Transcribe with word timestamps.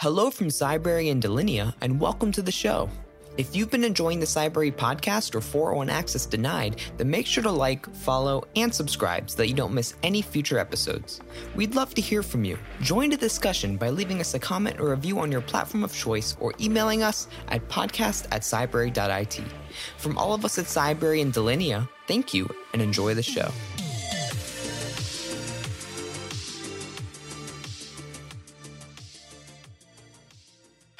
Hello 0.00 0.30
from 0.30 0.46
Cybrary 0.46 1.10
and 1.10 1.20
Delinea, 1.20 1.74
and 1.80 2.00
welcome 2.00 2.30
to 2.30 2.40
the 2.40 2.52
show. 2.52 2.88
If 3.36 3.56
you've 3.56 3.72
been 3.72 3.82
enjoying 3.82 4.20
the 4.20 4.26
Cybrary 4.26 4.72
podcast 4.72 5.34
or 5.34 5.40
401 5.40 5.90
Access 5.90 6.24
Denied, 6.24 6.80
then 6.98 7.10
make 7.10 7.26
sure 7.26 7.42
to 7.42 7.50
like, 7.50 7.92
follow, 7.96 8.44
and 8.54 8.72
subscribe 8.72 9.28
so 9.28 9.38
that 9.38 9.48
you 9.48 9.54
don't 9.54 9.74
miss 9.74 9.94
any 10.04 10.22
future 10.22 10.56
episodes. 10.56 11.20
We'd 11.56 11.74
love 11.74 11.94
to 11.94 12.00
hear 12.00 12.22
from 12.22 12.44
you. 12.44 12.58
Join 12.80 13.10
the 13.10 13.16
discussion 13.16 13.76
by 13.76 13.90
leaving 13.90 14.20
us 14.20 14.34
a 14.34 14.38
comment 14.38 14.78
or 14.78 14.90
review 14.90 15.18
on 15.18 15.32
your 15.32 15.40
platform 15.40 15.82
of 15.82 15.92
choice 15.92 16.36
or 16.38 16.54
emailing 16.60 17.02
us 17.02 17.26
at 17.48 17.68
podcast 17.68 18.28
at 18.30 18.42
cybrary.it. 18.42 19.42
From 19.96 20.16
all 20.16 20.32
of 20.32 20.44
us 20.44 20.60
at 20.60 20.66
Cybrary 20.66 21.22
and 21.22 21.34
Delinea, 21.34 21.88
thank 22.06 22.32
you 22.32 22.48
and 22.72 22.80
enjoy 22.80 23.14
the 23.14 23.22
show. 23.24 23.50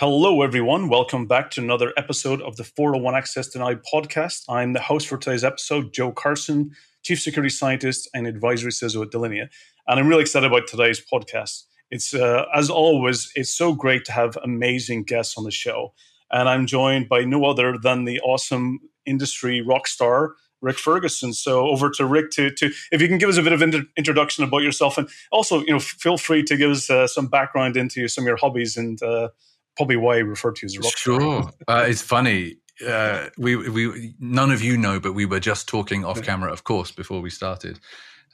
Hello, 0.01 0.43
everyone. 0.43 0.89
Welcome 0.89 1.27
back 1.27 1.51
to 1.51 1.61
another 1.61 1.93
episode 1.97 2.41
of 2.43 2.55
the 2.55 2.63
401 2.63 3.17
Access 3.17 3.49
Denied 3.49 3.81
podcast. 3.83 4.45
I'm 4.49 4.73
the 4.73 4.81
host 4.81 5.09
for 5.09 5.19
today's 5.19 5.43
episode, 5.43 5.93
Joe 5.93 6.13
Carson, 6.13 6.71
Chief 7.03 7.21
Security 7.21 7.51
Scientist 7.51 8.09
and 8.15 8.25
Advisory 8.25 8.71
CISO 8.71 9.03
at 9.03 9.11
Delinea. 9.11 9.49
And 9.89 9.99
I'm 9.99 10.07
really 10.07 10.21
excited 10.21 10.47
about 10.47 10.69
today's 10.69 11.05
podcast. 11.05 11.65
It's, 11.91 12.15
uh, 12.15 12.45
as 12.55 12.71
always, 12.71 13.33
it's 13.35 13.53
so 13.53 13.75
great 13.75 14.05
to 14.05 14.13
have 14.13 14.39
amazing 14.45 15.03
guests 15.03 15.37
on 15.37 15.43
the 15.43 15.51
show. 15.51 15.95
And 16.31 16.49
I'm 16.49 16.67
joined 16.67 17.09
by 17.09 17.25
no 17.25 17.47
other 17.47 17.77
than 17.77 18.05
the 18.05 18.21
awesome 18.21 18.79
industry 19.05 19.63
rock 19.63 19.89
star, 19.89 20.37
Rik 20.61 20.79
Ferguson. 20.79 21.33
So 21.33 21.67
over 21.67 21.91
to 21.91 22.07
Rik 22.07 22.31
to, 22.35 22.53
to 22.53 22.71
if 22.93 23.03
you 23.03 23.09
can 23.09 23.19
give 23.19 23.31
us 23.31 23.37
a 23.37 23.43
bit 23.43 23.53
of 23.53 23.63
inter- 23.63 23.87
introduction 23.97 24.45
about 24.45 24.63
yourself, 24.63 24.97
and 24.97 25.09
also 25.33 25.59
you 25.63 25.73
know 25.73 25.81
feel 25.81 26.19
free 26.19 26.45
to 26.45 26.57
give 26.57 26.71
us 26.71 26.89
uh, 26.89 27.09
some 27.09 27.27
background 27.27 27.77
into 27.77 28.07
some 28.07 28.23
of 28.23 28.29
your 28.29 28.37
hobbies 28.37 28.77
and 28.77 29.03
uh, 29.03 29.31
probably 29.79 29.97
why 29.97 30.17
he 30.17 30.23
referred 30.23 30.57
to 30.57 30.67
you 30.67 30.67
as 30.67 30.77
a 30.77 30.81
rock 30.81 30.99
star. 30.99 31.21
Sure, 31.21 31.51
uh, 31.69 31.85
it's 31.89 32.03
funny. 32.03 32.57
Uh, 32.87 33.29
we 33.39 33.57
we 33.57 34.15
none 34.21 34.51
of 34.51 34.63
you 34.63 34.77
know, 34.77 35.01
but 35.01 35.15
we 35.15 35.25
were 35.25 35.41
just 35.41 35.67
talking 35.67 36.05
off 36.05 36.23
camera, 36.23 36.53
of 36.53 36.65
course, 36.65 36.91
before 36.91 37.23
we 37.23 37.31
started. 37.31 37.81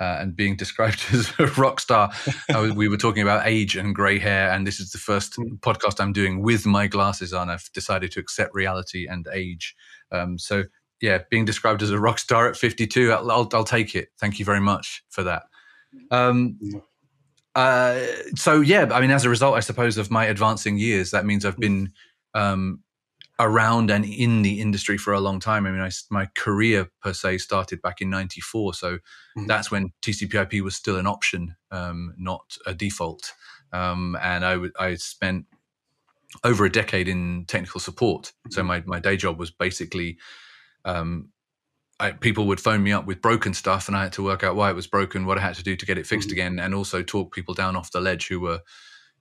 Uh, 0.01 0.19
and 0.21 0.35
being 0.35 0.57
described 0.57 1.05
as 1.13 1.33
a 1.39 1.47
rock 1.57 1.79
star, 1.79 2.11
we 2.75 2.89
were 2.89 2.97
talking 2.97 3.23
about 3.23 3.47
age 3.47 3.77
and 3.77 3.95
grey 3.95 4.19
hair, 4.19 4.51
and 4.51 4.67
this 4.67 4.81
is 4.81 4.91
the 4.91 4.99
first 4.99 5.37
mm. 5.37 5.57
podcast 5.61 6.01
I'm 6.01 6.13
doing 6.13 6.43
with 6.43 6.67
my 6.67 6.89
glasses 6.89 7.33
on. 7.33 7.49
I've 7.49 7.71
decided 7.73 8.11
to 8.13 8.21
accept 8.21 8.55
reality 8.55 9.07
and 9.07 9.29
age. 9.33 9.77
Um, 10.11 10.37
so, 10.37 10.65
yeah, 11.01 11.19
being 11.31 11.45
described 11.45 11.81
as 11.81 11.91
a 11.91 12.01
rock 12.01 12.19
star 12.19 12.49
at 12.49 12.57
52, 12.57 13.13
I'll, 13.13 13.31
I'll, 13.31 13.49
I'll 13.53 13.63
take 13.63 13.95
it. 13.95 14.09
Thank 14.19 14.41
you 14.41 14.45
very 14.45 14.61
much 14.61 15.05
for 15.11 15.23
that. 15.23 15.45
Um, 16.11 16.59
uh, 17.55 18.01
so 18.35 18.61
yeah, 18.61 18.89
I 18.93 19.01
mean, 19.01 19.11
as 19.11 19.25
a 19.25 19.31
result, 19.31 19.57
I 19.57 19.61
suppose 19.61 19.97
of 19.97 20.11
my 20.11 20.27
advancing 20.27 20.79
years, 20.79 21.11
that 21.13 21.25
means 21.25 21.45
I've 21.45 21.59
been 21.59 21.93
um, 22.35 22.81
around 23.39 23.91
and 23.91 24.05
in 24.05 24.43
the 24.43 24.61
industry 24.61 24.99
for 24.99 25.13
a 25.13 25.21
long 25.21 25.41
time. 25.41 25.67
I 25.67 25.71
mean, 25.71 25.81
I, 25.81 25.91
my 26.11 26.27
career 26.35 26.89
per 27.03 27.13
se 27.13 27.39
started 27.39 27.81
back 27.83 28.01
in 28.01 28.11
'94, 28.11 28.75
so 28.75 28.97
mm-hmm. 28.97 29.47
that's 29.47 29.71
when 29.71 29.93
TCP/IP 30.03 30.63
was 30.63 30.75
still 30.75 30.97
an 30.97 31.07
option, 31.07 31.57
um, 31.71 32.15
not 32.19 32.57
a 32.67 32.75
default. 32.75 33.33
Um, 33.73 34.17
and 34.21 34.45
I, 34.45 34.53
w- 34.53 34.73
I 34.79 34.95
spent 34.95 35.47
over 36.43 36.65
a 36.65 36.71
decade 36.71 37.09
in 37.09 37.45
technical 37.47 37.81
support. 37.81 38.25
Mm-hmm. 38.25 38.51
So 38.53 38.63
my 38.65 38.83
my 38.87 38.99
day 38.99 39.17
job 39.17 39.39
was 39.39 39.51
basically 39.51 40.19
um, 40.85 41.31
I, 42.05 42.13
people 42.13 42.47
would 42.49 42.61
phone 42.61 42.83
me 42.83 42.93
up 42.93 43.07
with 43.07 43.23
broken 43.23 43.55
stuff, 43.55 43.89
and 43.89 43.97
I 43.97 44.03
had 44.03 44.13
to 44.15 44.23
work 44.23 44.45
out 44.45 44.57
why 44.57 44.71
it 44.71 44.75
was 44.75 44.87
broken, 44.87 45.25
what 45.25 45.39
I 45.39 45.41
had 45.41 45.55
to 45.55 45.63
do 45.63 45.75
to 45.75 45.87
get 45.87 45.97
it 45.97 46.07
fixed 46.07 46.29
mm-hmm. 46.29 46.35
again, 46.35 46.59
and 46.59 46.75
also 46.75 47.03
talk 47.03 47.35
people 47.35 47.55
down 47.55 47.77
off 47.77 47.93
the 47.93 48.01
ledge 48.01 48.29
who 48.29 48.41
were 48.41 48.61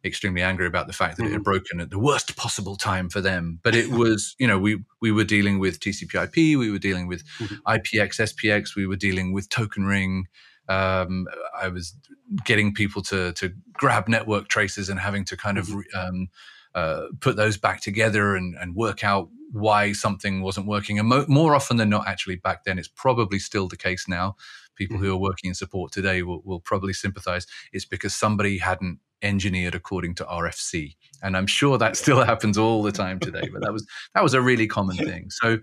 extremely 0.04 0.42
angry 0.42 0.68
about 0.68 0.88
the 0.88 0.94
fact 0.94 1.16
that 1.16 1.24
mm-hmm. 1.24 1.30
it 1.30 1.32
had 1.32 1.42
mm-hmm. 1.42 1.52
broken 1.52 1.80
at 1.80 1.90
the 1.90 2.00
worst 2.00 2.36
possible 2.36 2.76
time 2.76 3.10
for 3.10 3.22
them. 3.22 3.60
But 3.64 3.74
it 3.74 3.90
was, 3.90 4.36
you 4.38 4.48
know, 4.48 4.60
we 4.60 4.84
we 5.02 5.14
were 5.14 5.24
dealing 5.24 5.60
with 5.60 5.80
TCP/IP, 5.80 6.36
we 6.36 6.70
were 6.70 6.80
dealing 6.80 7.08
with 7.08 7.24
mm-hmm. 7.40 7.56
IPX, 7.66 8.20
SPX, 8.20 8.76
we 8.76 8.86
were 8.86 8.98
dealing 8.98 9.32
with 9.32 9.48
Token 9.50 9.86
Ring. 9.86 10.26
Um, 10.68 11.28
I 11.58 11.70
was 11.70 11.96
getting 12.44 12.74
people 12.74 13.02
to 13.04 13.32
to 13.34 13.54
grab 13.72 14.10
network 14.10 14.50
traces 14.50 14.90
and 14.90 15.00
having 15.00 15.24
to 15.26 15.38
kind 15.38 15.58
of 15.58 15.68
mm-hmm. 15.68 15.98
um, 15.98 16.28
uh, 16.76 17.08
put 17.22 17.38
those 17.38 17.56
back 17.56 17.82
together 17.82 18.36
and, 18.36 18.56
and 18.60 18.76
work 18.76 19.04
out 19.04 19.30
why 19.54 19.94
something 19.94 20.42
wasn't 20.42 20.66
working. 20.66 21.00
And 21.00 21.08
mo- 21.08 21.26
more 21.28 21.56
often 21.56 21.78
than 21.78 21.90
not, 21.90 22.08
actually, 22.08 22.38
back 22.38 22.64
then, 22.66 22.80
it's 22.80 22.88
probably 22.88 23.40
still 23.40 23.68
the 23.68 23.78
case 23.78 24.08
now. 24.08 24.36
People 24.76 24.98
mm-hmm. 24.98 25.06
who 25.06 25.14
are 25.14 25.18
working 25.18 25.50
in 25.50 25.54
support 25.54 25.92
today 25.92 26.24
will, 26.24 26.42
will 26.44 26.60
probably 26.60 26.92
sympathize. 26.92 27.46
It's 27.72 27.86
because 27.86 28.16
somebody 28.16 28.58
hadn't 28.58 29.00
engineered 29.22 29.76
according 29.76 30.16
to 30.16 30.26
RFC, 30.26 30.96
and 31.22 31.38
I'm 31.38 31.48
sure 31.48 31.78
that 31.78 31.96
still 31.96 32.24
happens 32.26 32.58
all 32.58 32.82
the 32.82 32.92
time 32.92 33.20
today. 33.20 33.48
But 33.54 33.62
that 33.62 33.72
was 33.72 33.88
that 34.16 34.24
was 34.24 34.34
a 34.34 34.42
really 34.42 34.66
common 34.68 34.98
thing. 34.98 35.30
So, 35.30 35.60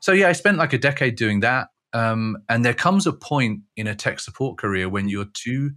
so 0.00 0.12
yeah, 0.12 0.28
I 0.28 0.32
spent 0.32 0.58
like 0.58 0.72
a 0.72 0.78
decade 0.78 1.16
doing 1.16 1.40
that. 1.40 1.68
Um, 1.92 2.38
and 2.48 2.64
there 2.64 2.72
comes 2.72 3.06
a 3.06 3.12
point 3.12 3.62
in 3.76 3.86
a 3.86 3.94
tech 3.94 4.20
support 4.20 4.56
career 4.56 4.88
when 4.88 5.08
you're 5.08 5.26
too 5.34 5.72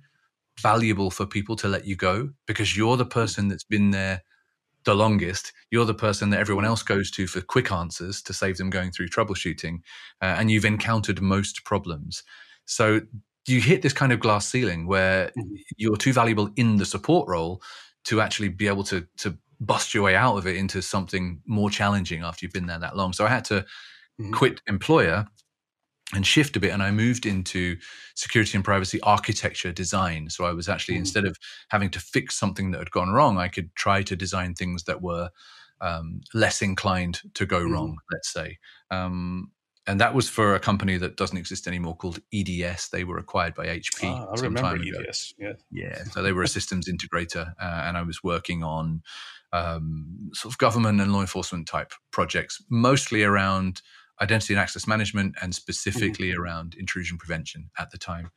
valuable 0.62 1.12
for 1.12 1.25
people 1.25 1.58
to 1.58 1.68
let 1.68 1.86
you 1.86 1.96
go 1.98 2.30
because 2.46 2.78
you're 2.78 2.96
the 2.96 3.06
person 3.06 3.50
that's 3.50 3.66
been 3.66 3.92
there 3.92 4.22
the 4.85 4.96
longest, 4.96 5.51
you're 5.72 5.85
the 5.85 5.94
person 5.94 6.29
that 6.29 6.40
everyone 6.40 6.66
else 6.66 6.84
goes 6.84 7.12
to 7.12 7.28
for 7.28 7.41
quick 7.41 7.72
answers 7.72 8.22
to 8.23 8.34
save 8.34 8.57
them 8.57 8.69
going 8.69 8.91
through 8.91 9.09
troubleshooting, 9.09 9.79
uh, 10.22 10.35
and 10.38 10.50
you've 10.50 10.66
encountered 10.66 11.22
most 11.22 11.66
problems. 11.66 12.23
So 12.66 13.01
you 13.47 13.62
hit 13.62 13.81
this 13.81 13.94
kind 13.94 14.12
of 14.12 14.19
glass 14.19 14.47
ceiling 14.47 14.88
where 14.88 15.28
mm-hmm. 15.28 15.56
you're 15.78 15.97
too 15.97 16.13
valuable 16.13 16.50
in 16.56 16.78
the 16.78 16.85
support 16.85 17.28
role 17.28 17.62
to 18.06 18.22
actually 18.22 18.50
be 18.50 18.68
able 18.68 18.84
to 18.85 19.07
to 19.18 19.38
bust 19.59 19.94
your 19.94 20.03
way 20.03 20.16
out 20.16 20.38
of 20.38 20.45
it 20.47 20.56
into 20.56 20.81
something 20.81 21.41
more 21.45 21.69
challenging 21.69 22.24
after 22.24 22.45
you've 22.45 22.53
been 22.53 22.66
there 22.66 22.79
that 22.79 22.97
long. 22.97 23.13
So 23.13 23.25
I 23.25 23.29
had 23.29 23.45
to 23.45 23.62
mm-hmm. 23.62 24.31
quit 24.31 24.62
employer 24.68 25.28
and 26.14 26.26
shift 26.26 26.56
a 26.56 26.60
bit 26.60 26.72
and 26.72 26.84
i 26.84 26.92
moved 26.92 27.26
into 27.26 27.78
security 28.14 28.56
and 28.56 28.64
privacy 28.64 29.02
architecture 29.02 29.72
design. 29.72 30.30
So 30.30 30.46
i 30.46 30.52
was 30.52 30.70
actually 30.70 30.96
mm. 30.96 31.00
instead 31.00 31.26
of 31.26 31.38
having 31.70 31.90
to 31.92 32.00
fix 32.00 32.36
something 32.36 32.72
that 32.72 32.80
had 32.80 32.92
gone 32.92 33.10
wrong 33.10 33.38
i 33.38 33.48
could 33.48 33.74
try 33.76 34.04
to 34.04 34.16
design 34.16 34.54
things 34.54 34.84
that 34.84 35.02
were 35.02 35.30
um, 35.82 36.22
less 36.34 36.62
inclined 36.62 37.22
to 37.34 37.46
go 37.46 37.62
mm. 37.62 37.72
wrong 37.72 37.98
let's 38.12 38.32
say. 38.32 38.58
Um, 38.92 39.52
and 39.88 40.00
that 40.00 40.16
was 40.16 40.28
for 40.28 40.56
a 40.56 40.60
company 40.60 40.98
that 40.98 41.16
doesn't 41.16 41.38
exist 41.38 41.68
anymore 41.68 41.96
called 41.96 42.20
eds 42.34 42.90
they 42.90 43.04
were 43.04 43.18
acquired 43.18 43.54
by 43.54 43.68
hp 43.68 44.04
ah, 44.04 44.26
i 44.36 44.42
remember 44.42 44.78
eds 44.84 45.34
yeah 45.38 45.54
yeah 45.72 46.04
so 46.12 46.22
they 46.22 46.32
were 46.32 46.44
a 46.44 46.48
systems 46.48 46.90
integrator 46.90 47.54
uh, 47.62 47.84
and 47.86 47.98
i 47.98 48.02
was 48.02 48.24
working 48.24 48.64
on 48.64 49.02
um, 49.54 50.32
sort 50.34 50.54
of 50.54 50.58
government 50.58 51.00
and 51.00 51.14
law 51.14 51.22
enforcement 51.22 51.68
type 51.68 51.94
projects 52.12 52.62
mostly 52.70 53.24
around 53.24 53.82
identity 54.22 54.53
and 54.53 54.59
access 54.59 54.88
management 54.88 55.36
and 55.42 55.53
specifically 55.53 56.30
mm-hmm. 56.30 56.42
around 56.42 56.76
intrusion 56.76 57.18
prevention 57.18 57.70
at 57.78 57.92
the 57.92 57.98
time. 57.98 58.31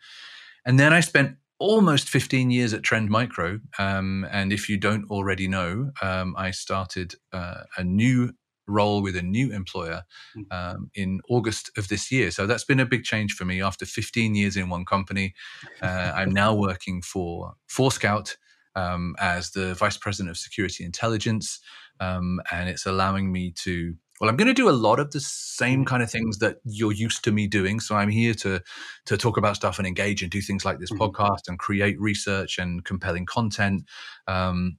And 0.65 0.78
then 0.78 0.93
I 0.93 1.00
spent 1.00 1.37
almost 1.59 2.09
15 2.09 2.50
years 2.50 2.72
at 2.72 2.83
Trend 2.83 3.11
Micro. 3.11 3.61
Um, 3.78 4.27
and 4.31 4.53
if 4.53 4.69
you 4.69 4.77
don't 4.77 5.11
already 5.11 5.49
know, 5.49 5.91
um, 6.03 6.34
I 6.37 6.50
started 6.53 7.15
uh, 7.33 7.62
a 7.77 7.84
new 7.84 8.33
role 8.69 9.03
with 9.03 9.17
a 9.17 9.22
new 9.22 9.50
employer 9.50 10.05
mm. 10.37 10.44
um, 10.53 10.91
in 10.94 11.21
August 11.28 11.71
of 11.77 11.88
this 11.88 12.12
year. 12.12 12.31
So 12.31 12.47
that's 12.47 12.65
been 12.65 12.81
a 12.81 12.87
big 12.87 13.03
change 13.03 13.33
for 13.33 13.44
me. 13.44 13.62
After 13.62 13.87
15 13.87 14.34
years 14.34 14.56
in 14.56 14.69
one 14.69 14.84
company, 14.84 15.34
uh, 15.83 16.12
I'm 16.15 16.31
now 16.31 16.55
working 16.55 17.03
for 17.03 17.55
Forescout 17.67 18.37
um, 18.77 19.17
as 19.19 19.50
the 19.50 19.75
Vice 19.75 19.97
President 19.97 20.31
of 20.31 20.37
Security 20.37 20.84
Intelligence. 20.84 21.61
Um, 21.99 22.41
and 22.53 22.69
it's 22.69 22.87
allowing 22.87 23.33
me 23.33 23.53
to 23.62 23.94
well, 24.21 24.29
I'm 24.29 24.37
going 24.37 24.49
to 24.49 24.55
do 24.55 24.69
a 24.69 24.73
lot 24.73 24.99
of 24.99 25.12
the 25.12 25.21
same 25.21 25.84
kind 25.84 26.03
of 26.03 26.11
things 26.11 26.39
that 26.39 26.56
you're 26.65 26.93
used 26.93 27.25
to 27.25 27.33
me 27.33 27.47
doing. 27.47 27.81
So 27.81 27.95
I'm 27.95 28.09
here 28.09 28.34
to 28.34 28.61
to 29.06 29.17
talk 29.17 29.37
about 29.37 29.56
stuff 29.56 29.79
and 29.79 29.87
engage 29.87 30.23
and 30.23 30.31
do 30.31 30.41
things 30.41 30.65
like 30.65 30.79
this 30.79 30.91
mm-hmm. 30.91 31.03
podcast 31.03 31.49
and 31.49 31.59
create 31.59 32.01
research 32.01 32.59
and 32.59 32.84
compelling 32.84 33.27
content, 33.27 33.84
um, 34.27 34.79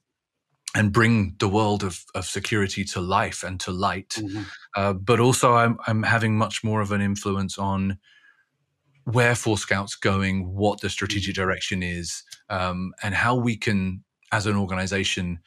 and 0.76 0.92
bring 0.92 1.36
the 1.40 1.48
world 1.48 1.84
of, 1.84 2.04
of 2.16 2.26
security 2.26 2.84
to 2.86 3.02
life 3.02 3.44
and 3.44 3.60
to 3.62 3.72
light. 3.72 4.10
Mm-hmm. 4.18 4.44
Uh, 4.76 4.94
but 4.94 5.20
also, 5.20 5.54
I'm 5.54 5.78
I'm 5.88 6.04
having 6.04 6.38
much 6.38 6.64
more 6.64 6.82
of 6.82 6.92
an 6.92 7.02
influence 7.02 7.58
on 7.58 7.98
where 9.06 9.36
Forescout's 9.36 9.96
going, 9.96 10.54
what 10.54 10.82
the 10.82 10.90
strategic 10.90 11.34
mm-hmm. 11.34 11.42
direction 11.42 11.82
is, 11.82 12.24
um, 12.50 12.94
and 13.02 13.16
how 13.16 13.36
we 13.36 13.56
can, 13.58 14.04
as 14.32 14.46
an 14.46 14.56
organization, 14.56 15.40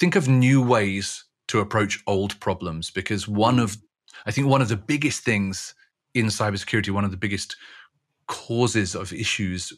think 0.00 0.16
of 0.16 0.28
new 0.28 0.62
ways 0.62 1.24
to 1.48 1.60
approach 1.60 2.02
old 2.06 2.38
problems 2.40 2.90
because 2.90 3.26
one 3.26 3.58
of 3.58 3.76
I 4.26 4.30
think 4.30 4.46
one 4.46 4.62
of 4.62 4.68
the 4.68 4.76
biggest 4.76 5.24
things 5.24 5.74
in 6.14 6.26
cybersecurity, 6.26 6.90
one 6.90 7.04
of 7.04 7.10
the 7.10 7.16
biggest 7.16 7.56
causes 8.26 8.94
of 8.94 9.12
issues 9.12 9.72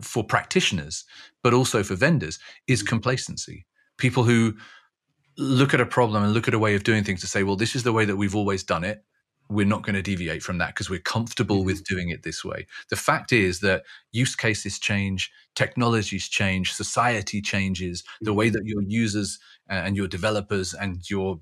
for 0.00 0.24
practitioners, 0.24 1.04
but 1.42 1.54
also 1.54 1.82
for 1.82 1.94
vendors, 1.94 2.38
is 2.66 2.82
mm. 2.82 2.88
complacency. 2.88 3.66
People 3.96 4.24
who 4.24 4.54
look 5.38 5.72
at 5.72 5.80
a 5.80 5.86
problem 5.86 6.22
and 6.22 6.32
look 6.32 6.48
at 6.48 6.54
a 6.54 6.58
way 6.58 6.74
of 6.74 6.84
doing 6.84 7.04
things 7.04 7.20
to 7.20 7.26
say, 7.26 7.42
well, 7.42 7.56
this 7.56 7.74
is 7.74 7.82
the 7.82 7.92
way 7.92 8.04
that 8.04 8.16
we've 8.16 8.36
always 8.36 8.62
done 8.62 8.84
it. 8.84 9.04
We're 9.52 9.66
not 9.66 9.82
going 9.82 9.94
to 9.94 10.02
deviate 10.02 10.42
from 10.42 10.58
that 10.58 10.68
because 10.68 10.90
we're 10.90 10.98
comfortable 10.98 11.58
mm-hmm. 11.58 11.66
with 11.66 11.84
doing 11.84 12.08
it 12.10 12.22
this 12.22 12.44
way. 12.44 12.66
The 12.90 12.96
fact 12.96 13.32
is 13.32 13.60
that 13.60 13.84
use 14.10 14.34
cases 14.34 14.78
change, 14.78 15.30
technologies 15.54 16.28
change, 16.28 16.72
society 16.72 17.40
changes, 17.40 18.02
mm-hmm. 18.02 18.24
the 18.24 18.34
way 18.34 18.46
mm-hmm. 18.46 18.54
that 18.54 18.66
your 18.66 18.82
users 18.82 19.38
uh, 19.70 19.74
and 19.74 19.96
your 19.96 20.08
developers 20.08 20.74
and 20.74 21.08
your 21.08 21.40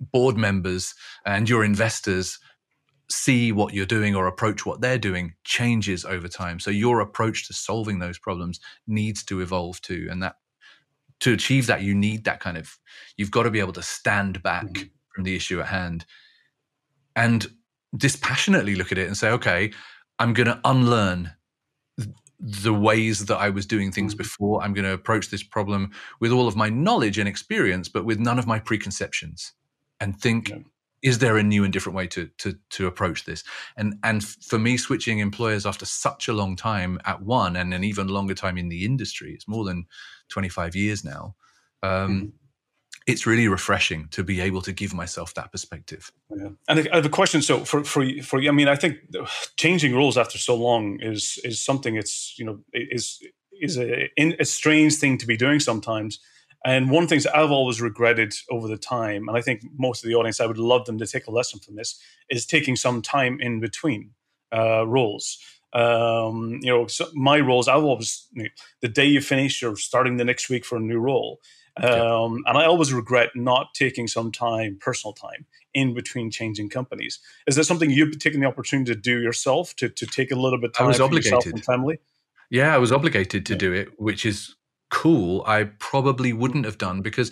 board 0.00 0.36
members 0.36 0.94
and 1.26 1.48
your 1.48 1.64
investors 1.64 2.38
see 3.10 3.52
what 3.52 3.72
you're 3.72 3.86
doing 3.86 4.14
or 4.14 4.26
approach 4.26 4.66
what 4.66 4.80
they're 4.80 4.98
doing 4.98 5.34
changes 5.44 6.04
over 6.04 6.28
time. 6.28 6.60
So 6.60 6.70
your 6.70 7.00
approach 7.00 7.46
to 7.46 7.54
solving 7.54 7.98
those 7.98 8.18
problems 8.18 8.60
needs 8.86 9.24
to 9.24 9.40
evolve 9.40 9.80
too. 9.80 10.08
And 10.10 10.22
that 10.22 10.36
to 11.20 11.32
achieve 11.32 11.66
that, 11.66 11.82
you 11.82 11.94
need 11.94 12.24
that 12.24 12.38
kind 12.38 12.56
of, 12.56 12.78
you've 13.16 13.30
got 13.30 13.42
to 13.44 13.50
be 13.50 13.60
able 13.60 13.72
to 13.72 13.82
stand 13.82 14.42
back 14.42 14.66
mm-hmm. 14.66 14.88
from 15.14 15.24
the 15.24 15.34
issue 15.34 15.60
at 15.60 15.66
hand 15.66 16.04
and 17.18 17.48
dispassionately 17.96 18.76
look 18.76 18.92
at 18.92 18.98
it 18.98 19.08
and 19.08 19.16
say, 19.16 19.28
okay, 19.30 19.72
I'm 20.20 20.32
going 20.32 20.46
to 20.46 20.60
unlearn 20.64 21.32
the 22.38 22.72
ways 22.72 23.26
that 23.26 23.36
I 23.36 23.50
was 23.50 23.66
doing 23.66 23.90
things 23.90 24.12
mm-hmm. 24.14 24.18
before. 24.18 24.62
I'm 24.62 24.72
going 24.72 24.84
to 24.84 24.92
approach 24.92 25.28
this 25.28 25.42
problem 25.42 25.90
with 26.20 26.30
all 26.30 26.46
of 26.46 26.54
my 26.54 26.70
knowledge 26.70 27.18
and 27.18 27.28
experience, 27.28 27.88
but 27.88 28.04
with 28.04 28.20
none 28.20 28.38
of 28.38 28.46
my 28.46 28.60
preconceptions 28.60 29.52
and 29.98 30.18
think, 30.18 30.50
yeah. 30.50 30.58
is 31.02 31.18
there 31.18 31.36
a 31.36 31.42
new 31.42 31.64
and 31.64 31.72
different 31.72 31.96
way 31.96 32.06
to, 32.06 32.30
to, 32.38 32.56
to 32.70 32.86
approach 32.86 33.24
this? 33.24 33.42
And, 33.76 33.96
and 34.04 34.24
for 34.24 34.60
me, 34.60 34.76
switching 34.76 35.18
employers 35.18 35.66
after 35.66 35.86
such 35.86 36.28
a 36.28 36.32
long 36.32 36.54
time 36.54 37.00
at 37.04 37.20
one 37.20 37.56
and 37.56 37.74
an 37.74 37.82
even 37.82 38.06
longer 38.06 38.34
time 38.34 38.56
in 38.56 38.68
the 38.68 38.84
industry, 38.84 39.32
it's 39.32 39.48
more 39.48 39.64
than 39.64 39.86
25 40.28 40.76
years 40.76 41.04
now. 41.04 41.34
Um, 41.82 41.90
mm-hmm 41.90 42.26
it's 43.08 43.26
really 43.26 43.48
refreshing 43.48 44.06
to 44.10 44.22
be 44.22 44.40
able 44.40 44.60
to 44.62 44.70
give 44.70 44.92
myself 44.92 45.32
that 45.34 45.50
perspective. 45.50 46.12
Yeah. 46.30 46.50
And 46.68 46.88
I 46.92 46.96
have 46.96 47.06
a 47.06 47.08
question. 47.08 47.40
So 47.40 47.64
for 47.64 47.82
for 47.82 48.04
for 48.22 48.38
I 48.40 48.50
mean, 48.50 48.68
I 48.68 48.76
think 48.76 48.98
changing 49.56 49.94
roles 49.94 50.18
after 50.18 50.38
so 50.38 50.54
long 50.54 51.00
is 51.00 51.40
is 51.42 51.58
something. 51.64 51.96
It's 51.96 52.38
you 52.38 52.44
know 52.44 52.60
is 52.72 53.18
is 53.60 53.78
a, 53.78 54.10
a 54.18 54.44
strange 54.44 54.96
thing 54.96 55.18
to 55.18 55.26
be 55.26 55.36
doing 55.36 55.58
sometimes. 55.58 56.20
And 56.64 56.90
one 56.90 57.04
of 57.04 57.08
the 57.08 57.14
things 57.14 57.26
I've 57.26 57.50
always 57.50 57.80
regretted 57.80 58.34
over 58.50 58.68
the 58.68 58.76
time, 58.76 59.28
and 59.28 59.38
I 59.38 59.40
think 59.40 59.62
most 59.78 60.04
of 60.04 60.08
the 60.08 60.16
audience, 60.16 60.40
I 60.40 60.46
would 60.46 60.58
love 60.58 60.84
them 60.84 60.98
to 60.98 61.06
take 61.06 61.26
a 61.26 61.30
lesson 61.30 61.60
from 61.60 61.76
this, 61.76 61.98
is 62.28 62.44
taking 62.44 62.76
some 62.76 63.00
time 63.00 63.38
in 63.40 63.60
between 63.60 64.10
uh, 64.52 64.86
roles. 64.86 65.38
Um, 65.72 66.58
you 66.62 66.70
know, 66.72 66.86
so 66.86 67.06
my 67.14 67.40
roles, 67.40 67.68
I've 67.68 67.84
always, 67.84 68.26
you 68.32 68.44
know, 68.44 68.48
the 68.80 68.88
day 68.88 69.06
you 69.06 69.20
finish, 69.20 69.62
you're 69.62 69.76
starting 69.76 70.16
the 70.16 70.24
next 70.24 70.50
week 70.50 70.64
for 70.64 70.76
a 70.76 70.80
new 70.80 70.98
role. 70.98 71.40
Um, 71.84 72.42
and 72.46 72.58
I 72.58 72.64
always 72.64 72.92
regret 72.92 73.30
not 73.34 73.74
taking 73.74 74.08
some 74.08 74.32
time, 74.32 74.78
personal 74.80 75.12
time, 75.12 75.46
in 75.74 75.94
between 75.94 76.30
changing 76.30 76.70
companies. 76.70 77.18
Is 77.46 77.56
that 77.56 77.64
something 77.64 77.90
you've 77.90 78.18
taken 78.18 78.40
the 78.40 78.46
opportunity 78.46 78.92
to 78.92 79.00
do 79.00 79.20
yourself 79.20 79.74
to, 79.76 79.88
to 79.88 80.06
take 80.06 80.30
a 80.30 80.36
little 80.36 80.58
bit 80.58 80.70
of 80.70 80.74
time 80.74 80.86
I 80.86 80.88
was 80.88 81.00
obligated. 81.00 81.52
and 81.52 81.64
family? 81.64 81.98
Yeah, 82.50 82.74
I 82.74 82.78
was 82.78 82.92
obligated 82.92 83.44
to 83.46 83.56
do 83.56 83.72
it, 83.72 84.00
which 84.00 84.24
is 84.24 84.56
cool. 84.90 85.44
I 85.46 85.64
probably 85.78 86.32
wouldn't 86.32 86.64
have 86.64 86.78
done 86.78 87.02
because, 87.02 87.30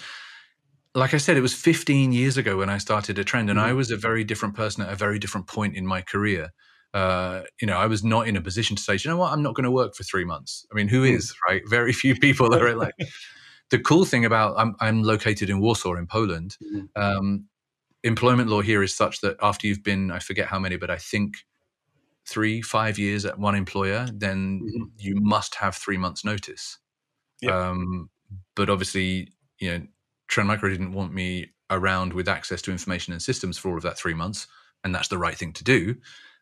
like 0.94 1.14
I 1.14 1.16
said, 1.16 1.36
it 1.36 1.40
was 1.40 1.54
15 1.54 2.12
years 2.12 2.36
ago 2.36 2.58
when 2.58 2.68
I 2.68 2.78
started 2.78 3.18
a 3.18 3.24
trend, 3.24 3.48
and 3.48 3.58
mm-hmm. 3.58 3.68
I 3.68 3.72
was 3.72 3.90
a 3.90 3.96
very 3.96 4.24
different 4.24 4.54
person 4.54 4.82
at 4.82 4.92
a 4.92 4.96
very 4.96 5.18
different 5.18 5.46
point 5.46 5.74
in 5.74 5.86
my 5.86 6.02
career. 6.02 6.52
Uh, 6.92 7.42
you 7.60 7.66
know, 7.66 7.76
I 7.76 7.86
was 7.86 8.04
not 8.04 8.26
in 8.26 8.36
a 8.36 8.40
position 8.40 8.76
to 8.76 8.82
say, 8.82 8.94
you 8.94 9.10
know 9.10 9.18
what, 9.18 9.32
I'm 9.32 9.42
not 9.42 9.54
going 9.54 9.64
to 9.64 9.70
work 9.70 9.94
for 9.94 10.02
three 10.02 10.24
months. 10.24 10.66
I 10.70 10.74
mean, 10.74 10.88
who 10.88 11.02
mm. 11.02 11.14
is, 11.14 11.34
right? 11.48 11.62
Very 11.66 11.92
few 11.92 12.14
people 12.14 12.54
are 12.54 12.74
like, 12.74 12.94
the 13.70 13.78
cool 13.78 14.04
thing 14.04 14.24
about 14.24 14.54
I'm, 14.58 14.76
I'm 14.80 15.02
located 15.02 15.50
in 15.50 15.60
Warsaw 15.60 15.94
in 15.94 16.06
Poland. 16.06 16.56
Mm-hmm. 16.62 17.02
Um, 17.02 17.46
employment 18.04 18.48
law 18.48 18.60
here 18.60 18.82
is 18.82 18.94
such 18.94 19.20
that 19.20 19.36
after 19.42 19.66
you've 19.66 19.82
been, 19.82 20.10
I 20.10 20.20
forget 20.20 20.46
how 20.46 20.58
many, 20.58 20.76
but 20.76 20.90
I 20.90 20.98
think 20.98 21.38
three, 22.26 22.62
five 22.62 22.98
years 22.98 23.24
at 23.24 23.38
one 23.38 23.54
employer, 23.54 24.08
then 24.12 24.60
mm-hmm. 24.60 24.84
you 24.98 25.16
must 25.16 25.56
have 25.56 25.74
three 25.74 25.96
months' 25.96 26.24
notice. 26.24 26.78
Yep. 27.42 27.52
Um, 27.52 28.10
but 28.54 28.70
obviously, 28.70 29.28
you 29.58 29.70
know, 29.70 29.86
Trend 30.28 30.48
Micro 30.48 30.68
didn't 30.68 30.92
want 30.92 31.12
me 31.12 31.50
around 31.70 32.12
with 32.12 32.28
access 32.28 32.62
to 32.62 32.72
information 32.72 33.12
and 33.12 33.22
systems 33.22 33.58
for 33.58 33.70
all 33.70 33.76
of 33.76 33.82
that 33.82 33.98
three 33.98 34.14
months, 34.14 34.46
and 34.84 34.94
that's 34.94 35.08
the 35.08 35.18
right 35.18 35.36
thing 35.36 35.52
to 35.54 35.64
do. 35.64 35.96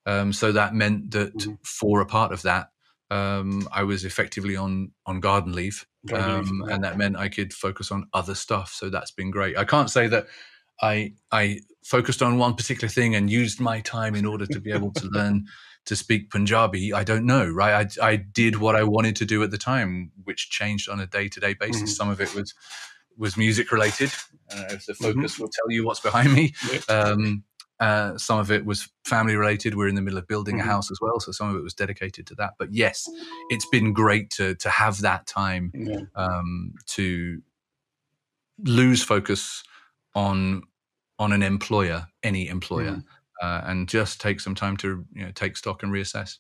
Um, 0.07 0.33
so 0.33 0.53
that 0.53 0.75
meant 0.75 1.11
that 1.13 1.37
mm-hmm. 1.37 1.55
for 1.63 2.01
a 2.01 2.07
part 2.07 2.33
of 2.33 2.43
that, 2.43 2.71
um, 3.15 3.69
I 3.73 3.85
was 3.85 4.05
effectively 4.05 4.57
on 4.57 4.91
on 5.07 5.21
garden 5.21 5.53
leave, 5.53 5.87
um, 6.13 6.65
and 6.69 6.83
that 6.83 6.99
meant 6.99 7.17
I 7.17 7.29
could 7.29 7.53
focus 7.53 7.93
on 7.93 8.09
other 8.13 8.35
stuff. 8.35 8.73
So 8.73 8.91
that's 8.91 9.13
been 9.13 9.31
great. 9.31 9.57
I 9.57 9.65
can't 9.65 9.89
say 9.89 10.09
that 10.09 10.27
I 10.83 11.13
I 11.31 11.61
focused 11.85 12.23
on 12.23 12.39
one 12.39 12.55
particular 12.55 12.89
thing 12.89 13.15
and 13.15 13.31
used 13.31 13.61
my 13.61 13.81
time 13.81 14.17
in 14.17 14.27
order 14.27 14.47
to 14.47 14.61
be 14.61 14.73
able 14.73 14.93
to 14.95 15.07
learn 15.07 15.47
to 15.85 15.95
speak 15.95 16.31
Punjabi. 16.31 16.93
I 16.93 17.05
don't 17.05 17.25
know, 17.25 17.49
right? 17.49 17.87
I 18.01 18.11
I 18.11 18.17
did 18.17 18.57
what 18.57 18.75
I 18.75 18.83
wanted 18.83 19.15
to 19.17 19.25
do 19.25 19.45
at 19.45 19.53
the 19.53 19.59
time, 19.59 20.11
which 20.25 20.51
changed 20.51 20.89
on 20.89 20.99
a 20.99 21.07
day 21.07 21.29
to 21.29 21.41
day 21.41 21.55
basis. 21.55 21.83
Mm-hmm. 21.83 21.87
Some 22.01 22.11
of 22.11 22.21
it 22.21 22.35
was 22.35 22.53
was 23.17 23.37
music 23.37 23.71
related. 23.71 24.11
Uh, 24.53 24.65
if 24.71 24.87
the 24.87 24.93
mm-hmm. 24.93 25.05
focus 25.05 25.35
mm-hmm. 25.35 25.43
will 25.43 25.51
tell 25.51 25.71
you 25.71 25.87
what's 25.87 26.01
behind 26.01 26.33
me. 26.33 26.53
Um, 26.89 27.45
uh, 27.81 28.17
some 28.17 28.39
of 28.39 28.51
it 28.51 28.65
was 28.65 28.89
family 29.05 29.35
related. 29.35 29.75
We're 29.75 29.89
in 29.89 29.95
the 29.95 30.03
middle 30.03 30.19
of 30.19 30.29
building 30.29 30.59
mm-hmm. 30.59 30.69
a 30.69 30.73
house 30.73 30.91
as 30.91 30.99
well, 31.01 31.19
so 31.21 31.33
some 31.33 31.51
of 31.51 31.57
it 31.57 31.63
was 31.63 31.75
dedicated 31.75 32.27
to 32.29 32.35
that. 32.37 32.55
But 32.59 32.73
yes, 32.73 33.09
it's 33.51 33.67
been 33.67 33.93
great 33.93 34.31
to 34.31 34.55
to 34.57 34.71
have 34.71 35.01
that 35.01 35.27
time 35.27 35.73
yeah. 35.75 36.01
um, 36.15 36.75
to 36.89 37.43
lose 38.59 39.03
focus 39.03 39.65
on 40.15 40.63
on 41.19 41.33
an 41.33 41.43
employer, 41.43 42.07
any 42.23 42.49
employer, 42.49 42.97
mm. 42.97 43.05
uh, 43.43 43.63
and 43.65 43.89
just 43.89 44.21
take 44.21 44.41
some 44.41 44.55
time 44.55 44.77
to 44.79 45.05
you 45.13 45.25
know 45.25 45.33
take 45.33 45.57
stock 45.57 45.83
and 45.83 45.93
reassess. 45.93 46.39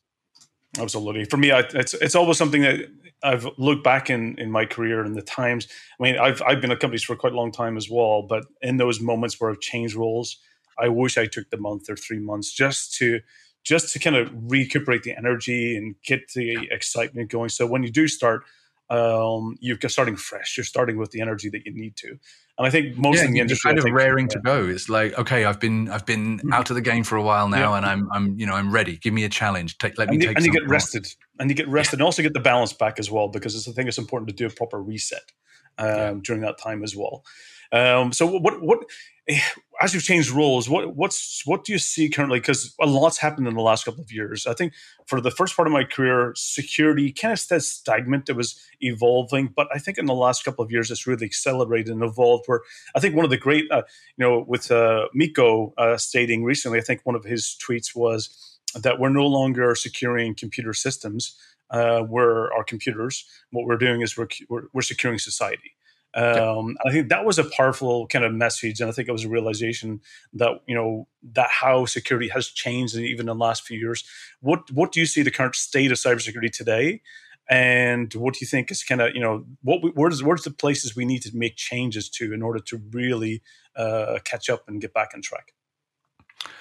Absolutely, 0.79 1.25
for 1.25 1.37
me, 1.37 1.51
I, 1.51 1.61
it's 1.75 1.95
it's 1.95 2.15
always 2.15 2.39
something 2.39 2.63
that 2.63 2.89
I've 3.25 3.49
looked 3.59 3.83
back 3.83 4.09
in 4.09 4.39
in 4.39 4.53
my 4.53 4.67
career 4.67 5.03
and 5.03 5.17
the 5.17 5.23
times. 5.23 5.67
I 5.99 6.03
mean, 6.03 6.17
I've 6.17 6.41
I've 6.43 6.61
been 6.61 6.71
at 6.71 6.79
companies 6.79 7.03
for 7.03 7.17
quite 7.17 7.33
a 7.33 7.37
long 7.37 7.51
time 7.51 7.77
as 7.77 7.91
well, 7.91 8.23
but 8.23 8.45
in 8.63 8.77
those 8.77 9.01
moments 9.01 9.41
where 9.41 9.51
I've 9.51 9.61
changed 9.61 9.97
roles 9.97 10.39
I 10.79 10.89
wish 10.89 11.19
I 11.19 11.27
took 11.27 11.51
the 11.51 11.57
month 11.57 11.89
or 11.89 11.97
three 11.97 12.19
months 12.19 12.53
just 12.53 12.95
to 12.97 13.21
just 13.65 13.93
to 13.95 13.99
kind 13.99 14.17
of 14.17 14.31
recuperate 14.35 15.03
the 15.05 15.17
energy 15.17 15.77
and 15.77 15.95
get 16.05 16.33
the 16.35 16.69
excitement 16.71 17.31
going. 17.31 17.49
So 17.49 17.67
when 17.67 17.83
you 17.83 17.91
do 17.91 18.07
start, 18.09 18.43
um, 18.91 19.57
you're 19.61 19.79
starting 19.89 20.17
fresh. 20.17 20.57
You're 20.57 20.65
starting 20.65 20.99
with 20.99 21.11
the 21.11 21.23
energy 21.23 21.49
that 21.49 21.65
you 21.65 21.73
need 21.75 21.97
to. 21.97 22.19
And 22.59 22.67
I 22.67 22.71
think 22.71 22.97
most 22.97 23.19
yeah, 23.19 23.25
in 23.25 23.33
the 23.33 23.41
industry 23.41 23.75
kind 23.75 23.79
of 23.79 23.93
raring 23.93 24.29
to 24.29 24.39
go. 24.39 24.67
It's 24.67 24.89
like, 24.89 25.19
okay, 25.19 25.45
I've 25.45 25.59
been 25.59 25.89
I've 25.89 26.07
been 26.07 26.39
mm-hmm. 26.39 26.53
out 26.53 26.71
of 26.71 26.77
the 26.77 26.83
game 26.83 27.03
for 27.03 27.17
a 27.17 27.23
while 27.23 27.49
now, 27.49 27.73
yeah. 27.73 27.79
and 27.79 27.87
I'm 27.87 28.09
I'm 28.13 28.39
you 28.39 28.47
know 28.47 28.55
I'm 28.55 28.71
ready. 28.71 28.97
Give 28.99 29.15
me 29.15 29.25
a 29.25 29.29
challenge. 29.29 29.79
Take 29.79 29.99
let 29.99 30.09
me 30.09 30.17
and 30.17 30.23
take. 30.23 30.37
And 30.37 30.47
you 30.47 30.53
get 30.53 30.69
rested, 30.69 31.07
and 31.41 31.51
you 31.51 31.57
get 31.57 31.67
rested, 31.67 31.99
and 31.99 32.03
also 32.03 32.23
get 32.23 32.35
the 32.35 32.41
balance 32.41 32.73
back 32.73 32.99
as 32.99 33.11
well, 33.11 33.29
because 33.29 33.57
it's 33.57 33.67
I 33.67 33.73
thing 33.73 33.89
it's 33.89 33.99
important 33.99 34.29
to 34.29 34.35
do 34.35 34.47
a 34.47 34.51
proper 34.51 34.81
reset 34.81 35.33
um, 35.79 36.21
during 36.21 36.43
that 36.43 36.59
time 36.59 36.83
as 36.83 36.95
well. 36.97 37.25
Um, 37.73 38.13
so 38.13 38.27
what 38.27 38.63
what 38.63 38.81
as 39.81 39.93
you've 39.93 40.05
changed 40.05 40.31
roles, 40.31 40.69
what 40.69 40.95
what's 40.95 41.43
what 41.45 41.65
do 41.65 41.73
you 41.73 41.79
see 41.79 42.09
currently? 42.09 42.39
Because 42.39 42.75
a 42.81 42.87
lot's 42.87 43.19
happened 43.19 43.49
in 43.49 43.55
the 43.55 43.63
last 43.63 43.85
couple 43.85 44.03
of 44.03 44.13
years. 44.13 44.47
I 44.47 44.55
think 44.55 44.73
for 45.07 45.21
the 45.21 45.31
first 45.31 45.57
part 45.57 45.67
of 45.67 45.73
my 45.73 45.85
career, 45.85 46.33
security 46.37 47.11
kind 47.11 47.33
of 47.33 47.41
stayed 47.41 47.63
stagnant. 47.63 48.29
It 48.29 48.37
was 48.37 48.61
evolving, 48.81 49.53
but 49.55 49.69
I 49.75 49.79
think 49.79 49.99
in 49.99 50.07
the 50.07 50.15
last 50.15 50.45
couple 50.45 50.65
of 50.65 50.71
years, 50.71 50.91
it's 50.91 51.07
really 51.07 51.27
accelerated 51.27 51.93
and 51.93 52.05
evolved. 52.05 52.45
Where 52.47 52.61
I 52.95 53.01
think 53.01 53.17
one 53.17 53.25
of 53.25 53.31
the 53.31 53.37
great, 53.37 53.71
uh, 53.71 53.83
you 54.17 54.25
know, 54.25 54.45
with 54.47 54.71
uh, 54.71 55.09
Mikko 55.13 55.75
uh, 55.77 55.97
stating 55.97 56.45
recently, 56.45 56.79
I 56.79 56.83
think 56.83 57.01
one 57.05 57.17
of 57.17 57.25
his 57.25 57.57
tweets 57.61 57.95
was 57.95 58.55
that 58.75 58.99
we're 58.99 59.09
no 59.09 59.27
longer 59.27 59.75
securing 59.75 60.35
computer 60.35 60.73
systems. 60.73 61.37
Uh, 61.75 62.05
we're 62.09 62.53
our 62.53 62.63
computers. 62.63 63.25
What 63.51 63.67
we're 63.67 63.77
doing 63.77 64.01
is 64.01 64.17
we're, 64.17 64.29
we're, 64.49 64.65
we're 64.73 64.83
securing 64.83 65.19
society. 65.19 65.73
Um, 66.15 66.77
I 66.87 66.93
think 66.93 67.09
that 67.09 67.25
was 67.25 67.41
a 67.41 67.51
powerful 67.51 68.07
kind 68.07 68.25
of 68.25 68.33
message, 68.33 68.81
and 68.81 68.89
I 68.89 68.93
think 68.93 69.09
it 69.09 69.13
was 69.13 69.25
a 69.25 69.29
realization 69.29 70.01
that 70.35 70.53
you 70.69 70.75
know 70.77 71.09
that 71.33 71.51
how 71.51 71.87
security 71.87 72.29
has 72.29 72.47
changed 72.47 72.95
and 72.95 73.05
even 73.05 73.29
in 73.29 73.37
the 73.37 73.45
last 73.45 73.67
few 73.67 73.77
years. 73.77 74.05
What 74.41 74.71
what 74.71 74.93
do 74.93 75.01
you 75.01 75.07
see 75.07 75.23
the 75.23 75.33
current 75.33 75.57
state 75.57 75.91
of 75.91 75.99
cybersecurity 75.99 76.53
today, 76.53 77.03
and 77.51 78.15
what 78.15 78.35
do 78.35 78.39
you 78.43 78.47
think 78.47 78.71
is 78.71 78.85
kind 78.85 79.01
of 79.01 79.13
you 79.13 79.21
know 79.21 79.45
what 79.63 79.81
where's 79.97 80.23
where's 80.23 80.45
the 80.45 80.53
places 80.53 80.95
we 80.95 81.05
need 81.05 81.23
to 81.23 81.37
make 81.37 81.57
changes 81.57 82.09
to 82.11 82.33
in 82.33 82.43
order 82.43 82.61
to 82.61 82.81
really 82.93 83.43
uh, 83.75 84.21
catch 84.23 84.49
up 84.49 84.69
and 84.69 84.81
get 84.81 84.95
back 84.95 85.11
on 85.17 85.21
track? 85.21 85.53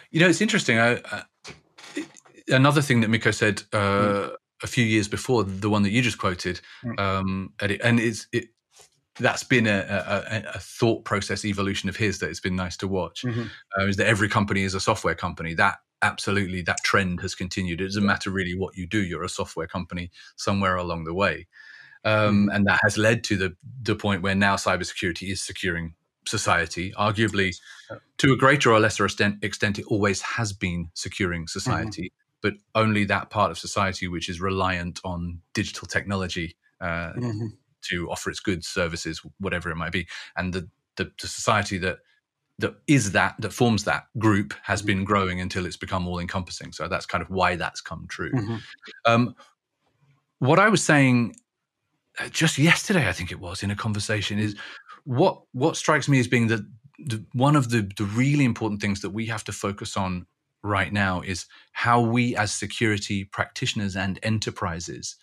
You 0.10 0.20
know, 0.22 0.29
it's 0.29 0.41
interesting. 0.41 0.79
I, 0.79 1.00
I, 1.12 1.24
another 2.48 2.82
thing 2.82 3.01
that 3.01 3.10
Mikko 3.10 3.29
said. 3.29 3.62
Uh, 3.72 3.77
mm. 3.77 4.36
A 4.63 4.67
few 4.67 4.86
years 4.86 5.08
before 5.08 5.43
the 5.43 5.70
one 5.70 5.84
that 5.84 5.91
you 5.91 6.01
just 6.01 6.17
quoted, 6.17 6.62
mm. 6.84 6.98
um, 6.98 7.53
and 7.60 8.00
it's 8.00 8.27
it, 8.32 8.46
that's 9.20 9.43
been 9.43 9.67
a, 9.67 9.79
a, 9.89 10.43
a, 10.55 10.60
thought 10.60 11.05
process 11.05 11.46
evolution 11.46 11.88
of 11.88 11.96
his 11.96 12.20
that 12.20 12.29
it's 12.29 12.39
been 12.39 12.55
nice 12.55 12.77
to 12.77 12.88
watch. 12.88 13.24
Mm-hmm. 13.24 13.43
Uh, 13.77 13.86
is 13.86 13.98
that 13.98 14.08
every 14.08 14.27
company 14.27 14.63
is 14.63 14.74
a 14.74 14.79
software 14.79 15.15
company? 15.15 15.53
That 15.53 15.77
absolutely 16.01 16.62
that 16.63 16.77
trend 16.84 17.22
has 17.22 17.36
continued. 17.36 17.82
It 17.82 17.86
doesn't 17.86 18.05
matter 18.05 18.29
really 18.32 18.55
what 18.55 18.75
you 18.75 18.88
do; 18.88 19.03
you're 19.03 19.24
a 19.24 19.29
software 19.29 19.67
company 19.67 20.12
somewhere 20.36 20.75
along 20.75 21.03
the 21.03 21.13
way, 21.13 21.48
um, 22.03 22.48
mm-hmm. 22.48 22.55
and 22.55 22.65
that 22.67 22.79
has 22.84 22.98
led 22.98 23.24
to 23.25 23.38
the 23.38 23.55
the 23.82 23.96
point 23.96 24.22
where 24.22 24.36
now 24.36 24.55
cybersecurity 24.55 25.32
is 25.32 25.41
securing 25.41 25.93
society. 26.27 26.91
Arguably, 26.98 27.55
to 28.17 28.34
a 28.34 28.38
greater 28.38 28.72
or 28.72 28.79
lesser 28.79 29.05
extent, 29.05 29.43
extent 29.43 29.79
it 29.79 29.86
always 29.86 30.22
has 30.22 30.53
been 30.53 30.89
securing 30.93 31.41
mm-hmm. 31.41 31.60
society, 31.60 32.03
mm-hmm. 32.03 32.23
But 32.44 32.54
only 32.76 33.06
that 33.06 33.32
part 33.32 33.50
of 33.50 33.58
society 33.58 34.08
which 34.08 34.30
is 34.30 34.40
reliant 34.40 35.00
on 35.04 35.40
digital 35.54 35.88
technology 35.88 36.56
uh, 36.82 37.14
mm-hmm. 37.14 37.48
to 37.82 38.12
offer 38.12 38.30
its 38.30 38.42
goods, 38.42 38.68
services, 38.68 39.22
whatever 39.40 39.72
it 39.72 39.78
might 39.78 39.94
be. 39.94 40.08
And 40.36 40.54
the, 40.54 40.70
the, 40.98 41.12
the 41.20 41.28
society 41.28 41.80
that 41.80 42.00
that 42.60 42.76
is 42.86 43.14
that 43.14 43.34
that 43.40 43.52
forms 43.52 43.84
that 43.86 44.04
group 44.20 44.54
has 44.62 44.82
mm-hmm. 44.82 44.88
been 44.88 45.04
growing 45.06 45.42
until 45.42 45.66
it's 45.66 45.78
become 45.78 46.08
all 46.08 46.20
encompassing. 46.20 46.72
So 46.72 46.88
that's 46.88 47.08
kind 47.08 47.24
of 47.24 47.30
why 47.32 47.56
that's 47.56 47.82
come 47.82 48.06
true. 48.08 48.32
Mm-hmm. 48.32 48.56
Um, 49.06 49.36
what 50.38 50.60
I 50.60 50.70
was 50.70 50.84
saying 50.84 51.36
uh, 52.20 52.30
just 52.30 52.60
yesterday, 52.60 53.08
I 53.10 53.12
think 53.14 53.32
it 53.32 53.40
was 53.40 53.64
in 53.64 53.72
a 53.72 53.76
conversation, 53.76 54.38
is 54.38 54.56
what 55.06 55.42
what 55.54 55.78
strikes 55.78 56.08
me 56.08 56.20
as 56.20 56.28
being 56.28 56.48
that 56.48 56.62
the, 57.00 57.26
one 57.34 57.56
of 57.56 57.70
the 57.70 57.90
the 57.98 58.06
really 58.06 58.46
important 58.46 58.82
things 58.82 59.02
that 59.02 59.10
we 59.10 59.26
have 59.28 59.44
to 59.46 59.52
focus 59.52 59.98
on 59.98 60.28
right 60.63 60.93
now 60.93 61.22
is 61.22 61.46
how 61.72 62.01
we 62.01 62.36
as 62.36 62.51
security 62.51 63.24
practitioners 63.24 63.96
and 63.96 64.20
enterprises 64.24 65.15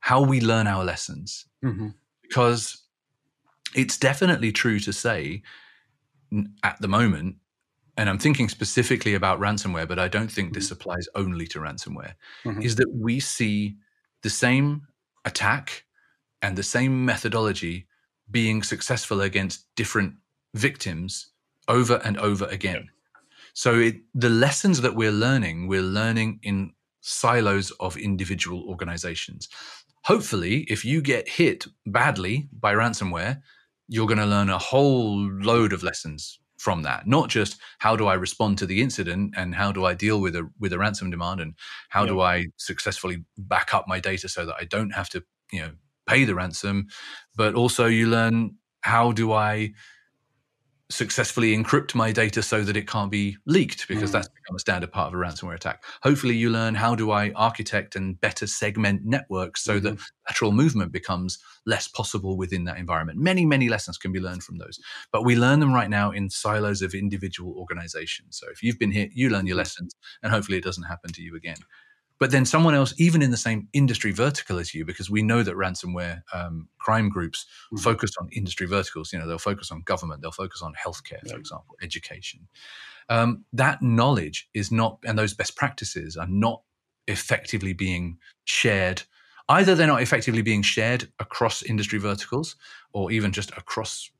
how 0.00 0.20
we 0.20 0.40
learn 0.40 0.66
our 0.66 0.84
lessons 0.84 1.46
mm-hmm. 1.64 1.88
because 2.22 2.82
it's 3.74 3.96
definitely 3.96 4.52
true 4.52 4.78
to 4.78 4.92
say 4.92 5.42
at 6.62 6.80
the 6.80 6.88
moment 6.88 7.36
and 7.96 8.10
i'm 8.10 8.18
thinking 8.18 8.48
specifically 8.48 9.14
about 9.14 9.40
ransomware 9.40 9.88
but 9.88 9.98
i 9.98 10.08
don't 10.08 10.30
think 10.30 10.52
this 10.52 10.66
mm-hmm. 10.66 10.74
applies 10.74 11.08
only 11.14 11.46
to 11.46 11.58
ransomware 11.58 12.14
mm-hmm. 12.44 12.60
is 12.62 12.76
that 12.76 12.92
we 12.94 13.18
see 13.18 13.76
the 14.22 14.30
same 14.30 14.82
attack 15.24 15.84
and 16.40 16.56
the 16.56 16.62
same 16.62 17.04
methodology 17.04 17.86
being 18.30 18.62
successful 18.62 19.20
against 19.20 19.66
different 19.76 20.14
victims 20.54 21.28
over 21.68 22.00
and 22.04 22.18
over 22.18 22.46
again. 22.46 22.88
So 23.52 23.78
it, 23.78 23.96
the 24.14 24.28
lessons 24.28 24.80
that 24.80 24.94
we're 24.94 25.12
learning, 25.12 25.68
we're 25.68 25.82
learning 25.82 26.40
in 26.42 26.72
silos 27.00 27.70
of 27.72 27.96
individual 27.96 28.64
organizations. 28.68 29.48
Hopefully, 30.04 30.66
if 30.68 30.84
you 30.84 31.00
get 31.00 31.28
hit 31.28 31.66
badly 31.86 32.48
by 32.52 32.74
ransomware, 32.74 33.40
you're 33.88 34.06
going 34.06 34.18
to 34.18 34.26
learn 34.26 34.50
a 34.50 34.58
whole 34.58 35.18
load 35.30 35.72
of 35.72 35.82
lessons 35.82 36.38
from 36.58 36.82
that. 36.82 37.06
Not 37.06 37.28
just 37.28 37.58
how 37.78 37.96
do 37.96 38.06
I 38.06 38.14
respond 38.14 38.56
to 38.58 38.66
the 38.66 38.80
incident 38.80 39.34
and 39.36 39.54
how 39.54 39.72
do 39.72 39.84
I 39.84 39.94
deal 39.94 40.20
with 40.20 40.36
a 40.36 40.48
with 40.60 40.72
a 40.72 40.78
ransom 40.78 41.10
demand 41.10 41.40
and 41.40 41.54
how 41.88 42.06
do 42.06 42.20
I 42.20 42.46
successfully 42.56 43.24
back 43.36 43.74
up 43.74 43.88
my 43.88 43.98
data 43.98 44.28
so 44.28 44.46
that 44.46 44.54
I 44.58 44.64
don't 44.64 44.90
have 44.90 45.08
to, 45.10 45.24
you 45.52 45.60
know, 45.60 45.72
pay 46.06 46.24
the 46.24 46.36
ransom, 46.36 46.86
but 47.36 47.54
also 47.54 47.86
you 47.86 48.06
learn 48.06 48.56
how 48.82 49.12
do 49.12 49.32
I 49.32 49.72
successfully 50.92 51.56
encrypt 51.56 51.94
my 51.94 52.12
data 52.12 52.42
so 52.42 52.62
that 52.62 52.76
it 52.76 52.86
can't 52.86 53.10
be 53.10 53.36
leaked 53.46 53.88
because 53.88 54.10
mm. 54.10 54.12
that's 54.12 54.28
become 54.28 54.56
a 54.56 54.58
standard 54.58 54.92
part 54.92 55.08
of 55.08 55.14
a 55.14 55.16
ransomware 55.16 55.54
attack. 55.54 55.82
Hopefully, 56.02 56.36
you 56.36 56.50
learn 56.50 56.74
how 56.74 56.94
do 56.94 57.10
I 57.10 57.30
architect 57.32 57.96
and 57.96 58.20
better 58.20 58.46
segment 58.46 59.02
networks 59.04 59.64
so 59.64 59.78
mm. 59.78 59.82
that 59.82 59.94
mm-hmm. 59.94 60.28
lateral 60.28 60.52
movement 60.52 60.92
becomes 60.92 61.38
less 61.66 61.88
possible 61.88 62.36
within 62.36 62.64
that 62.64 62.78
environment. 62.78 63.18
Many, 63.18 63.46
many 63.46 63.68
lessons 63.68 63.98
can 63.98 64.12
be 64.12 64.20
learned 64.20 64.42
from 64.42 64.58
those, 64.58 64.78
but 65.12 65.24
we 65.24 65.36
learn 65.36 65.60
them 65.60 65.72
right 65.72 65.90
now 65.90 66.10
in 66.10 66.30
silos 66.30 66.82
of 66.82 66.94
individual 66.94 67.54
organizations. 67.56 68.38
So 68.38 68.48
if 68.50 68.62
you've 68.62 68.78
been 68.78 68.92
hit, 68.92 69.10
you 69.14 69.30
learn 69.30 69.46
your 69.46 69.54
mm-hmm. 69.54 69.58
lessons, 69.58 69.94
and 70.22 70.32
hopefully, 70.32 70.58
it 70.58 70.64
doesn't 70.64 70.84
happen 70.84 71.12
to 71.12 71.22
you 71.22 71.36
again 71.36 71.56
but 72.22 72.30
then 72.30 72.44
someone 72.44 72.76
else, 72.76 72.94
even 72.98 73.20
in 73.20 73.32
the 73.32 73.36
same 73.36 73.66
industry 73.72 74.12
vertical 74.12 74.60
as 74.60 74.72
you, 74.72 74.84
because 74.84 75.10
we 75.10 75.24
know 75.24 75.42
that 75.42 75.56
ransomware 75.56 76.22
um, 76.32 76.68
crime 76.78 77.08
groups 77.08 77.46
mm-hmm. 77.66 77.78
focus 77.78 78.12
on 78.16 78.28
industry 78.30 78.64
verticals. 78.64 79.12
You 79.12 79.18
know, 79.18 79.26
they'll 79.26 79.38
focus 79.38 79.72
on 79.72 79.82
government, 79.82 80.22
they'll 80.22 80.30
focus 80.30 80.62
on 80.62 80.72
healthcare, 80.74 81.18
yeah. 81.24 81.32
for 81.32 81.40
example, 81.40 81.74
education. 81.82 82.46
Um, 83.08 83.44
that 83.54 83.82
knowledge 83.82 84.48
is 84.54 84.70
not, 84.70 85.00
and 85.04 85.18
those 85.18 85.34
best 85.34 85.56
practices 85.56 86.16
are 86.16 86.28
not 86.28 86.62
effectively 87.08 87.72
being 87.72 88.18
shared. 88.44 89.02
Either 89.48 89.74
they're 89.74 89.88
not 89.88 90.02
effectively 90.02 90.42
being 90.42 90.62
shared 90.62 91.10
across 91.18 91.64
industry 91.64 91.98
verticals, 91.98 92.54
or 92.92 93.10
even 93.10 93.32
just 93.32 93.50
across 93.56 94.12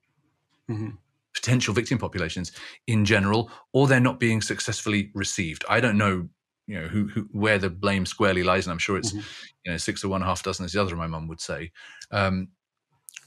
mm-hmm 0.69 0.97
potential 1.35 1.73
victim 1.73 1.97
populations 1.97 2.53
in 2.87 3.07
general, 3.07 3.51
or 3.73 3.87
they're 3.87 3.99
not 3.99 4.21
being 4.21 4.43
successfully 4.43 5.11
received. 5.15 5.65
I 5.67 5.81
don't 5.81 5.97
know 5.97 6.29
you 6.67 6.81
know 6.81 6.87
who, 6.87 7.09
who 7.09 7.29
where 7.33 7.59
the 7.59 7.71
blame 7.71 8.07
squarely 8.07 8.43
lies, 8.43 8.67
and 8.67 8.73
I'm 8.73 8.79
sure 8.79 8.97
it's 8.97 9.13
mm-hmm. 9.13 9.21
you 9.65 9.73
know 9.73 9.79
six 9.79 10.05
or 10.05 10.09
one 10.09 10.23
half 10.23 10.43
dozen 10.43 10.65
as 10.65 10.73
the 10.73 10.83
other 10.83 10.97
my 10.97 11.07
mum 11.07 11.29
would 11.29 11.41
say. 11.41 11.73
Um, 12.11 12.49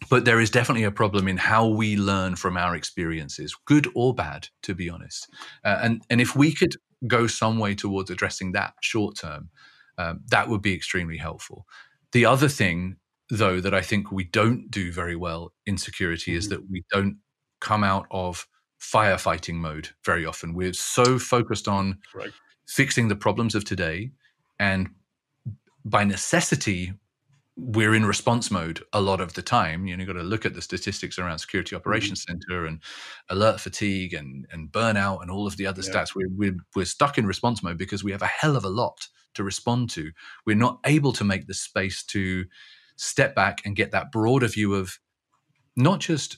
but 0.09 0.25
there 0.25 0.39
is 0.39 0.49
definitely 0.49 0.83
a 0.83 0.91
problem 0.91 1.27
in 1.27 1.37
how 1.37 1.67
we 1.67 1.95
learn 1.95 2.35
from 2.35 2.57
our 2.57 2.75
experiences, 2.75 3.55
good 3.65 3.87
or 3.95 4.13
bad, 4.13 4.49
to 4.63 4.75
be 4.75 4.89
honest. 4.89 5.29
Uh, 5.63 5.79
and 5.81 6.01
and 6.09 6.21
if 6.21 6.35
we 6.35 6.53
could 6.53 6.75
go 7.07 7.27
some 7.27 7.59
way 7.59 7.75
towards 7.75 8.09
addressing 8.09 8.53
that 8.53 8.73
short 8.81 9.17
term, 9.17 9.49
um, 9.97 10.21
that 10.29 10.49
would 10.49 10.61
be 10.61 10.73
extremely 10.73 11.17
helpful. 11.17 11.65
The 12.11 12.25
other 12.25 12.47
thing, 12.47 12.97
though, 13.29 13.59
that 13.59 13.73
I 13.73 13.81
think 13.81 14.11
we 14.11 14.23
don't 14.23 14.69
do 14.69 14.91
very 14.91 15.15
well 15.15 15.53
in 15.65 15.77
security 15.77 16.31
mm-hmm. 16.31 16.39
is 16.39 16.49
that 16.49 16.69
we 16.69 16.83
don't 16.91 17.17
come 17.59 17.83
out 17.83 18.05
of 18.11 18.47
firefighting 18.81 19.55
mode 19.55 19.89
very 20.05 20.25
often. 20.25 20.53
We're 20.53 20.73
so 20.73 21.17
focused 21.17 21.67
on 21.67 21.99
right 22.13 22.31
fixing 22.65 23.07
the 23.07 23.15
problems 23.15 23.55
of 23.55 23.65
today. 23.65 24.11
And 24.59 24.89
by 25.83 26.03
necessity, 26.03 26.93
we're 27.57 27.95
in 27.95 28.05
response 28.05 28.51
mode 28.51 28.83
a 28.91 28.99
lot 28.99 29.21
of 29.21 29.33
the 29.33 29.41
time. 29.41 29.85
You 29.85 29.95
know, 29.95 30.01
you've 30.01 30.13
got 30.13 30.19
to 30.19 30.23
look 30.27 30.45
at 30.45 30.53
the 30.53 30.61
statistics 30.61 31.17
around 31.17 31.39
Security 31.39 31.69
mm-hmm. 31.75 31.81
Operations 31.81 32.25
mm-hmm. 32.25 32.39
Center 32.39 32.65
and 32.65 32.81
alert 33.29 33.59
fatigue 33.59 34.13
and, 34.13 34.45
and 34.51 34.71
burnout 34.71 35.21
and 35.21 35.31
all 35.31 35.47
of 35.47 35.57
the 35.57 35.67
other 35.67 35.81
yeah. 35.81 35.91
stats. 35.91 36.15
We're, 36.15 36.29
we're, 36.35 36.57
we're 36.75 36.85
stuck 36.85 37.17
in 37.17 37.25
response 37.25 37.63
mode 37.63 37.77
because 37.77 38.03
we 38.03 38.11
have 38.11 38.21
a 38.21 38.27
hell 38.27 38.57
of 38.57 38.65
a 38.65 38.69
lot 38.69 39.07
to 39.35 39.43
respond 39.43 39.89
to. 39.91 40.11
We're 40.45 40.55
not 40.55 40.79
able 40.85 41.13
to 41.13 41.23
make 41.23 41.47
the 41.47 41.53
space 41.53 42.03
to 42.05 42.45
step 42.97 43.35
back 43.35 43.61
and 43.65 43.75
get 43.75 43.91
that 43.91 44.11
broader 44.11 44.47
view 44.47 44.73
of 44.73 44.99
not 45.75 45.99
just 45.99 46.37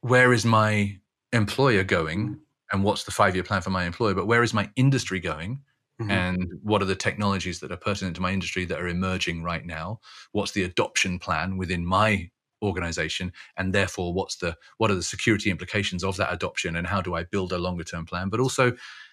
where 0.00 0.32
is 0.32 0.44
my 0.44 0.98
employer 1.32 1.84
going, 1.84 2.40
and 2.72 2.84
what's 2.84 3.04
the 3.04 3.10
five 3.10 3.34
year 3.34 3.44
plan 3.44 3.62
for 3.62 3.70
my 3.70 3.84
employer, 3.84 4.14
but 4.14 4.26
where 4.26 4.42
is 4.42 4.54
my 4.54 4.70
industry 4.76 5.20
going? 5.20 5.62
Mm-hmm. 6.00 6.10
And 6.10 6.52
what 6.62 6.80
are 6.80 6.86
the 6.86 6.94
technologies 6.94 7.60
that 7.60 7.70
are 7.70 7.76
pertinent 7.76 8.16
to 8.16 8.22
my 8.22 8.32
industry 8.32 8.64
that 8.64 8.80
are 8.80 8.88
emerging 8.88 9.42
right 9.42 9.64
now? 9.64 10.00
What's 10.32 10.52
the 10.52 10.62
adoption 10.62 11.18
plan 11.18 11.58
within 11.58 11.84
my 11.84 12.30
organization 12.62 13.32
and 13.56 13.72
therefore 13.72 14.12
what's 14.12 14.36
the 14.36 14.56
what 14.78 14.90
are 14.90 14.94
the 14.94 15.02
security 15.02 15.50
implications 15.50 16.04
of 16.04 16.16
that 16.16 16.32
adoption 16.32 16.76
and 16.76 16.86
how 16.86 17.00
do 17.00 17.14
i 17.14 17.24
build 17.24 17.52
a 17.52 17.58
longer 17.58 17.84
term 17.84 18.04
plan 18.04 18.28
but 18.28 18.40
also 18.40 18.72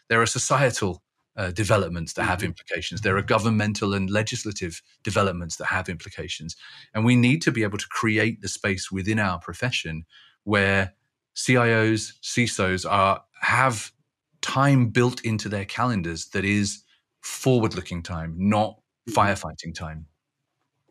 there 0.09 0.21
are 0.21 0.25
societal 0.25 1.01
uh, 1.37 1.51
developments 1.51 2.13
that 2.13 2.23
have 2.23 2.39
mm-hmm. 2.39 2.47
implications 2.47 3.01
there 3.01 3.15
are 3.15 3.21
governmental 3.21 3.93
and 3.93 4.09
legislative 4.09 4.81
developments 5.03 5.55
that 5.57 5.67
have 5.67 5.87
implications 5.87 6.55
and 6.93 7.05
we 7.05 7.15
need 7.15 7.41
to 7.41 7.51
be 7.51 7.63
able 7.63 7.77
to 7.77 7.87
create 7.87 8.41
the 8.41 8.47
space 8.47 8.91
within 8.91 9.19
our 9.19 9.39
profession 9.39 10.03
where 10.43 10.93
cios 11.35 12.13
cisos 12.21 12.89
are 12.89 13.23
have 13.41 13.91
time 14.41 14.87
built 14.87 15.21
into 15.21 15.49
their 15.49 15.65
calendars 15.65 16.27
that 16.27 16.45
is 16.45 16.83
forward 17.21 17.75
looking 17.75 18.01
time, 18.03 18.35
not 18.37 18.77
mm-hmm. 19.09 19.13
firefighting 19.13 19.73
time. 19.73 20.07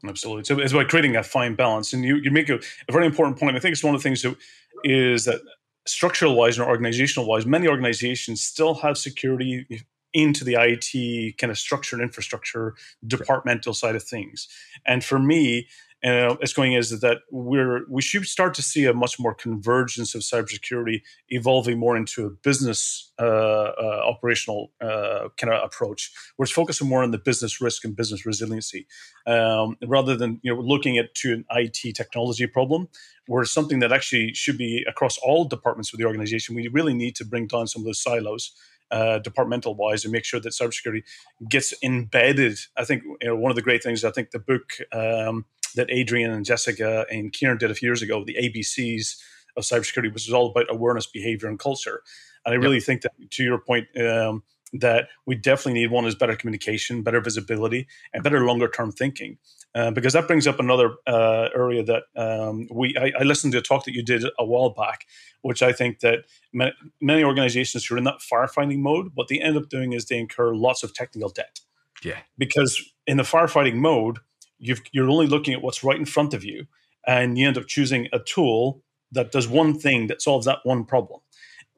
Absolutely. 0.04 0.44
So 0.44 0.58
it's 0.60 0.72
about 0.72 0.88
creating 0.88 1.16
a 1.16 1.22
fine 1.22 1.54
balance. 1.54 1.92
And 1.92 2.04
you, 2.04 2.16
you 2.16 2.30
make 2.30 2.48
a, 2.48 2.56
a, 2.56 2.92
very 2.92 3.06
important 3.06 3.38
point. 3.38 3.56
I 3.56 3.60
think 3.60 3.72
it's 3.72 3.82
one 3.82 3.94
of 3.94 4.00
the 4.00 4.08
things 4.08 4.22
that 4.22 4.36
is 4.84 5.24
that 5.24 5.40
structural 5.86 6.36
wise 6.36 6.58
and 6.58 6.68
organizational 6.68 7.26
wise, 7.26 7.46
many 7.46 7.66
organizations 7.66 8.42
still 8.42 8.74
have 8.74 8.98
security 8.98 9.84
into 10.12 10.44
the 10.44 10.56
IT 10.58 11.38
kind 11.38 11.50
of 11.50 11.58
structure 11.58 11.96
and 11.96 12.02
infrastructure 12.02 12.74
departmental 13.06 13.74
side 13.74 13.94
of 13.96 14.02
things. 14.02 14.48
And 14.86 15.04
for 15.04 15.18
me, 15.18 15.68
uh, 16.06 16.36
it's 16.40 16.52
going 16.52 16.74
is 16.74 17.00
that 17.00 17.18
we're 17.30 17.84
we 17.88 18.00
should 18.00 18.24
start 18.26 18.54
to 18.54 18.62
see 18.62 18.84
a 18.84 18.94
much 18.94 19.18
more 19.18 19.34
convergence 19.34 20.14
of 20.14 20.20
cybersecurity 20.20 21.02
evolving 21.30 21.78
more 21.78 21.96
into 21.96 22.24
a 22.24 22.30
business 22.30 23.12
uh, 23.18 23.24
uh, 23.24 24.02
operational 24.06 24.70
uh, 24.80 25.28
kind 25.36 25.52
of 25.52 25.64
approach, 25.64 26.12
where 26.36 26.44
it's 26.44 26.52
focusing 26.52 26.88
more 26.88 27.02
on 27.02 27.10
the 27.10 27.18
business 27.18 27.60
risk 27.60 27.84
and 27.84 27.96
business 27.96 28.24
resiliency, 28.24 28.86
um, 29.26 29.76
rather 29.86 30.16
than 30.16 30.38
you 30.42 30.54
know 30.54 30.60
looking 30.60 30.96
at 30.96 31.12
to 31.14 31.32
an 31.32 31.44
IT 31.50 31.96
technology 31.96 32.46
problem, 32.46 32.88
where 33.26 33.44
something 33.44 33.80
that 33.80 33.92
actually 33.92 34.32
should 34.32 34.58
be 34.58 34.84
across 34.88 35.18
all 35.18 35.44
departments 35.44 35.92
of 35.92 35.98
the 35.98 36.04
organization. 36.04 36.54
We 36.54 36.68
really 36.68 36.94
need 36.94 37.16
to 37.16 37.24
bring 37.24 37.48
down 37.48 37.66
some 37.66 37.82
of 37.82 37.86
those 37.86 38.02
silos. 38.02 38.52
Uh, 38.92 39.18
departmental 39.18 39.74
wise 39.74 40.04
and 40.04 40.12
make 40.12 40.24
sure 40.24 40.38
that 40.38 40.52
cybersecurity 40.52 41.02
gets 41.48 41.74
embedded. 41.82 42.56
I 42.76 42.84
think 42.84 43.02
you 43.20 43.26
know, 43.26 43.34
one 43.34 43.50
of 43.50 43.56
the 43.56 43.62
great 43.62 43.82
things 43.82 44.04
I 44.04 44.12
think 44.12 44.30
the 44.30 44.38
book 44.38 44.74
um, 44.92 45.44
that 45.74 45.90
Adrian 45.90 46.30
and 46.30 46.44
Jessica 46.44 47.06
and 47.10 47.32
Kieran 47.32 47.58
did 47.58 47.70
a 47.70 47.74
few 47.74 47.88
years 47.88 48.02
ago, 48.02 48.24
the 48.24 48.36
ABCs 48.36 49.16
of 49.56 49.64
cybersecurity, 49.64 50.12
which 50.12 50.26
was 50.26 50.32
all 50.32 50.50
about 50.50 50.66
awareness, 50.68 51.06
behavior, 51.06 51.48
and 51.48 51.58
culture. 51.58 52.02
And 52.44 52.54
I 52.54 52.56
really 52.56 52.76
yep. 52.76 52.84
think 52.84 53.02
that, 53.02 53.12
to 53.30 53.42
your 53.42 53.58
point, 53.58 53.86
um, 54.00 54.42
that 54.72 55.08
we 55.26 55.34
definitely 55.34 55.74
need 55.74 55.90
one 55.90 56.06
is 56.06 56.14
better 56.14 56.36
communication, 56.36 57.02
better 57.02 57.20
visibility, 57.20 57.86
and 58.12 58.22
better 58.22 58.44
longer 58.44 58.68
term 58.68 58.92
thinking. 58.92 59.38
Uh, 59.74 59.90
because 59.90 60.14
that 60.14 60.26
brings 60.26 60.46
up 60.46 60.58
another 60.58 60.94
uh, 61.06 61.48
area 61.54 61.82
that 61.82 62.04
um, 62.16 62.66
we 62.72 62.96
I, 62.98 63.12
I, 63.20 63.24
listened 63.24 63.52
to 63.52 63.58
a 63.58 63.62
talk 63.62 63.84
that 63.84 63.92
you 63.92 64.02
did 64.02 64.24
a 64.38 64.44
while 64.44 64.70
back, 64.70 65.06
which 65.42 65.62
I 65.62 65.72
think 65.72 66.00
that 66.00 66.20
many, 66.50 66.72
many 67.00 67.22
organizations 67.22 67.84
who 67.84 67.94
are 67.94 67.98
in 67.98 68.04
that 68.04 68.20
firefighting 68.20 68.78
mode, 68.78 69.10
what 69.14 69.28
they 69.28 69.38
end 69.38 69.56
up 69.58 69.68
doing 69.68 69.92
is 69.92 70.06
they 70.06 70.18
incur 70.18 70.54
lots 70.54 70.82
of 70.82 70.94
technical 70.94 71.28
debt. 71.28 71.60
Yeah. 72.02 72.20
Because 72.38 72.82
in 73.06 73.18
the 73.18 73.22
firefighting 73.22 73.74
mode, 73.74 74.20
you 74.58 74.76
are 74.96 75.08
only 75.08 75.26
looking 75.26 75.54
at 75.54 75.62
what's 75.62 75.84
right 75.84 75.98
in 75.98 76.06
front 76.06 76.34
of 76.34 76.44
you, 76.44 76.66
and 77.06 77.38
you 77.38 77.46
end 77.46 77.58
up 77.58 77.66
choosing 77.66 78.08
a 78.12 78.18
tool 78.18 78.82
that 79.12 79.32
does 79.32 79.48
one 79.48 79.78
thing 79.78 80.08
that 80.08 80.22
solves 80.22 80.46
that 80.46 80.58
one 80.64 80.84
problem. 80.84 81.20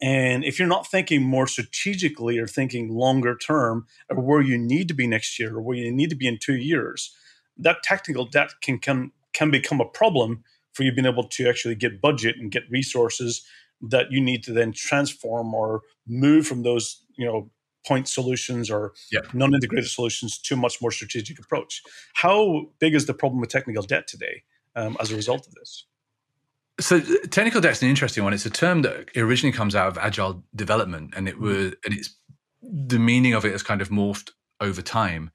And 0.00 0.44
if 0.44 0.58
you're 0.58 0.68
not 0.68 0.86
thinking 0.86 1.22
more 1.22 1.46
strategically 1.46 2.38
or 2.38 2.46
thinking 2.46 2.88
longer 2.88 3.36
term 3.36 3.86
or 4.08 4.20
where 4.20 4.40
you 4.40 4.56
need 4.56 4.88
to 4.88 4.94
be 4.94 5.06
next 5.06 5.38
year 5.38 5.56
or 5.56 5.60
where 5.60 5.76
you 5.76 5.90
need 5.90 6.10
to 6.10 6.16
be 6.16 6.28
in 6.28 6.38
two 6.40 6.54
years, 6.54 7.14
that 7.56 7.82
technical 7.82 8.24
debt 8.24 8.52
can 8.62 8.78
can, 8.78 9.10
can 9.32 9.50
become 9.50 9.80
a 9.80 9.84
problem 9.84 10.44
for 10.72 10.84
you 10.84 10.92
being 10.92 11.06
able 11.06 11.24
to 11.24 11.48
actually 11.48 11.74
get 11.74 12.00
budget 12.00 12.36
and 12.38 12.52
get 12.52 12.70
resources 12.70 13.44
that 13.80 14.12
you 14.12 14.20
need 14.20 14.44
to 14.44 14.52
then 14.52 14.72
transform 14.72 15.52
or 15.54 15.82
move 16.06 16.46
from 16.46 16.62
those, 16.62 17.04
you 17.16 17.26
know, 17.26 17.50
point 17.88 18.06
solutions 18.06 18.70
or 18.70 18.92
yeah. 19.10 19.20
non-integrated 19.32 19.90
solutions 19.90 20.38
to 20.38 20.54
a 20.54 20.56
much 20.56 20.80
more 20.82 20.92
strategic 20.92 21.38
approach. 21.38 21.82
How 22.14 22.66
big 22.78 22.94
is 22.94 23.06
the 23.06 23.14
problem 23.14 23.40
with 23.40 23.48
technical 23.48 23.82
debt 23.82 24.06
today 24.06 24.42
um, 24.76 24.96
as 25.00 25.10
a 25.10 25.16
result 25.16 25.46
of 25.46 25.54
this? 25.54 25.86
So 26.80 27.00
technical 27.30 27.60
debt's 27.60 27.82
an 27.82 27.88
interesting 27.88 28.22
one. 28.22 28.32
It's 28.32 28.46
a 28.46 28.50
term 28.50 28.82
that 28.82 29.08
originally 29.16 29.56
comes 29.56 29.74
out 29.74 29.88
of 29.88 29.98
agile 29.98 30.44
development, 30.54 31.14
and 31.16 31.28
it 31.28 31.34
mm-hmm. 31.34 31.44
was 31.44 31.74
and 31.84 31.94
it's 31.94 32.14
the 32.62 32.98
meaning 32.98 33.34
of 33.34 33.44
it 33.44 33.52
has 33.52 33.64
kind 33.64 33.80
of 33.80 33.88
morphed 33.88 34.30
over 34.60 34.82
time. 34.82 35.32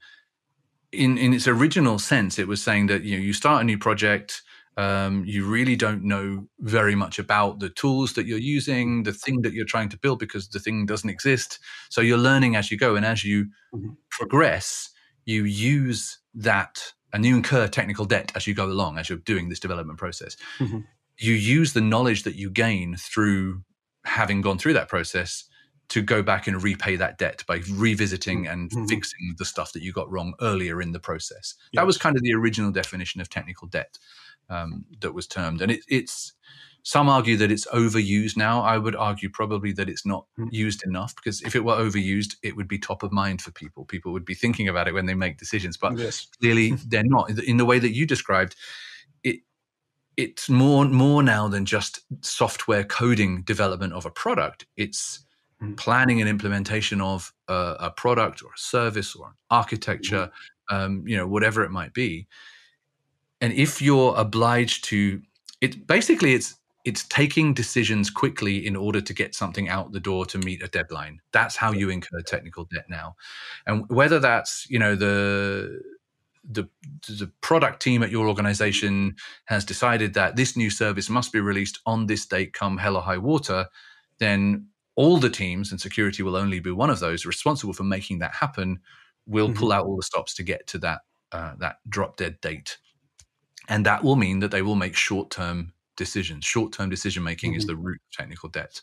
In 0.93 1.17
in 1.17 1.33
its 1.33 1.47
original 1.47 1.99
sense, 1.99 2.39
it 2.39 2.47
was 2.47 2.61
saying 2.61 2.87
that 2.87 3.03
you 3.03 3.17
know 3.17 3.23
you 3.23 3.33
start 3.33 3.61
a 3.61 3.65
new 3.65 3.77
project, 3.77 4.41
um, 4.77 5.23
you 5.25 5.45
really 5.45 5.75
don't 5.75 6.03
know 6.03 6.47
very 6.59 6.95
much 6.95 7.19
about 7.19 7.59
the 7.59 7.69
tools 7.69 8.13
that 8.13 8.25
you're 8.25 8.39
using, 8.39 9.03
the 9.03 9.13
thing 9.13 9.41
that 9.41 9.53
you're 9.53 9.65
trying 9.65 9.89
to 9.89 9.97
build, 9.97 10.19
because 10.19 10.47
the 10.49 10.59
thing 10.59 10.85
doesn't 10.85 11.09
exist. 11.09 11.59
So 11.89 12.01
you're 12.01 12.17
learning 12.17 12.55
as 12.55 12.71
you 12.71 12.77
go, 12.77 12.95
and 12.95 13.05
as 13.05 13.23
you 13.23 13.45
mm-hmm. 13.73 13.91
progress, 14.09 14.89
you 15.25 15.45
use 15.45 16.19
that 16.33 16.93
and 17.13 17.25
you 17.25 17.35
incur 17.35 17.67
technical 17.67 18.05
debt 18.05 18.31
as 18.35 18.47
you 18.47 18.55
go 18.55 18.65
along 18.65 18.97
as 18.97 19.07
you're 19.07 19.19
doing 19.19 19.49
this 19.49 19.59
development 19.59 19.99
process. 19.99 20.35
Mm-hmm 20.59 20.79
you 21.17 21.33
use 21.33 21.73
the 21.73 21.81
knowledge 21.81 22.23
that 22.23 22.35
you 22.35 22.49
gain 22.49 22.95
through 22.95 23.63
having 24.05 24.41
gone 24.41 24.57
through 24.57 24.73
that 24.73 24.89
process 24.89 25.45
to 25.89 26.01
go 26.01 26.23
back 26.23 26.47
and 26.47 26.63
repay 26.63 26.95
that 26.95 27.17
debt 27.17 27.43
by 27.47 27.61
revisiting 27.71 28.47
and 28.47 28.71
mm-hmm. 28.71 28.85
fixing 28.85 29.35
the 29.37 29.45
stuff 29.45 29.73
that 29.73 29.83
you 29.83 29.91
got 29.91 30.09
wrong 30.11 30.33
earlier 30.41 30.81
in 30.81 30.91
the 30.91 30.99
process. 30.99 31.55
Yes. 31.71 31.81
That 31.81 31.85
was 31.85 31.97
kind 31.97 32.15
of 32.15 32.23
the 32.23 32.33
original 32.33 32.71
definition 32.71 33.21
of 33.21 33.29
technical 33.29 33.67
debt 33.67 33.97
um, 34.49 34.85
that 35.01 35.13
was 35.13 35.27
termed, 35.27 35.61
and 35.61 35.71
it, 35.71 35.81
it's 35.87 36.33
some 36.83 37.07
argue 37.07 37.37
that 37.37 37.51
it's 37.51 37.65
overused 37.67 38.35
now. 38.35 38.61
I 38.61 38.77
would 38.77 38.95
argue 38.95 39.29
probably 39.29 39.71
that 39.73 39.89
it's 39.89 40.05
not 40.05 40.25
mm-hmm. 40.37 40.49
used 40.51 40.85
enough 40.85 41.15
because 41.15 41.41
if 41.41 41.55
it 41.55 41.63
were 41.63 41.75
overused, 41.75 42.35
it 42.43 42.57
would 42.57 42.67
be 42.67 42.77
top 42.77 43.03
of 43.03 43.11
mind 43.11 43.41
for 43.41 43.51
people. 43.51 43.85
People 43.85 44.11
would 44.11 44.25
be 44.25 44.33
thinking 44.33 44.67
about 44.67 44.87
it 44.87 44.93
when 44.93 45.05
they 45.05 45.13
make 45.13 45.37
decisions, 45.37 45.77
but 45.77 45.97
yes. 45.97 46.27
clearly 46.41 46.71
they're 46.87 47.03
not. 47.05 47.29
In 47.39 47.57
the 47.57 47.65
way 47.65 47.79
that 47.79 47.93
you 47.93 48.05
described, 48.05 48.55
it 49.23 49.39
it's 50.17 50.49
more 50.49 50.85
more 50.85 51.23
now 51.23 51.47
than 51.47 51.65
just 51.65 52.01
software 52.21 52.83
coding 52.83 53.43
development 53.43 53.93
of 53.93 54.05
a 54.05 54.11
product. 54.11 54.65
It's 54.75 55.25
mm. 55.61 55.77
planning 55.77 56.19
and 56.19 56.29
implementation 56.29 56.99
of 56.99 57.33
a, 57.47 57.75
a, 57.79 57.91
product 57.91 58.43
or 58.43 58.47
a 58.47 58.57
service 58.57 59.15
or 59.15 59.27
an 59.27 59.33
architecture, 59.49 60.31
mm. 60.69 60.75
um, 60.75 61.03
you 61.07 61.15
know, 61.15 61.27
whatever 61.27 61.63
it 61.63 61.71
might 61.71 61.93
be. 61.93 62.27
And 63.43 63.51
if 63.51 63.81
you're 63.81 64.15
obliged 64.15 64.85
to, 64.85 65.21
it 65.59 65.85
basically 65.85 66.33
it's 66.33 66.55
it's 66.85 67.03
taking 67.03 67.53
decisions 67.53 68.09
quickly 68.09 68.65
in 68.65 68.77
order 68.77 69.01
to 69.01 69.13
get 69.13 69.35
something 69.35 69.67
out 69.67 69.91
the 69.91 69.99
door 69.99 70.25
to 70.27 70.37
meet 70.37 70.63
a 70.63 70.69
deadline. 70.69 71.19
That's 71.33 71.57
how 71.57 71.73
you 71.73 71.89
incur 71.89 72.21
technical 72.21 72.63
debt 72.73 72.85
now, 72.89 73.17
and 73.67 73.83
whether 73.89 74.17
that's 74.21 74.65
you 74.69 74.79
know 74.79 74.95
the 74.95 75.81
the 76.49 76.69
the 77.09 77.29
product 77.41 77.81
team 77.81 78.01
at 78.01 78.11
your 78.11 78.29
organization 78.29 79.17
has 79.45 79.65
decided 79.65 80.13
that 80.13 80.37
this 80.37 80.55
new 80.55 80.69
service 80.69 81.09
must 81.09 81.33
be 81.33 81.41
released 81.41 81.79
on 81.85 82.07
this 82.07 82.25
date 82.25 82.53
come 82.53 82.77
hell 82.77 82.97
or 82.97 83.01
high 83.01 83.17
water 83.17 83.67
then 84.19 84.67
all 84.95 85.17
the 85.17 85.29
teams 85.29 85.71
and 85.71 85.79
security 85.79 86.21
will 86.21 86.35
only 86.35 86.59
be 86.59 86.71
one 86.71 86.89
of 86.89 86.99
those 86.99 87.25
responsible 87.25 87.73
for 87.73 87.85
making 87.85 88.19
that 88.19 88.35
happen 88.35 88.79
will 89.25 89.47
mm-hmm. 89.47 89.57
pull 89.57 89.71
out 89.71 89.85
all 89.85 89.95
the 89.95 90.03
stops 90.03 90.33
to 90.33 90.43
get 90.43 90.67
to 90.67 90.77
that 90.77 90.99
uh, 91.31 91.53
that 91.59 91.77
drop 91.87 92.17
dead 92.17 92.39
date 92.41 92.77
and 93.69 93.85
that 93.85 94.03
will 94.03 94.15
mean 94.15 94.39
that 94.39 94.51
they 94.51 94.61
will 94.61 94.75
make 94.75 94.95
short 94.95 95.29
term 95.29 95.73
decisions 95.95 96.45
short 96.45 96.73
term 96.73 96.89
decision 96.89 97.23
making 97.23 97.51
mm-hmm. 97.51 97.59
is 97.59 97.65
the 97.65 97.75
root 97.75 97.99
of 98.05 98.17
technical 98.17 98.49
debt 98.49 98.81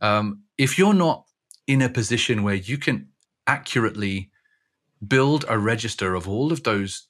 um, 0.00 0.42
if 0.56 0.78
you're 0.78 0.94
not 0.94 1.24
in 1.66 1.82
a 1.82 1.88
position 1.88 2.42
where 2.42 2.54
you 2.54 2.78
can 2.78 3.08
accurately 3.46 4.30
build 5.06 5.44
a 5.48 5.58
register 5.58 6.14
of 6.14 6.28
all 6.28 6.52
of 6.52 6.62
those 6.64 7.08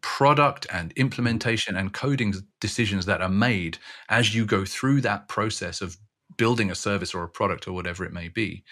product 0.00 0.66
and 0.72 0.92
implementation 0.92 1.76
and 1.76 1.92
coding 1.92 2.34
decisions 2.60 3.06
that 3.06 3.20
are 3.20 3.28
made 3.28 3.78
as 4.08 4.34
you 4.34 4.46
go 4.46 4.64
through 4.64 5.00
that 5.00 5.28
process 5.28 5.80
of 5.80 5.96
building 6.36 6.70
a 6.70 6.74
service 6.74 7.14
or 7.14 7.22
a 7.24 7.28
product 7.28 7.66
or 7.66 7.72
whatever 7.72 8.04
it 8.04 8.12
may 8.12 8.28
be, 8.28 8.64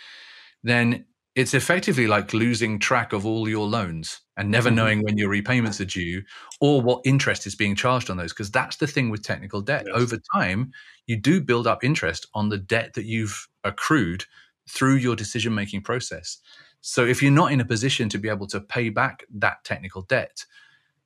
then 0.62 1.04
it's 1.36 1.52
effectively 1.52 2.06
like 2.06 2.32
losing 2.32 2.78
track 2.78 3.12
of 3.12 3.26
all 3.26 3.46
your 3.46 3.66
loans 3.66 4.22
and 4.38 4.50
never 4.50 4.70
mm-hmm. 4.70 4.76
knowing 4.76 5.02
when 5.02 5.18
your 5.18 5.28
repayments 5.28 5.80
are 5.82 5.84
due 5.84 6.22
or 6.62 6.80
what 6.80 7.02
interest 7.04 7.46
is 7.46 7.54
being 7.54 7.76
charged 7.76 8.08
on 8.08 8.16
those. 8.16 8.32
Because 8.32 8.50
that's 8.50 8.76
the 8.76 8.86
thing 8.86 9.10
with 9.10 9.22
technical 9.22 9.60
debt. 9.60 9.84
Yes. 9.86 9.96
Over 9.96 10.18
time, 10.34 10.72
you 11.06 11.16
do 11.18 11.42
build 11.42 11.66
up 11.66 11.84
interest 11.84 12.26
on 12.32 12.48
the 12.48 12.56
debt 12.56 12.94
that 12.94 13.04
you've 13.04 13.48
accrued 13.64 14.24
through 14.68 14.94
your 14.94 15.14
decision 15.14 15.54
making 15.54 15.82
process. 15.82 16.38
So 16.80 17.04
if 17.04 17.22
you're 17.22 17.30
not 17.30 17.52
in 17.52 17.60
a 17.60 17.66
position 17.66 18.08
to 18.08 18.18
be 18.18 18.30
able 18.30 18.46
to 18.48 18.60
pay 18.60 18.88
back 18.88 19.24
that 19.34 19.62
technical 19.62 20.02
debt, 20.02 20.46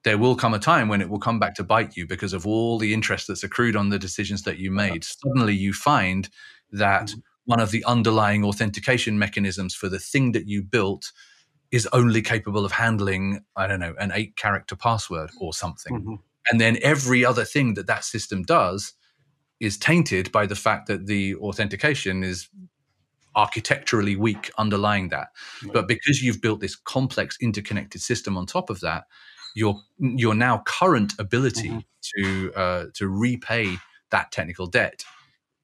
there 0.04 0.16
will 0.16 0.36
come 0.36 0.54
a 0.54 0.60
time 0.60 0.86
when 0.86 1.00
it 1.00 1.10
will 1.10 1.18
come 1.18 1.40
back 1.40 1.56
to 1.56 1.64
bite 1.64 1.96
you 1.96 2.06
because 2.06 2.32
of 2.32 2.46
all 2.46 2.78
the 2.78 2.94
interest 2.94 3.26
that's 3.26 3.42
accrued 3.42 3.74
on 3.74 3.88
the 3.88 3.98
decisions 3.98 4.42
that 4.44 4.58
you 4.58 4.70
made. 4.70 5.02
Suddenly 5.02 5.54
you 5.56 5.72
find 5.72 6.28
that 6.70 7.06
mm-hmm. 7.06 7.20
One 7.50 7.58
of 7.58 7.72
the 7.72 7.84
underlying 7.84 8.44
authentication 8.44 9.18
mechanisms 9.18 9.74
for 9.74 9.88
the 9.88 9.98
thing 9.98 10.30
that 10.30 10.46
you 10.46 10.62
built 10.62 11.10
is 11.72 11.88
only 11.92 12.22
capable 12.22 12.64
of 12.64 12.70
handling, 12.70 13.44
I 13.56 13.66
don't 13.66 13.80
know, 13.80 13.94
an 13.98 14.12
eight 14.14 14.36
character 14.36 14.76
password 14.76 15.30
or 15.40 15.52
something. 15.52 16.00
Mm-hmm. 16.00 16.14
And 16.48 16.60
then 16.60 16.78
every 16.80 17.24
other 17.24 17.44
thing 17.44 17.74
that 17.74 17.88
that 17.88 18.04
system 18.04 18.44
does 18.44 18.92
is 19.58 19.76
tainted 19.76 20.30
by 20.30 20.46
the 20.46 20.54
fact 20.54 20.86
that 20.86 21.06
the 21.06 21.34
authentication 21.36 22.22
is 22.22 22.48
architecturally 23.34 24.14
weak 24.14 24.52
underlying 24.56 25.08
that. 25.08 25.30
Right. 25.64 25.72
But 25.72 25.88
because 25.88 26.22
you've 26.22 26.40
built 26.40 26.60
this 26.60 26.76
complex 26.76 27.36
interconnected 27.40 28.00
system 28.00 28.38
on 28.38 28.46
top 28.46 28.70
of 28.70 28.78
that, 28.80 29.04
your 29.56 29.80
your 29.98 30.36
now 30.36 30.62
current 30.66 31.14
ability 31.18 31.70
mm-hmm. 31.70 31.80
to 32.16 32.52
uh, 32.54 32.84
to 32.94 33.08
repay 33.08 33.76
that 34.10 34.30
technical 34.30 34.68
debt 34.68 35.02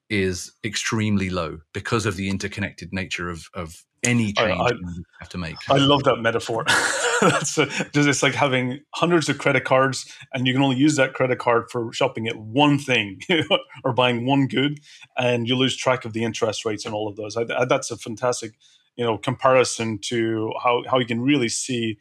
is 0.08 0.52
extremely 0.64 1.30
low 1.30 1.58
because 1.72 2.06
of 2.06 2.16
the 2.16 2.28
interconnected 2.28 2.92
nature 2.92 3.28
of 3.28 3.48
of 3.54 3.84
any 4.04 4.32
change 4.32 4.60
I, 4.60 4.66
I, 4.66 4.70
you 4.70 5.04
have 5.20 5.28
to 5.30 5.38
make. 5.38 5.56
I 5.68 5.78
love 5.78 6.04
that 6.04 6.16
metaphor. 6.16 6.64
That's 7.20 7.58
a, 7.58 7.66
it's 7.94 8.22
like 8.22 8.34
having 8.34 8.80
hundreds 8.94 9.28
of 9.28 9.38
credit 9.38 9.64
cards, 9.64 10.12
and 10.32 10.46
you 10.46 10.52
can 10.52 10.62
only 10.62 10.76
use 10.76 10.96
that 10.96 11.14
credit 11.14 11.38
card 11.38 11.70
for 11.70 11.92
shopping 11.92 12.28
at 12.28 12.36
one 12.36 12.78
thing 12.78 13.20
or 13.84 13.92
buying 13.92 14.26
one 14.26 14.46
good, 14.46 14.80
and 15.16 15.48
you 15.48 15.56
lose 15.56 15.76
track 15.76 16.04
of 16.04 16.12
the 16.12 16.24
interest 16.24 16.64
rates 16.64 16.84
and 16.84 16.94
all 16.94 17.08
of 17.08 17.16
those. 17.16 17.36
I, 17.36 17.44
I, 17.56 17.64
that's 17.64 17.90
a 17.90 17.96
fantastic, 17.96 18.52
you 18.96 19.04
know, 19.04 19.18
comparison 19.18 19.98
to 20.04 20.52
how 20.62 20.84
how 20.88 20.98
you 20.98 21.06
can 21.06 21.20
really 21.20 21.48
see 21.48 21.98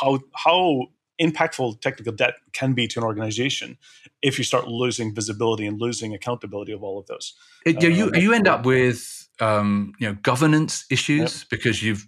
how 0.00 0.20
how 0.34 0.86
impactful 1.20 1.80
technical 1.80 2.12
debt 2.12 2.34
can 2.52 2.72
be 2.72 2.86
to 2.88 3.00
an 3.00 3.04
organization 3.04 3.78
if 4.22 4.38
you 4.38 4.44
start 4.44 4.68
losing 4.68 5.14
visibility 5.14 5.66
and 5.66 5.80
losing 5.80 6.14
accountability 6.14 6.72
of 6.72 6.82
all 6.82 6.98
of 6.98 7.06
those. 7.06 7.34
It, 7.66 7.82
you 7.82 8.06
um, 8.06 8.14
you 8.14 8.32
end 8.32 8.48
up 8.48 8.64
with 8.64 9.28
um, 9.40 9.94
you 9.98 10.08
know 10.08 10.14
governance 10.22 10.84
issues 10.90 11.40
yep. 11.40 11.50
because 11.50 11.82
you've 11.82 12.06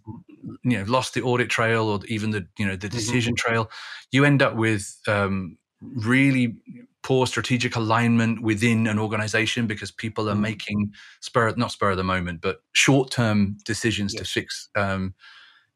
you 0.62 0.78
know 0.78 0.84
lost 0.86 1.14
the 1.14 1.22
audit 1.22 1.50
trail 1.50 1.88
or 1.88 2.00
even 2.06 2.30
the 2.30 2.46
you 2.58 2.66
know 2.66 2.76
the 2.76 2.88
mm-hmm. 2.88 2.96
decision 2.96 3.34
mm-hmm. 3.34 3.50
trail. 3.50 3.70
You 4.12 4.24
end 4.24 4.42
up 4.42 4.56
with 4.56 4.98
um, 5.06 5.58
really 5.80 6.56
poor 7.02 7.26
strategic 7.26 7.76
alignment 7.76 8.42
within 8.42 8.86
an 8.86 8.98
organization 8.98 9.66
because 9.66 9.90
people 9.90 10.28
are 10.28 10.32
mm-hmm. 10.32 10.42
making 10.42 10.92
spur 11.20 11.54
not 11.56 11.70
spur 11.70 11.90
of 11.90 11.98
the 11.98 12.04
moment 12.04 12.40
but 12.40 12.62
short 12.72 13.10
term 13.10 13.58
decisions 13.66 14.14
yes. 14.14 14.22
to 14.22 14.26
fix 14.26 14.68
um, 14.74 15.14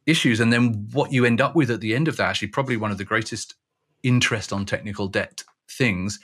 issues. 0.09 0.41
And 0.41 0.53
then 0.53 0.89
what 0.93 1.13
you 1.13 1.25
end 1.25 1.41
up 1.41 1.55
with 1.55 1.71
at 1.71 1.81
the 1.81 1.95
end 1.95 2.09
of 2.09 2.17
that, 2.17 2.29
actually, 2.31 2.49
probably 2.49 2.77
one 2.77 2.91
of 2.91 2.99
the 2.99 3.05
greatest 3.05 3.55
interest 4.03 4.53
on 4.53 4.65
technical 4.65 5.09
debt 5.09 5.45
things 5.71 6.19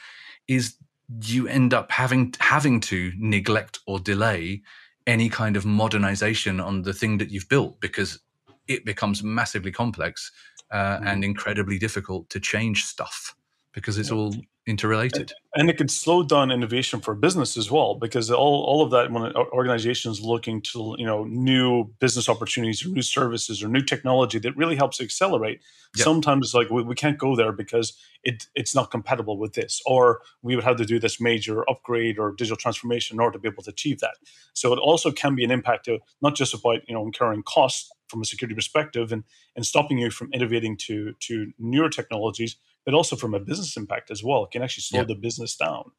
is 0.49 0.77
you 1.23 1.47
end 1.47 1.75
up 1.75 1.91
having 1.91 2.35
having 2.41 2.81
to 2.81 3.13
neglect 3.19 3.79
or 3.87 3.99
delay 3.99 4.63
any 5.07 5.29
kind 5.29 5.57
of 5.57 5.67
modernization 5.67 6.61
on 6.61 6.83
the 6.83 6.95
thing 6.95 7.19
that 7.19 7.31
you've 7.31 7.49
built 7.49 7.79
because 7.81 8.21
it 8.69 8.85
becomes 8.87 9.23
massively 9.23 9.71
complex 9.71 10.33
uh, 10.71 10.97
mm-hmm. 10.97 11.07
and 11.07 11.25
incredibly 11.25 11.79
difficult 11.79 12.31
to 12.31 12.41
change 12.41 12.85
stuff 12.85 13.37
because 13.73 13.99
it's 13.99 14.11
all 14.11 14.35
interrelated. 14.67 15.33
And 15.55 15.69
it 15.69 15.77
could 15.77 15.91
slow 15.91 16.23
down 16.23 16.51
innovation 16.51 17.01
for 17.01 17.15
business 17.15 17.57
as 17.57 17.71
well, 17.71 17.95
because 17.95 18.31
all, 18.31 18.65
all 18.65 18.83
of 18.83 18.91
that 18.93 19.11
when 19.11 19.25
an 19.25 19.37
organization 19.37 20.11
is 20.11 20.21
looking 20.21 20.63
to 20.63 20.97
you 20.99 21.07
know 21.07 21.25
new 21.25 21.85
business 22.01 22.29
opportunities 22.29 22.85
or 22.85 22.89
new 22.89 23.03
services 23.03 23.63
or 23.63 23.69
new 23.69 23.83
technology 23.83 24.39
that 24.39 24.57
really 24.57 24.77
helps 24.77 25.01
accelerate. 25.01 25.61
Yep. 25.97 26.05
Sometimes 26.05 26.47
it's 26.47 26.55
like 26.55 26.71
we, 26.71 26.83
we 26.83 26.95
can't 26.95 27.19
go 27.19 27.37
there 27.37 27.53
because 27.53 27.93
it 28.23 28.47
it's 28.55 28.75
not 28.75 28.91
compatible 28.91 29.39
with 29.39 29.53
this, 29.53 29.83
or 29.87 30.23
we 30.43 30.57
would 30.57 30.65
have 30.65 30.77
to 30.77 30.87
do 30.87 30.99
this 30.99 31.21
major 31.21 31.69
upgrade 31.69 32.19
or 32.19 32.33
digital 32.33 32.57
transformation 32.57 33.17
in 33.17 33.21
order 33.21 33.35
to 33.35 33.39
be 33.39 33.49
able 33.49 33.63
to 33.65 33.71
achieve 33.71 34.01
that. 34.01 34.17
So 34.55 34.73
it 34.73 34.79
also 34.79 35.13
can 35.13 35.35
be 35.35 35.45
an 35.45 35.51
impact 35.51 35.89
of 35.89 36.01
not 36.23 36.35
just 36.35 36.55
about 36.55 36.89
you 36.89 36.95
know 36.95 37.05
incurring 37.05 37.43
costs 37.43 37.93
from 38.09 38.23
a 38.23 38.25
security 38.25 38.55
perspective 38.55 39.13
and 39.13 39.25
and 39.57 39.67
stopping 39.67 39.99
you 39.99 40.11
from 40.11 40.33
innovating 40.33 40.77
to 40.79 41.15
to 41.21 41.53
newer 41.59 41.91
technologies 41.91 42.57
but 42.85 42.95
also 42.95 43.17
from 43.17 43.35
a 43.35 43.41
business 43.41 43.77
impact 43.77 44.11
as 44.11 44.23
well. 44.23 44.45
It 44.45 44.51
can 44.51 44.63
actually 44.63 44.83
slow 44.83 45.01
yeah. 45.01 45.07
the 45.07 45.15
business 45.15 45.57
down. 45.57 45.91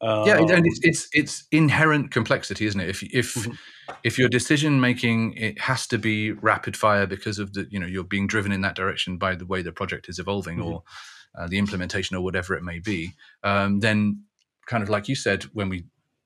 Um, 0.00 0.26
yeah, 0.26 0.38
and 0.38 0.50
um, 0.50 0.62
it's, 0.64 0.80
it's, 0.82 1.08
it's 1.12 1.44
inherent 1.50 2.10
complexity, 2.10 2.66
isn't 2.66 2.80
it? 2.80 2.88
If 2.88 3.02
if 3.04 3.34
mm-hmm. 3.34 3.52
if 4.02 4.18
your 4.18 4.28
decision 4.28 4.80
making 4.80 5.34
it 5.34 5.60
has 5.60 5.86
to 5.86 5.98
be 5.98 6.32
rapid 6.32 6.76
fire 6.76 7.06
because 7.06 7.38
of 7.38 7.52
the 7.54 7.66
you 7.70 7.78
know 7.78 7.86
you're 7.86 8.04
being 8.04 8.26
driven 8.26 8.52
in 8.52 8.60
that 8.62 8.74
direction 8.74 9.18
by 9.18 9.34
the 9.34 9.46
way 9.46 9.62
the 9.62 9.72
project 9.72 10.08
is 10.08 10.18
evolving 10.18 10.58
mm-hmm. 10.58 10.68
or 10.68 10.82
uh, 11.38 11.46
the 11.46 11.58
implementation 11.58 12.16
or 12.16 12.22
whatever 12.22 12.54
it 12.54 12.62
may 12.62 12.80
be, 12.80 13.12
um, 13.44 13.80
then 13.80 14.24
kind 14.66 14.82
of 14.82 14.88
like 14.88 15.08
you 15.08 15.14
said 15.14 15.44
when 15.52 15.68
we 15.68 15.84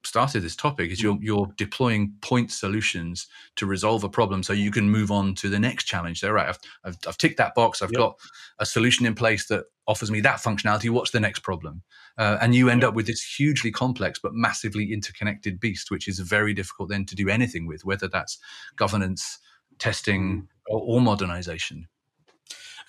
started 0.08 0.40
this 0.40 0.56
topic 0.56 0.90
is 0.90 1.02
you're 1.02 1.14
mm. 1.14 1.22
you're 1.22 1.46
deploying 1.56 2.14
point 2.22 2.50
solutions 2.50 3.26
to 3.56 3.66
resolve 3.66 4.02
a 4.02 4.08
problem 4.08 4.42
so 4.42 4.52
you 4.52 4.70
can 4.70 4.88
move 4.90 5.10
on 5.10 5.34
to 5.34 5.48
the 5.48 5.58
next 5.58 5.84
challenge 5.84 6.20
so 6.20 6.30
right 6.30 6.48
i've, 6.48 6.58
I've, 6.84 6.98
I've 7.06 7.18
ticked 7.18 7.36
that 7.36 7.54
box 7.54 7.82
i've 7.82 7.92
yep. 7.92 7.98
got 7.98 8.18
a 8.58 8.66
solution 8.66 9.06
in 9.06 9.14
place 9.14 9.46
that 9.48 9.64
offers 9.86 10.10
me 10.10 10.20
that 10.22 10.38
functionality 10.38 10.90
what's 10.90 11.10
the 11.10 11.20
next 11.20 11.40
problem 11.40 11.82
uh, 12.16 12.38
and 12.40 12.54
you 12.54 12.68
end 12.68 12.82
yep. 12.82 12.88
up 12.88 12.94
with 12.94 13.06
this 13.06 13.22
hugely 13.22 13.70
complex 13.70 14.18
but 14.18 14.32
massively 14.34 14.92
interconnected 14.92 15.60
beast 15.60 15.90
which 15.90 16.08
is 16.08 16.18
very 16.18 16.54
difficult 16.54 16.88
then 16.88 17.04
to 17.04 17.14
do 17.14 17.28
anything 17.28 17.66
with 17.66 17.84
whether 17.84 18.08
that's 18.08 18.38
governance 18.76 19.38
testing 19.78 20.22
mm. 20.22 20.46
or, 20.68 20.80
or 20.80 21.00
modernization 21.00 21.86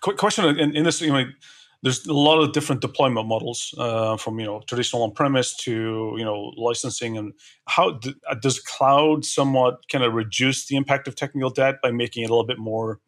quick 0.01 0.17
question 0.17 0.58
in, 0.58 0.75
in 0.75 0.84
this 0.86 1.01
you 1.01 1.12
know 1.12 1.25
there's 1.81 2.05
a 2.05 2.13
lot 2.13 2.39
of 2.41 2.51
different 2.51 2.81
deployment 2.81 3.27
models 3.27 3.73
uh, 3.77 4.17
from 4.17 4.39
you 4.39 4.45
know 4.45 4.61
traditional 4.67 5.03
on-premise 5.03 5.55
to 5.55 6.15
you 6.17 6.25
know 6.25 6.51
licensing 6.57 7.17
and 7.17 7.33
how 7.67 7.91
d- 7.91 8.15
uh, 8.29 8.35
does 8.35 8.59
cloud 8.59 9.25
somewhat 9.25 9.79
kind 9.91 10.03
of 10.03 10.13
reduce 10.13 10.67
the 10.67 10.75
impact 10.75 11.07
of 11.07 11.15
technical 11.15 11.49
debt 11.49 11.75
by 11.81 11.91
making 11.91 12.23
it 12.23 12.29
a 12.29 12.33
little 12.33 12.45
bit 12.45 12.59
more 12.59 12.99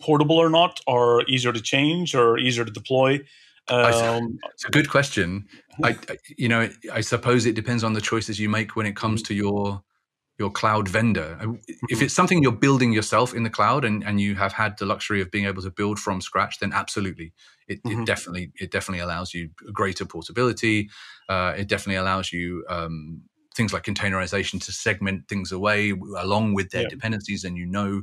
portable 0.00 0.36
or 0.36 0.50
not 0.50 0.80
or 0.86 1.24
easier 1.28 1.52
to 1.52 1.60
change 1.60 2.14
or 2.14 2.38
easier 2.38 2.64
to 2.64 2.72
deploy? 2.72 3.20
Um, 3.68 4.38
it's 4.54 4.64
a 4.64 4.70
good 4.70 4.88
question. 4.88 5.46
I, 5.84 5.90
I, 6.08 6.16
you 6.36 6.48
know 6.48 6.68
i 6.92 7.00
suppose 7.00 7.46
it 7.46 7.54
depends 7.54 7.84
on 7.84 7.92
the 7.92 8.00
choices 8.00 8.40
you 8.40 8.48
make 8.48 8.74
when 8.74 8.84
it 8.84 8.96
comes 8.96 9.22
to 9.22 9.34
your 9.34 9.80
your 10.38 10.50
cloud 10.50 10.88
vendor. 10.88 11.36
If 11.40 11.48
mm-hmm. 11.48 12.04
it's 12.04 12.14
something 12.14 12.42
you're 12.42 12.52
building 12.52 12.92
yourself 12.92 13.34
in 13.34 13.42
the 13.42 13.50
cloud 13.50 13.84
and, 13.84 14.04
and 14.04 14.20
you 14.20 14.36
have 14.36 14.52
had 14.52 14.78
the 14.78 14.86
luxury 14.86 15.20
of 15.20 15.30
being 15.30 15.46
able 15.46 15.62
to 15.62 15.70
build 15.70 15.98
from 15.98 16.20
scratch, 16.20 16.60
then 16.60 16.72
absolutely, 16.72 17.32
it, 17.66 17.82
mm-hmm. 17.82 18.02
it 18.02 18.06
definitely 18.06 18.52
it 18.60 18.70
definitely 18.70 19.00
allows 19.00 19.34
you 19.34 19.50
greater 19.72 20.04
portability. 20.04 20.90
Uh, 21.28 21.54
it 21.56 21.68
definitely 21.68 21.96
allows 21.96 22.32
you 22.32 22.64
um, 22.68 23.22
things 23.54 23.72
like 23.72 23.82
containerization 23.82 24.64
to 24.64 24.72
segment 24.72 25.26
things 25.28 25.50
away 25.50 25.90
along 25.90 26.54
with 26.54 26.70
their 26.70 26.82
yeah. 26.82 26.88
dependencies, 26.88 27.42
and 27.42 27.56
you 27.56 27.66
know 27.66 28.02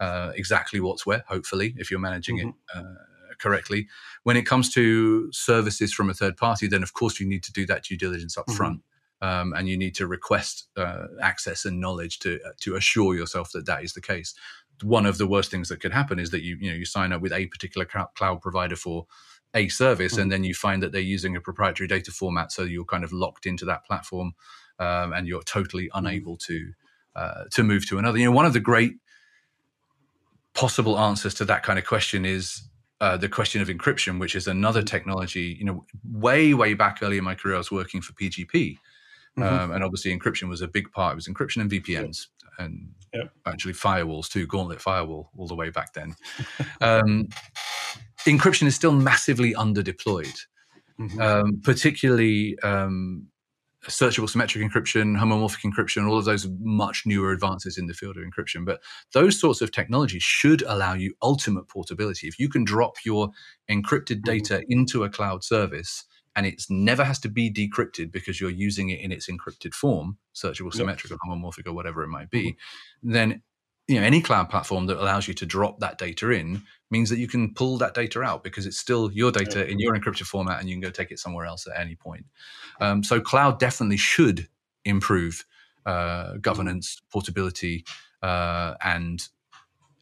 uh, 0.00 0.32
exactly 0.34 0.80
what's 0.80 1.04
where. 1.04 1.22
Hopefully, 1.28 1.74
if 1.76 1.90
you're 1.90 2.00
managing 2.00 2.38
mm-hmm. 2.38 2.48
it. 2.48 2.54
Uh, 2.74 2.94
correctly 3.40 3.88
when 4.22 4.36
it 4.36 4.46
comes 4.46 4.72
to 4.72 5.28
services 5.32 5.92
from 5.92 6.08
a 6.08 6.14
third 6.14 6.36
party 6.36 6.68
then 6.68 6.84
of 6.84 6.92
course 6.92 7.18
you 7.18 7.26
need 7.26 7.42
to 7.42 7.52
do 7.52 7.66
that 7.66 7.82
due 7.82 7.96
diligence 7.96 8.38
up 8.38 8.46
mm-hmm. 8.46 8.56
front 8.56 8.80
um, 9.24 9.54
and 9.54 9.68
you 9.68 9.78
need 9.78 9.94
to 9.94 10.06
request 10.06 10.66
uh, 10.76 11.06
access 11.22 11.64
and 11.64 11.80
knowledge 11.80 12.18
to 12.18 12.38
uh, 12.44 12.50
to 12.60 12.76
assure 12.76 13.14
yourself 13.14 13.52
that 13.52 13.64
that 13.64 13.82
is 13.82 13.94
the 13.94 14.02
case. 14.02 14.34
One 14.82 15.06
of 15.06 15.16
the 15.16 15.26
worst 15.26 15.50
things 15.50 15.68
that 15.70 15.80
could 15.80 15.92
happen 15.92 16.18
is 16.18 16.30
that 16.30 16.42
you 16.42 16.56
you 16.60 16.70
know 16.70 16.76
you 16.76 16.84
sign 16.84 17.10
up 17.12 17.22
with 17.22 17.32
a 17.32 17.46
particular 17.46 17.86
cloud 17.86 18.42
provider 18.42 18.76
for 18.76 19.06
a 19.54 19.68
service, 19.68 20.12
mm-hmm. 20.12 20.22
and 20.22 20.32
then 20.32 20.44
you 20.44 20.52
find 20.52 20.82
that 20.82 20.92
they're 20.92 21.00
using 21.16 21.36
a 21.36 21.40
proprietary 21.40 21.88
data 21.88 22.10
format, 22.10 22.52
so 22.52 22.64
you're 22.64 22.84
kind 22.84 23.04
of 23.04 23.12
locked 23.12 23.46
into 23.46 23.64
that 23.64 23.86
platform, 23.86 24.34
um, 24.78 25.14
and 25.14 25.26
you're 25.26 25.42
totally 25.42 25.84
mm-hmm. 25.84 26.06
unable 26.06 26.36
to 26.36 26.72
uh, 27.16 27.44
to 27.52 27.62
move 27.62 27.88
to 27.88 27.98
another. 27.98 28.18
You 28.18 28.26
know, 28.26 28.32
one 28.32 28.46
of 28.46 28.52
the 28.52 28.60
great 28.60 28.96
possible 30.52 30.98
answers 30.98 31.32
to 31.34 31.46
that 31.46 31.62
kind 31.62 31.78
of 31.78 31.86
question 31.86 32.26
is 32.26 32.68
uh, 33.00 33.16
the 33.16 33.28
question 33.28 33.62
of 33.62 33.68
encryption, 33.68 34.20
which 34.20 34.34
is 34.34 34.46
another 34.46 34.80
mm-hmm. 34.80 34.96
technology. 34.96 35.56
You 35.58 35.64
know, 35.64 35.86
way 36.12 36.52
way 36.52 36.74
back 36.74 36.98
early 37.00 37.16
in 37.16 37.24
my 37.24 37.34
career, 37.34 37.54
I 37.54 37.58
was 37.58 37.72
working 37.72 38.02
for 38.02 38.12
PGP, 38.12 38.76
Mm-hmm. 39.38 39.54
Um, 39.54 39.72
and 39.72 39.82
obviously, 39.82 40.16
encryption 40.16 40.48
was 40.48 40.60
a 40.60 40.68
big 40.68 40.90
part. 40.92 41.12
It 41.12 41.16
was 41.16 41.28
encryption 41.28 41.60
and 41.60 41.70
VPNs, 41.70 42.26
yeah. 42.58 42.64
and 42.64 42.88
yeah. 43.12 43.24
actually 43.46 43.72
firewalls 43.72 44.28
too. 44.28 44.46
Gauntlet 44.46 44.80
firewall 44.80 45.30
all 45.36 45.48
the 45.48 45.56
way 45.56 45.70
back 45.70 45.92
then. 45.92 46.14
um, 46.80 47.28
encryption 48.26 48.66
is 48.66 48.76
still 48.76 48.92
massively 48.92 49.52
underdeployed, 49.54 50.38
mm-hmm. 51.00 51.20
um, 51.20 51.60
particularly 51.64 52.56
um, 52.60 53.26
searchable 53.88 54.28
symmetric 54.28 54.64
encryption, 54.64 55.18
homomorphic 55.18 55.70
encryption, 55.70 56.08
all 56.08 56.18
of 56.18 56.24
those 56.24 56.46
much 56.60 57.02
newer 57.04 57.32
advances 57.32 57.76
in 57.76 57.86
the 57.86 57.94
field 57.94 58.16
of 58.16 58.24
encryption. 58.24 58.64
But 58.64 58.80
those 59.12 59.38
sorts 59.38 59.60
of 59.60 59.72
technologies 59.72 60.22
should 60.22 60.62
allow 60.62 60.94
you 60.94 61.14
ultimate 61.22 61.68
portability. 61.68 62.28
If 62.28 62.38
you 62.38 62.48
can 62.48 62.64
drop 62.64 62.96
your 63.04 63.30
encrypted 63.70 64.20
mm-hmm. 64.20 64.30
data 64.30 64.62
into 64.68 65.04
a 65.04 65.10
cloud 65.10 65.44
service 65.44 66.04
and 66.36 66.46
it 66.46 66.64
never 66.68 67.04
has 67.04 67.18
to 67.20 67.28
be 67.28 67.50
decrypted 67.50 68.10
because 68.10 68.40
you're 68.40 68.50
using 68.50 68.90
it 68.90 69.00
in 69.00 69.12
its 69.12 69.28
encrypted 69.28 69.74
form, 69.74 70.18
searchable, 70.34 70.66
yep. 70.66 70.74
symmetrical, 70.74 71.18
homomorphic, 71.26 71.66
or 71.66 71.72
whatever 71.72 72.02
it 72.02 72.08
might 72.08 72.30
be, 72.30 72.52
mm-hmm. 72.52 73.12
then 73.12 73.42
you 73.86 74.00
know 74.00 74.06
any 74.06 74.20
cloud 74.20 74.48
platform 74.48 74.86
that 74.86 75.00
allows 75.00 75.28
you 75.28 75.34
to 75.34 75.46
drop 75.46 75.80
that 75.80 75.98
data 75.98 76.30
in 76.30 76.62
means 76.90 77.10
that 77.10 77.18
you 77.18 77.28
can 77.28 77.52
pull 77.52 77.76
that 77.78 77.94
data 77.94 78.22
out 78.22 78.42
because 78.42 78.66
it's 78.66 78.78
still 78.78 79.10
your 79.12 79.30
data 79.30 79.60
yeah. 79.60 79.64
in 79.72 79.78
your 79.78 79.94
encrypted 79.94 80.26
format 80.26 80.60
and 80.60 80.68
you 80.68 80.74
can 80.74 80.80
go 80.80 80.90
take 80.90 81.10
it 81.10 81.18
somewhere 81.18 81.44
else 81.44 81.66
at 81.66 81.78
any 81.78 81.94
point. 81.94 82.24
Um, 82.80 83.02
so 83.02 83.20
cloud 83.20 83.58
definitely 83.58 83.96
should 83.96 84.48
improve 84.84 85.44
uh, 85.86 85.90
mm-hmm. 85.92 86.38
governance, 86.40 87.02
portability, 87.10 87.84
uh, 88.22 88.74
and 88.82 89.28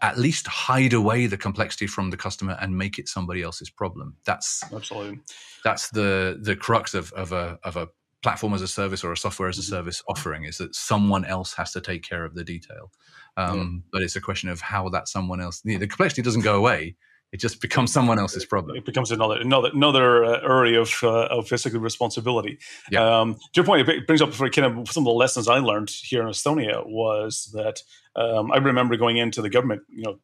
at 0.03 0.19
least 0.19 0.47
hide 0.49 0.93
away 0.93 1.27
the 1.27 1.39
complexity 1.39 1.87
from 1.87 2.11
the 2.11 2.17
customer 2.17 2.59
and 2.61 2.77
make 2.77 2.99
it 2.99 3.09
somebody 3.09 3.43
else's 3.43 3.71
problem. 3.71 4.17
That's 4.25 4.63
absolutely 4.73 5.21
that's 5.65 5.91
the 5.91 6.39
the 6.43 6.57
crux 6.57 6.93
of, 6.93 7.13
of 7.13 7.33
a 7.33 7.59
of 7.63 7.77
a 7.77 7.89
platform 8.23 8.55
as 8.55 8.63
a 8.63 8.69
service 8.69 9.03
or 9.03 9.13
a 9.13 9.17
software 9.17 9.49
as 9.49 9.59
a 9.59 9.63
mm-hmm. 9.63 9.71
service 9.71 10.03
offering 10.09 10.45
is 10.45 10.59
that 10.59 10.75
someone 10.75 11.25
else 11.25 11.55
has 11.55 11.73
to 11.73 11.81
take 11.81 12.03
care 12.03 12.25
of 12.25 12.35
the 12.35 12.45
detail. 12.45 12.91
Um, 13.37 13.57
yeah. 13.57 13.89
But 13.93 14.03
it's 14.03 14.17
a 14.17 14.21
question 14.21 14.49
of 14.49 14.61
how 14.61 14.89
that 14.91 15.09
someone 15.09 15.41
else 15.41 15.61
the 15.63 15.79
complexity 15.79 16.23
doesn't 16.23 16.43
go 16.43 16.57
away 16.57 16.97
it 17.33 17.41
just 17.41 17.61
becomes 17.61 17.91
someone 17.91 18.19
else's 18.19 18.45
problem. 18.45 18.77
It 18.77 18.85
becomes 18.85 19.11
another 19.11 19.41
another 19.41 19.71
another 19.73 20.25
uh, 20.25 20.41
area 20.43 20.81
of 20.81 20.93
uh, 21.03 21.27
of 21.27 21.49
physical 21.49 21.81
responsibility. 21.81 22.59
Yeah. 22.91 23.21
Um, 23.21 23.35
to 23.35 23.41
your 23.57 23.65
point, 23.65 23.89
it 23.89 24.07
brings 24.07 24.21
up 24.21 24.35
for 24.35 24.49
kind 24.51 24.67
of 24.67 24.91
some 24.91 25.03
of 25.03 25.07
the 25.07 25.19
lessons 25.19 25.49
I 25.49 25.59
learned 25.59 25.91
here 25.91 26.23
in 26.23 26.29
Estonia 26.29 26.87
was 26.87 27.51
that 27.55 27.83
um, 28.17 28.53
I 28.53 28.59
remember 28.59 28.97
going 28.97 29.17
into 29.17 29.41
the 29.41 29.49
government, 29.49 29.83
you 29.89 30.03
know, 30.03 30.19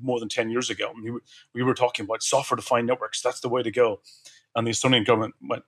more 0.00 0.20
than 0.20 0.28
ten 0.28 0.48
years 0.48 0.70
ago. 0.70 0.92
We, 1.02 1.12
we 1.54 1.62
were 1.64 1.74
talking 1.74 2.04
about 2.04 2.22
software 2.22 2.56
defined 2.56 2.86
networks. 2.86 3.20
That's 3.20 3.40
the 3.40 3.48
way 3.48 3.62
to 3.62 3.70
go, 3.72 4.00
and 4.54 4.66
the 4.66 4.70
Estonian 4.70 5.04
government 5.04 5.34
went, 5.42 5.64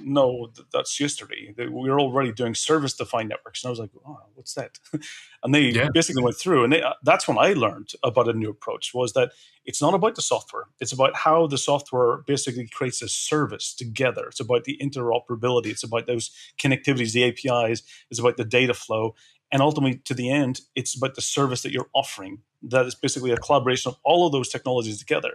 no, 0.00 0.52
that's 0.72 0.98
yesterday. 0.98 1.54
We 1.56 1.90
were 1.90 2.00
already 2.00 2.32
doing 2.32 2.54
service 2.54 2.94
defined 2.94 3.28
networks. 3.28 3.62
And 3.62 3.68
I 3.68 3.70
was 3.70 3.78
like, 3.78 3.90
oh, 4.06 4.18
what's 4.34 4.54
that? 4.54 4.78
and 5.42 5.54
they 5.54 5.70
yeah. 5.70 5.88
basically 5.92 6.22
went 6.22 6.36
through. 6.36 6.64
And 6.64 6.72
they, 6.72 6.82
uh, 6.82 6.94
that's 7.02 7.26
when 7.26 7.38
I 7.38 7.52
learned 7.52 7.92
about 8.02 8.28
a 8.28 8.32
new 8.32 8.50
approach 8.50 8.92
was 8.94 9.12
that 9.12 9.32
it's 9.64 9.80
not 9.80 9.94
about 9.94 10.14
the 10.14 10.22
software. 10.22 10.64
It's 10.80 10.92
about 10.92 11.14
how 11.16 11.46
the 11.46 11.58
software 11.58 12.18
basically 12.26 12.66
creates 12.68 13.02
a 13.02 13.08
service 13.08 13.74
together. 13.74 14.26
It's 14.26 14.40
about 14.40 14.64
the 14.64 14.78
interoperability. 14.82 15.66
It's 15.66 15.84
about 15.84 16.06
those 16.06 16.30
connectivities, 16.58 17.12
the 17.12 17.24
APIs. 17.24 17.82
It's 18.10 18.20
about 18.20 18.36
the 18.36 18.44
data 18.44 18.74
flow. 18.74 19.14
And 19.52 19.60
ultimately, 19.60 19.98
to 20.06 20.14
the 20.14 20.30
end, 20.30 20.62
it's 20.74 20.96
about 20.96 21.14
the 21.14 21.20
service 21.20 21.62
that 21.62 21.72
you're 21.72 21.90
offering. 21.94 22.38
That 22.62 22.86
is 22.86 22.94
basically 22.94 23.32
a 23.32 23.36
collaboration 23.36 23.90
of 23.90 23.98
all 24.02 24.26
of 24.26 24.32
those 24.32 24.48
technologies 24.48 24.98
together. 24.98 25.32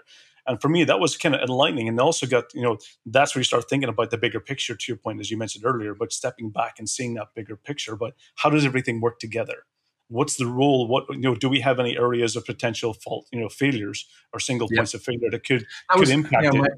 And 0.48 0.62
for 0.62 0.70
me, 0.70 0.86
that 0.86 1.00
was 1.00 1.18
kind 1.18 1.36
of 1.36 1.42
enlightening. 1.42 1.88
And 1.88 2.00
also 2.00 2.26
got, 2.26 2.54
you 2.54 2.62
know, 2.62 2.78
that's 3.06 3.36
where 3.36 3.42
you 3.42 3.46
start 3.46 3.70
thinking 3.70 3.90
about 3.90 4.12
the 4.12 4.18
bigger 4.18 4.40
picture, 4.40 4.76
to 4.76 4.86
your 4.88 4.98
point, 4.98 5.20
as 5.20 5.30
you 5.30 5.38
mentioned 5.38 5.66
earlier, 5.66 5.94
but 5.94 6.14
stepping 6.14 6.50
back 6.50 6.76
and 6.80 6.90
seeing 6.90 7.14
that 7.16 7.28
bigger 7.36 7.58
picture. 7.58 7.96
But 7.96 8.14
how 8.38 8.50
does 8.50 8.66
everything 8.66 9.02
work 9.02 9.20
together? 9.20 9.66
What's 10.10 10.38
the 10.38 10.46
role? 10.46 10.88
What 10.88 11.06
you 11.10 11.18
know? 11.18 11.36
Do 11.36 11.50
we 11.50 11.60
have 11.60 11.80
any 11.80 11.98
areas 11.98 12.38
of 12.38 12.46
potential 12.46 12.94
fault, 12.94 13.28
you 13.34 13.42
know, 13.42 13.50
failures 13.50 14.08
or 14.32 14.40
single 14.40 14.70
points 14.74 14.94
of 14.94 15.04
failure 15.04 15.30
that 15.30 15.46
could 15.46 15.66
that 15.90 16.00
was, 16.00 16.10
could 16.10 16.20
impact 16.20 16.54
know, 16.54 16.64
it? 16.64 16.72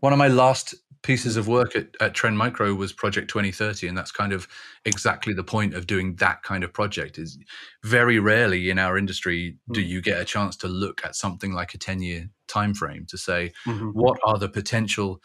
One 0.00 0.12
of 0.12 0.18
my 0.18 0.26
last 0.26 0.74
pieces 1.04 1.36
of 1.36 1.46
work 1.46 1.76
at, 1.76 1.88
at 2.00 2.14
Trend 2.14 2.36
Micro 2.36 2.74
was 2.74 2.92
Project 2.92 3.28
2030, 3.28 3.86
and 3.86 3.96
that's 3.96 4.10
kind 4.10 4.32
of 4.32 4.48
exactly 4.84 5.34
the 5.34 5.44
point 5.44 5.74
of 5.74 5.86
doing 5.86 6.16
that 6.16 6.42
kind 6.42 6.64
of 6.64 6.72
project. 6.72 7.16
Is 7.16 7.38
very 7.84 8.18
rarely 8.18 8.70
in 8.70 8.80
our 8.80 8.98
industry 8.98 9.56
do 9.70 9.80
hmm. 9.80 9.86
you 9.86 10.02
get 10.02 10.20
a 10.20 10.24
chance 10.24 10.56
to 10.56 10.68
look 10.68 11.02
at 11.04 11.14
something 11.14 11.52
like 11.52 11.74
a 11.74 11.78
10 11.78 12.02
year 12.02 12.28
time 12.48 12.74
frame 12.74 13.06
to 13.08 13.18
say 13.18 13.52
mm-hmm. 13.66 13.88
what 13.90 14.18
are 14.24 14.38
the 14.38 14.48
potential 14.48 15.20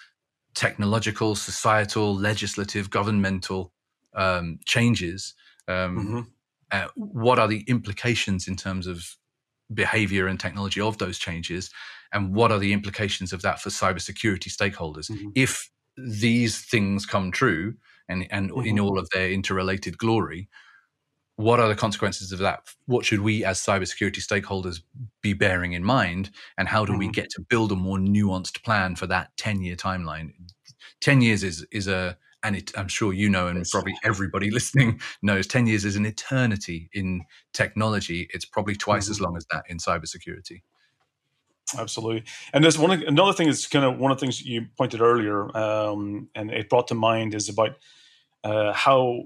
technological, 0.56 1.36
societal, 1.36 2.16
legislative, 2.16 2.90
governmental 2.90 3.72
um, 4.16 4.60
changes. 4.66 5.36
Um, 5.68 5.98
mm-hmm. 5.98 6.20
uh, 6.72 6.88
what 6.96 7.40
are 7.40 7.48
the 7.48 7.64
implications 7.68 8.48
in 8.48 8.56
terms 8.56 8.88
of 8.88 9.16
behavior 9.72 10.26
and 10.28 10.40
technology 10.40 10.82
of 10.82 10.98
those 10.98 11.20
changes? 11.20 11.70
and 12.12 12.34
what 12.34 12.52
are 12.52 12.60
the 12.60 12.74
implications 12.74 13.34
of 13.34 13.42
that 13.42 13.60
for 13.60 13.70
cybersecurity 13.70 14.50
stakeholders 14.50 15.12
mm-hmm. 15.12 15.30
if 15.36 15.70
these 15.98 16.60
things 16.66 17.06
come 17.06 17.32
true 17.32 17.76
and, 18.08 18.28
and 18.32 18.52
mm-hmm. 18.52 18.68
in 18.68 18.80
all 18.80 18.98
of 18.98 19.10
their 19.14 19.30
interrelated 19.30 19.98
glory 19.98 20.50
what 21.40 21.58
are 21.62 21.70
the 21.70 21.76
consequences 21.76 22.34
of 22.34 22.40
that 22.40 22.68
what 22.86 23.06
should 23.06 23.22
we 23.22 23.46
as 23.46 23.60
cybersecurity 23.60 24.20
stakeholders 24.20 24.82
be 25.22 25.32
bearing 25.32 25.72
in 25.72 25.84
mind 25.84 26.30
and 26.58 26.68
how 26.68 26.84
do 26.84 26.92
mm-hmm. 26.92 27.00
we 27.00 27.10
get 27.10 27.30
to 27.30 27.42
build 27.50 27.72
a 27.72 27.76
more 27.76 27.98
nuanced 27.98 28.62
plan 28.62 28.94
for 28.94 29.08
that 29.08 29.30
10 29.38 29.62
year 29.62 29.78
timeline 29.78 30.34
10 31.00 31.22
years 31.22 31.42
is 31.44 31.66
is 31.72 31.88
a 31.88 32.18
and 32.42 32.56
it, 32.56 32.72
I'm 32.78 32.88
sure 32.88 33.12
you 33.12 33.28
know, 33.28 33.48
and 33.48 33.66
probably 33.70 33.94
everybody 34.02 34.50
listening 34.60 35.02
knows, 35.22 35.46
10 35.46 35.68
years 35.68 35.84
is 35.84 35.98
an 35.98 36.06
eternity 36.06 36.90
in 36.94 37.26
technology. 37.52 38.30
It's 38.34 38.46
probably 38.46 38.78
twice 38.78 39.04
mm-hmm. 39.06 39.12
as 39.12 39.20
long 39.20 39.36
as 39.36 39.46
that 39.52 39.64
in 39.68 39.78
cybersecurity. 39.78 40.62
Absolutely, 41.78 42.24
and 42.54 42.64
there's 42.64 42.80
one 42.80 42.92
another 43.04 43.34
thing 43.34 43.50
is 43.50 43.68
kind 43.68 43.84
of 43.84 44.00
one 44.00 44.10
of 44.10 44.18
the 44.18 44.22
things 44.22 44.42
you 44.42 44.68
pointed 44.78 45.02
earlier, 45.02 45.56
um, 45.56 46.30
and 46.34 46.50
it 46.50 46.70
brought 46.70 46.88
to 46.88 46.96
mind 46.96 47.36
is 47.36 47.50
about 47.50 47.72
uh, 48.46 48.72
how 48.72 49.24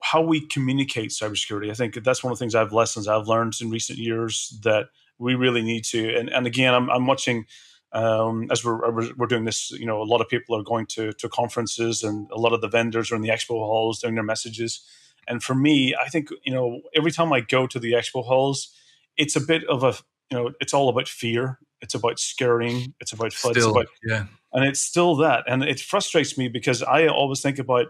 how 0.00 0.22
we 0.22 0.46
communicate 0.46 1.10
cybersecurity. 1.10 1.70
I 1.70 1.74
think 1.74 2.02
that's 2.02 2.22
one 2.22 2.32
of 2.32 2.38
the 2.38 2.42
things 2.42 2.54
I've 2.54 2.72
lessons 2.72 3.08
I've 3.08 3.28
learned 3.28 3.54
in 3.60 3.70
recent 3.70 3.98
years 3.98 4.58
that 4.62 4.86
we 5.18 5.34
really 5.34 5.62
need 5.62 5.84
to. 5.86 6.14
And, 6.16 6.28
and 6.28 6.46
again, 6.46 6.74
I'm, 6.74 6.90
I'm 6.90 7.06
watching 7.06 7.46
um, 7.92 8.48
as 8.50 8.64
we're, 8.64 9.14
we're 9.14 9.26
doing 9.26 9.44
this. 9.44 9.70
You 9.70 9.86
know, 9.86 10.00
a 10.00 10.04
lot 10.04 10.20
of 10.20 10.28
people 10.28 10.56
are 10.56 10.62
going 10.62 10.86
to 10.86 11.12
to 11.12 11.28
conferences, 11.28 12.02
and 12.02 12.30
a 12.30 12.38
lot 12.38 12.52
of 12.52 12.60
the 12.60 12.68
vendors 12.68 13.12
are 13.12 13.16
in 13.16 13.22
the 13.22 13.28
expo 13.28 13.58
halls 13.58 14.00
doing 14.00 14.14
their 14.14 14.24
messages. 14.24 14.82
And 15.28 15.42
for 15.42 15.54
me, 15.54 15.94
I 15.94 16.08
think 16.08 16.30
you 16.42 16.52
know 16.52 16.80
every 16.94 17.12
time 17.12 17.32
I 17.32 17.40
go 17.40 17.66
to 17.66 17.78
the 17.78 17.92
expo 17.92 18.24
halls, 18.24 18.74
it's 19.18 19.36
a 19.36 19.40
bit 19.40 19.62
of 19.68 19.84
a 19.84 19.94
you 20.32 20.38
know, 20.38 20.52
it's 20.60 20.72
all 20.72 20.88
about 20.88 21.08
fear. 21.08 21.58
It's 21.82 21.94
about 21.94 22.18
scaring. 22.18 22.94
It's 23.00 23.12
about 23.12 23.32
FUD. 23.32 23.50
Still, 23.50 23.70
about, 23.72 23.86
yeah. 24.02 24.24
And 24.52 24.64
it's 24.64 24.80
still 24.80 25.16
that. 25.16 25.44
And 25.46 25.62
it 25.62 25.78
frustrates 25.78 26.38
me 26.38 26.48
because 26.48 26.82
I 26.82 27.06
always 27.08 27.42
think 27.42 27.58
about 27.58 27.88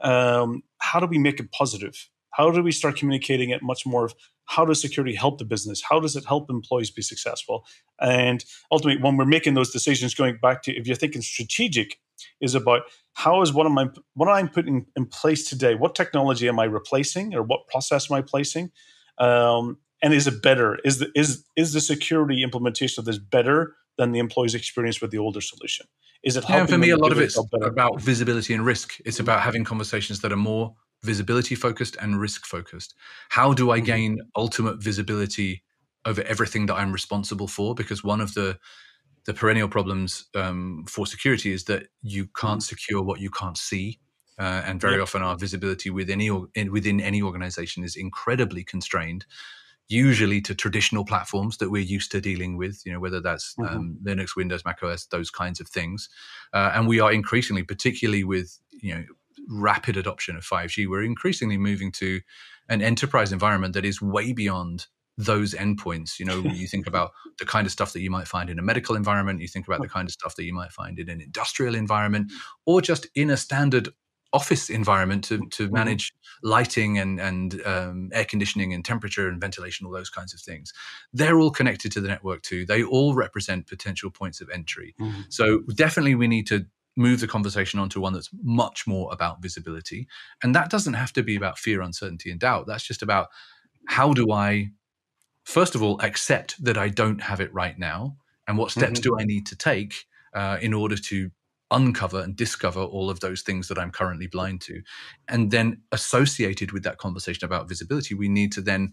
um, 0.00 0.62
how 0.82 0.98
do 0.98 1.06
we 1.06 1.18
make 1.18 1.38
it 1.38 1.52
positive? 1.52 2.08
How 2.30 2.50
do 2.50 2.62
we 2.62 2.72
start 2.72 2.96
communicating 2.96 3.50
it 3.50 3.62
much 3.62 3.86
more 3.86 4.04
of 4.04 4.14
how 4.46 4.64
does 4.64 4.80
security 4.80 5.14
help 5.14 5.38
the 5.38 5.44
business? 5.44 5.80
How 5.88 6.00
does 6.00 6.16
it 6.16 6.24
help 6.24 6.50
employees 6.50 6.90
be 6.90 7.02
successful? 7.02 7.64
And 8.00 8.44
ultimately, 8.70 9.00
when 9.00 9.16
we're 9.16 9.24
making 9.24 9.54
those 9.54 9.70
decisions, 9.70 10.14
going 10.14 10.38
back 10.42 10.62
to 10.62 10.76
if 10.76 10.86
you're 10.86 10.96
thinking 10.96 11.22
strategic, 11.22 11.98
is 12.40 12.54
about 12.54 12.82
how 13.14 13.42
is 13.42 13.52
what 13.52 13.66
am 13.66 13.78
I 13.78 13.86
what 14.14 14.28
I'm 14.28 14.48
putting 14.48 14.86
in 14.96 15.06
place 15.06 15.48
today? 15.48 15.74
What 15.74 15.94
technology 15.94 16.48
am 16.48 16.58
I 16.58 16.64
replacing, 16.64 17.34
or 17.34 17.42
what 17.42 17.68
process 17.68 18.10
am 18.10 18.16
I 18.16 18.22
placing? 18.22 18.70
Um, 19.18 19.78
and 20.02 20.12
is 20.12 20.26
it 20.26 20.42
better? 20.42 20.78
Is 20.84 20.98
the 20.98 21.10
is 21.14 21.44
is 21.56 21.72
the 21.72 21.80
security 21.80 22.42
implementation 22.42 23.00
of 23.00 23.04
this 23.04 23.18
better 23.18 23.74
than 23.98 24.12
the 24.12 24.18
employee's 24.18 24.54
experience 24.54 25.00
with 25.00 25.10
the 25.10 25.18
older 25.18 25.40
solution? 25.40 25.86
Is 26.22 26.36
it? 26.36 26.44
Yeah, 26.48 26.66
for 26.66 26.78
me, 26.78 26.90
a 26.90 26.96
lot 26.96 27.12
of 27.12 27.18
it's 27.18 27.38
about 27.62 28.00
visibility 28.00 28.54
and 28.54 28.64
risk. 28.64 28.98
It's 29.04 29.20
about 29.20 29.40
having 29.40 29.64
conversations 29.64 30.20
that 30.20 30.32
are 30.32 30.36
more 30.36 30.74
visibility 31.02 31.54
focused 31.54 31.96
and 32.00 32.20
risk 32.20 32.46
focused. 32.46 32.94
How 33.30 33.52
do 33.52 33.70
I 33.70 33.78
mm-hmm. 33.78 33.86
gain 33.86 34.18
ultimate 34.36 34.82
visibility 34.82 35.64
over 36.04 36.22
everything 36.22 36.66
that 36.66 36.74
I'm 36.74 36.92
responsible 36.92 37.48
for? 37.48 37.74
Because 37.74 38.04
one 38.04 38.20
of 38.20 38.34
the 38.34 38.58
the 39.24 39.34
perennial 39.34 39.68
problems 39.68 40.26
um, 40.34 40.84
for 40.88 41.06
security 41.06 41.52
is 41.52 41.64
that 41.64 41.86
you 42.02 42.26
can't 42.26 42.60
mm-hmm. 42.60 42.60
secure 42.60 43.02
what 43.02 43.20
you 43.20 43.30
can't 43.30 43.58
see. 43.58 43.98
Uh, 44.38 44.62
and 44.64 44.80
very 44.80 44.94
yep. 44.94 45.02
often 45.02 45.22
our 45.22 45.36
visibility 45.36 45.90
within 45.90 46.20
any, 46.20 46.68
within 46.68 47.00
any 47.00 47.22
organization 47.22 47.84
is 47.84 47.94
incredibly 47.94 48.64
constrained 48.64 49.26
usually 49.88 50.40
to 50.40 50.54
traditional 50.54 51.04
platforms 51.04 51.58
that 51.58 51.70
we're 51.70 51.82
used 51.82 52.10
to 52.12 52.20
dealing 52.20 52.56
with, 52.56 52.80
you 52.84 52.92
know, 52.92 53.00
whether 53.00 53.20
that's 53.20 53.54
mm-hmm. 53.54 53.76
um, 53.76 53.98
Linux, 54.02 54.36
Windows, 54.36 54.64
Mac 54.64 54.82
OS, 54.82 55.06
those 55.06 55.30
kinds 55.30 55.60
of 55.60 55.68
things. 55.68 56.08
Uh, 56.52 56.72
and 56.74 56.88
we 56.88 57.00
are 57.00 57.12
increasingly, 57.12 57.62
particularly 57.62 58.24
with, 58.24 58.58
you 58.72 58.94
know, 58.94 59.04
rapid 59.48 59.96
adoption 59.96 60.36
of 60.36 60.44
5G, 60.44 60.88
we're 60.88 61.02
increasingly 61.02 61.58
moving 61.58 61.92
to 61.92 62.20
an 62.68 62.82
enterprise 62.82 63.32
environment 63.32 63.74
that 63.74 63.84
is 63.84 64.00
way 64.00 64.32
beyond 64.32 64.86
those 65.18 65.54
endpoints. 65.54 66.18
You 66.18 66.26
know, 66.26 66.38
you 66.54 66.66
think 66.66 66.86
about 66.86 67.12
the 67.38 67.44
kind 67.44 67.66
of 67.66 67.72
stuff 67.72 67.92
that 67.92 68.00
you 68.00 68.10
might 68.10 68.28
find 68.28 68.50
in 68.50 68.58
a 68.58 68.62
medical 68.62 68.96
environment, 68.96 69.40
you 69.40 69.48
think 69.48 69.66
about 69.66 69.80
the 69.80 69.88
kind 69.88 70.08
of 70.08 70.12
stuff 70.12 70.36
that 70.36 70.44
you 70.44 70.54
might 70.54 70.72
find 70.72 70.98
in 70.98 71.08
an 71.08 71.20
industrial 71.20 71.74
environment, 71.74 72.32
or 72.66 72.80
just 72.80 73.06
in 73.14 73.30
a 73.30 73.36
standard 73.36 73.88
office 74.32 74.70
environment 74.70 75.24
to, 75.24 75.38
to 75.50 75.64
mm-hmm. 75.64 75.74
manage 75.74 76.12
lighting 76.42 76.98
and, 76.98 77.20
and 77.20 77.64
um, 77.64 78.10
air 78.12 78.24
conditioning 78.24 78.72
and 78.72 78.84
temperature 78.84 79.28
and 79.28 79.40
ventilation, 79.40 79.86
all 79.86 79.92
those 79.92 80.10
kinds 80.10 80.34
of 80.34 80.40
things. 80.40 80.72
They're 81.12 81.38
all 81.38 81.50
connected 81.50 81.92
to 81.92 82.00
the 82.00 82.08
network 82.08 82.42
too. 82.42 82.66
They 82.66 82.82
all 82.82 83.14
represent 83.14 83.68
potential 83.68 84.10
points 84.10 84.40
of 84.40 84.50
entry. 84.50 84.94
Mm-hmm. 85.00 85.22
So 85.28 85.60
definitely 85.74 86.14
we 86.14 86.28
need 86.28 86.46
to 86.48 86.66
move 86.96 87.20
the 87.20 87.28
conversation 87.28 87.80
onto 87.80 88.00
one 88.00 88.12
that's 88.12 88.30
much 88.42 88.86
more 88.86 89.10
about 89.12 89.40
visibility. 89.40 90.08
And 90.42 90.54
that 90.54 90.70
doesn't 90.70 90.94
have 90.94 91.12
to 91.14 91.22
be 91.22 91.36
about 91.36 91.58
fear, 91.58 91.80
uncertainty, 91.80 92.30
and 92.30 92.40
doubt. 92.40 92.66
That's 92.66 92.84
just 92.84 93.02
about 93.02 93.28
how 93.86 94.12
do 94.12 94.32
I, 94.32 94.70
first 95.44 95.74
of 95.74 95.82
all, 95.82 96.00
accept 96.00 96.62
that 96.62 96.76
I 96.76 96.88
don't 96.88 97.20
have 97.22 97.40
it 97.40 97.52
right 97.54 97.78
now? 97.78 98.16
And 98.46 98.58
what 98.58 98.70
steps 98.70 99.00
mm-hmm. 99.00 99.14
do 99.14 99.20
I 99.20 99.24
need 99.24 99.46
to 99.46 99.56
take 99.56 100.06
uh, 100.34 100.58
in 100.60 100.74
order 100.74 100.96
to 100.96 101.30
uncover 101.72 102.20
and 102.20 102.36
discover 102.36 102.80
all 102.80 103.10
of 103.10 103.20
those 103.20 103.42
things 103.42 103.68
that 103.68 103.78
I'm 103.78 103.90
currently 103.90 104.26
blind 104.26 104.60
to. 104.62 104.82
And 105.28 105.50
then 105.50 105.82
associated 105.90 106.72
with 106.72 106.84
that 106.84 106.98
conversation 106.98 107.44
about 107.44 107.68
visibility, 107.68 108.14
we 108.14 108.28
need 108.28 108.52
to 108.52 108.60
then 108.60 108.92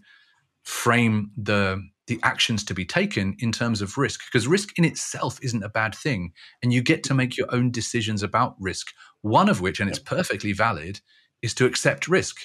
frame 0.62 1.30
the 1.36 1.82
the 2.06 2.18
actions 2.24 2.64
to 2.64 2.74
be 2.74 2.84
taken 2.84 3.36
in 3.38 3.52
terms 3.52 3.80
of 3.80 3.96
risk 3.96 4.20
because 4.26 4.48
risk 4.48 4.76
in 4.76 4.84
itself 4.84 5.38
isn't 5.42 5.62
a 5.62 5.68
bad 5.68 5.94
thing. 5.94 6.32
And 6.60 6.72
you 6.72 6.82
get 6.82 7.04
to 7.04 7.14
make 7.14 7.36
your 7.36 7.46
own 7.54 7.70
decisions 7.70 8.24
about 8.24 8.56
risk 8.58 8.88
one 9.22 9.48
of 9.48 9.60
which 9.60 9.78
and 9.78 9.88
it's 9.88 10.00
perfectly 10.00 10.52
valid 10.52 11.00
is 11.40 11.54
to 11.54 11.66
accept 11.66 12.08
risk. 12.08 12.40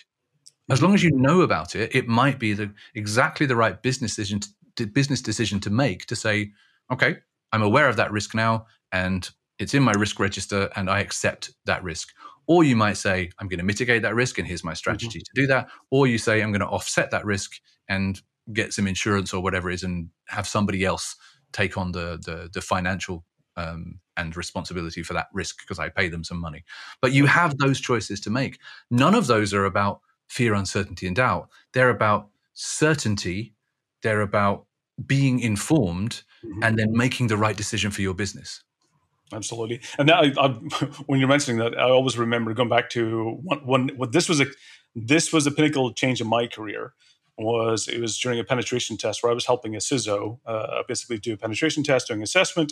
As 0.69 0.77
mm-hmm. 0.77 0.85
long 0.85 0.93
as 0.93 1.03
you 1.03 1.11
know 1.11 1.41
about 1.41 1.75
it 1.75 1.95
it 1.95 2.07
might 2.07 2.37
be 2.37 2.53
the 2.53 2.71
exactly 2.93 3.47
the 3.47 3.55
right 3.55 3.81
business 3.81 4.15
decision 4.15 4.41
to, 4.75 4.85
business 4.85 5.21
decision 5.21 5.59
to 5.61 5.69
make 5.69 6.05
to 6.05 6.15
say 6.15 6.51
okay 6.91 7.17
i'm 7.51 7.61
aware 7.61 7.89
of 7.89 7.95
that 7.95 8.11
risk 8.11 8.35
now 8.35 8.65
and 8.91 9.29
it's 9.59 9.73
in 9.73 9.83
my 9.83 9.93
risk 9.93 10.19
register 10.19 10.69
and 10.75 10.89
I 10.89 10.99
accept 10.99 11.51
that 11.65 11.83
risk. 11.83 12.09
Or 12.47 12.63
you 12.63 12.75
might 12.75 12.97
say, 12.97 13.31
I'm 13.39 13.47
going 13.47 13.59
to 13.59 13.65
mitigate 13.65 14.03
that 14.03 14.15
risk 14.15 14.37
and 14.37 14.47
here's 14.47 14.63
my 14.63 14.73
strategy 14.73 15.19
mm-hmm. 15.19 15.35
to 15.35 15.41
do 15.41 15.47
that. 15.47 15.67
Or 15.89 16.07
you 16.07 16.17
say, 16.17 16.41
I'm 16.41 16.51
going 16.51 16.59
to 16.61 16.67
offset 16.67 17.11
that 17.11 17.25
risk 17.25 17.53
and 17.89 18.21
get 18.53 18.73
some 18.73 18.87
insurance 18.87 19.33
or 19.33 19.41
whatever 19.41 19.71
it 19.71 19.75
is 19.75 19.83
and 19.83 20.09
have 20.27 20.47
somebody 20.47 20.85
else 20.85 21.15
take 21.51 21.77
on 21.77 21.91
the, 21.91 22.19
the, 22.23 22.49
the 22.53 22.61
financial 22.61 23.25
um, 23.57 23.99
and 24.17 24.35
responsibility 24.35 25.01
for 25.01 25.13
that 25.13 25.27
risk 25.33 25.59
because 25.61 25.79
I 25.79 25.89
pay 25.89 26.09
them 26.09 26.23
some 26.23 26.39
money. 26.39 26.63
But 27.01 27.13
you 27.13 27.25
have 27.25 27.57
those 27.57 27.79
choices 27.79 28.19
to 28.21 28.29
make. 28.29 28.59
None 28.91 29.15
of 29.15 29.27
those 29.27 29.53
are 29.53 29.65
about 29.65 30.01
fear, 30.27 30.53
uncertainty, 30.53 31.07
and 31.07 31.15
doubt. 31.15 31.49
They're 31.73 31.89
about 31.89 32.29
certainty. 32.53 33.53
They're 34.03 34.21
about 34.21 34.65
being 35.05 35.39
informed 35.39 36.23
mm-hmm. 36.45 36.63
and 36.63 36.77
then 36.77 36.91
making 36.91 37.27
the 37.27 37.37
right 37.37 37.57
decision 37.57 37.91
for 37.91 38.01
your 38.01 38.13
business. 38.13 38.63
Absolutely, 39.33 39.81
and 39.97 40.07
that, 40.07 40.37
I, 40.37 40.47
when 41.07 41.19
you're 41.19 41.29
mentioning 41.29 41.59
that, 41.59 41.77
I 41.77 41.89
always 41.89 42.17
remember 42.17 42.53
going 42.53 42.69
back 42.69 42.89
to 42.91 43.39
when 43.63 43.89
this 44.11 44.29
was 44.29 44.39
a 44.39 44.45
this 44.95 45.33
was 45.33 45.47
a 45.47 45.51
pinnacle 45.51 45.91
change 45.93 46.21
in 46.21 46.27
my 46.27 46.47
career. 46.47 46.93
Was 47.37 47.87
it 47.87 47.99
was 47.99 48.17
during 48.17 48.39
a 48.39 48.43
penetration 48.45 48.97
test 48.97 49.21
where 49.21 49.31
I 49.31 49.35
was 49.35 49.45
helping 49.45 49.75
a 49.75 49.79
CISO 49.79 50.39
uh, 50.45 50.83
basically 50.87 51.17
do 51.17 51.33
a 51.33 51.37
penetration 51.37 51.83
test, 51.83 52.07
doing 52.07 52.21
assessment, 52.21 52.71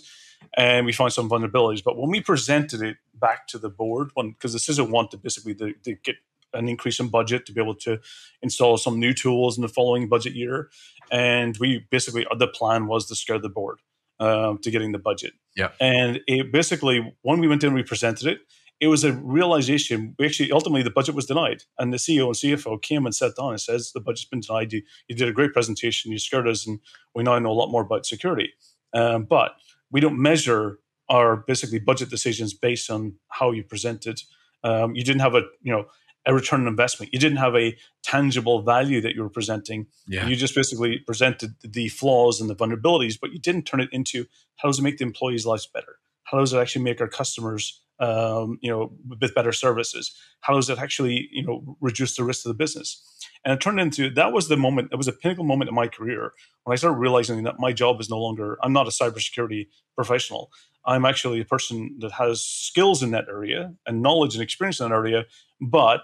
and 0.55 0.85
we 0.85 0.93
found 0.93 1.11
some 1.11 1.29
vulnerabilities. 1.29 1.83
But 1.83 1.97
when 1.97 2.09
we 2.09 2.21
presented 2.21 2.81
it 2.81 2.97
back 3.13 3.47
to 3.47 3.57
the 3.57 3.69
board, 3.69 4.11
because 4.15 4.53
the 4.53 4.59
CISO 4.59 4.89
wanted 4.89 5.21
basically 5.21 5.55
to, 5.55 5.73
to 5.83 5.95
get 5.95 6.15
an 6.53 6.69
increase 6.69 6.99
in 6.99 7.09
budget 7.09 7.45
to 7.47 7.51
be 7.51 7.61
able 7.61 7.75
to 7.75 7.99
install 8.41 8.77
some 8.77 8.99
new 8.99 9.13
tools 9.13 9.57
in 9.57 9.63
the 9.63 9.67
following 9.67 10.07
budget 10.07 10.33
year, 10.33 10.69
and 11.11 11.57
we 11.57 11.85
basically 11.89 12.25
the 12.37 12.47
plan 12.47 12.87
was 12.87 13.07
to 13.07 13.15
scare 13.15 13.39
the 13.39 13.49
board 13.49 13.79
um, 14.19 14.57
to 14.59 14.71
getting 14.71 14.91
the 14.91 14.99
budget. 14.99 15.33
Yeah. 15.55 15.69
And 15.79 16.21
it 16.27 16.51
basically, 16.51 17.15
when 17.21 17.39
we 17.39 17.47
went 17.47 17.63
in, 17.63 17.73
we 17.73 17.83
presented 17.83 18.27
it. 18.27 18.39
It 18.79 18.87
was 18.87 19.03
a 19.03 19.13
realization. 19.13 20.15
We 20.19 20.25
actually 20.25 20.51
ultimately 20.51 20.83
the 20.83 20.89
budget 20.89 21.15
was 21.15 21.25
denied, 21.25 21.63
and 21.77 21.93
the 21.93 21.97
CEO 21.97 22.25
and 22.25 22.35
CFO 22.35 22.81
came 22.81 23.05
and 23.05 23.15
sat 23.15 23.35
down 23.37 23.51
and 23.51 23.61
says 23.61 23.91
the 23.93 24.01
budget's 24.01 24.25
been 24.25 24.41
denied. 24.41 24.73
You, 24.73 24.81
you 25.07 25.15
did 25.15 25.29
a 25.29 25.31
great 25.31 25.53
presentation. 25.53 26.11
You 26.11 26.19
scared 26.19 26.47
us, 26.47 26.67
and 26.67 26.79
we 27.15 27.23
now 27.23 27.39
know 27.39 27.51
a 27.51 27.53
lot 27.53 27.71
more 27.71 27.83
about 27.83 28.05
security. 28.05 28.51
Um, 28.93 29.23
but 29.23 29.51
we 29.91 30.01
don't 30.01 30.21
measure 30.21 30.79
our 31.09 31.37
basically 31.37 31.79
budget 31.79 32.09
decisions 32.09 32.53
based 32.53 32.89
on 32.89 33.15
how 33.29 33.51
you 33.51 33.63
presented. 33.63 34.21
Um, 34.63 34.95
you 34.95 35.03
didn't 35.03 35.21
have 35.21 35.35
a 35.35 35.43
you 35.61 35.71
know 35.71 35.85
a 36.25 36.33
return 36.33 36.61
on 36.61 36.67
investment. 36.67 37.13
You 37.13 37.19
didn't 37.19 37.37
have 37.37 37.55
a 37.55 37.75
tangible 38.03 38.61
value 38.61 39.01
that 39.01 39.15
you 39.15 39.21
were 39.21 39.29
presenting. 39.29 39.87
Yeah. 40.07 40.27
You 40.27 40.35
just 40.35 40.55
basically 40.55 40.99
presented 40.99 41.55
the 41.61 41.89
flaws 41.89 42.39
and 42.39 42.49
the 42.49 42.55
vulnerabilities, 42.55 43.17
but 43.19 43.33
you 43.33 43.39
didn't 43.39 43.63
turn 43.63 43.81
it 43.81 43.89
into 43.91 44.25
how 44.57 44.69
does 44.69 44.79
it 44.79 44.83
make 44.83 44.97
the 44.97 45.05
employees' 45.05 45.45
lives 45.45 45.67
better? 45.67 45.97
How 46.23 46.39
does 46.39 46.53
it 46.53 46.57
actually 46.57 46.83
make 46.83 47.01
our 47.01 47.07
customers, 47.07 47.81
um, 47.99 48.57
you 48.61 48.71
know, 48.71 48.93
with 49.19 49.35
better 49.35 49.51
services? 49.51 50.15
How 50.41 50.53
does 50.53 50.69
it 50.69 50.79
actually, 50.79 51.27
you 51.31 51.45
know, 51.45 51.77
reduce 51.81 52.15
the 52.15 52.23
risk 52.23 52.45
of 52.45 52.49
the 52.49 52.55
business? 52.55 53.01
And 53.43 53.53
it 53.53 53.59
turned 53.61 53.79
into 53.79 54.09
that 54.11 54.31
was 54.31 54.47
the 54.47 54.55
moment. 54.55 54.89
It 54.91 54.95
was 54.95 55.09
a 55.09 55.11
pinnacle 55.11 55.43
moment 55.43 55.69
in 55.69 55.75
my 55.75 55.87
career 55.87 56.31
when 56.63 56.73
I 56.73 56.77
started 56.77 56.97
realizing 56.97 57.43
that 57.43 57.59
my 57.59 57.73
job 57.73 57.99
is 57.99 58.09
no 58.09 58.17
longer. 58.17 58.57
I'm 58.63 58.71
not 58.71 58.87
a 58.87 58.91
cybersecurity 58.91 59.67
professional. 59.95 60.49
I'm 60.85 61.05
actually 61.05 61.39
a 61.41 61.45
person 61.45 61.97
that 61.99 62.13
has 62.13 62.41
skills 62.41 63.03
in 63.03 63.11
that 63.11 63.25
area 63.29 63.73
and 63.85 64.01
knowledge 64.01 64.35
and 64.35 64.43
experience 64.43 64.79
in 64.79 64.89
that 64.89 64.95
area, 64.95 65.25
but 65.69 66.01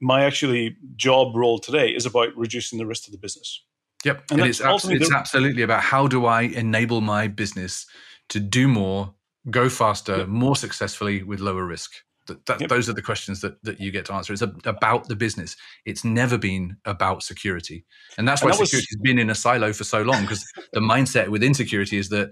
my 0.00 0.24
actually 0.24 0.76
job 0.96 1.34
role 1.34 1.58
today 1.58 1.90
is 1.90 2.06
about 2.06 2.36
reducing 2.36 2.78
the 2.78 2.86
risk 2.86 3.04
to 3.04 3.10
the 3.10 3.18
business. 3.18 3.64
Yep, 4.04 4.24
and, 4.30 4.40
and 4.40 4.48
it's, 4.48 4.60
it's 4.60 5.12
absolutely 5.12 5.62
about 5.62 5.82
how 5.82 6.06
do 6.06 6.26
I 6.26 6.42
enable 6.42 7.00
my 7.00 7.26
business 7.26 7.84
to 8.28 8.38
do 8.38 8.68
more, 8.68 9.14
go 9.50 9.68
faster, 9.68 10.18
yep. 10.18 10.28
more 10.28 10.54
successfully 10.54 11.22
with 11.22 11.40
lower 11.40 11.64
risk. 11.64 11.90
That, 12.28 12.44
that 12.46 12.60
yep. 12.60 12.68
Those 12.68 12.88
are 12.88 12.92
the 12.92 13.02
questions 13.02 13.40
that, 13.40 13.62
that 13.64 13.80
you 13.80 13.90
get 13.90 14.04
to 14.04 14.12
answer. 14.12 14.32
It's 14.34 14.42
a, 14.42 14.52
about 14.66 15.08
the 15.08 15.16
business. 15.16 15.56
It's 15.86 16.04
never 16.04 16.36
been 16.36 16.76
about 16.84 17.22
security. 17.22 17.86
And 18.18 18.28
that's 18.28 18.42
why 18.42 18.50
and 18.50 18.58
that 18.58 18.66
security 18.66 18.86
has 18.90 19.00
been 19.02 19.18
in 19.18 19.30
a 19.30 19.34
silo 19.34 19.72
for 19.72 19.84
so 19.84 20.02
long 20.02 20.22
because 20.22 20.44
the 20.74 20.80
mindset 20.80 21.28
within 21.28 21.54
security 21.54 21.96
is 21.96 22.10
that 22.10 22.30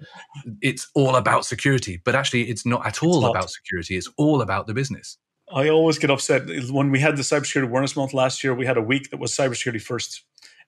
it's 0.60 0.88
all 0.94 1.16
about 1.16 1.46
security. 1.46 2.00
But 2.04 2.14
actually, 2.14 2.42
it's 2.42 2.66
not 2.66 2.86
at 2.86 3.02
all 3.02 3.24
about 3.24 3.50
security. 3.50 3.96
It's 3.96 4.10
all 4.18 4.42
about 4.42 4.66
the 4.66 4.74
business. 4.74 5.16
I 5.52 5.68
always 5.68 5.98
get 5.98 6.10
upset 6.10 6.48
when 6.70 6.90
we 6.90 7.00
had 7.00 7.16
the 7.16 7.22
cybersecurity 7.22 7.64
awareness 7.64 7.96
month 7.96 8.12
last 8.12 8.42
year. 8.42 8.54
We 8.54 8.66
had 8.66 8.76
a 8.76 8.82
week 8.82 9.10
that 9.10 9.20
was 9.20 9.32
cybersecurity 9.32 9.80
first, 9.80 10.22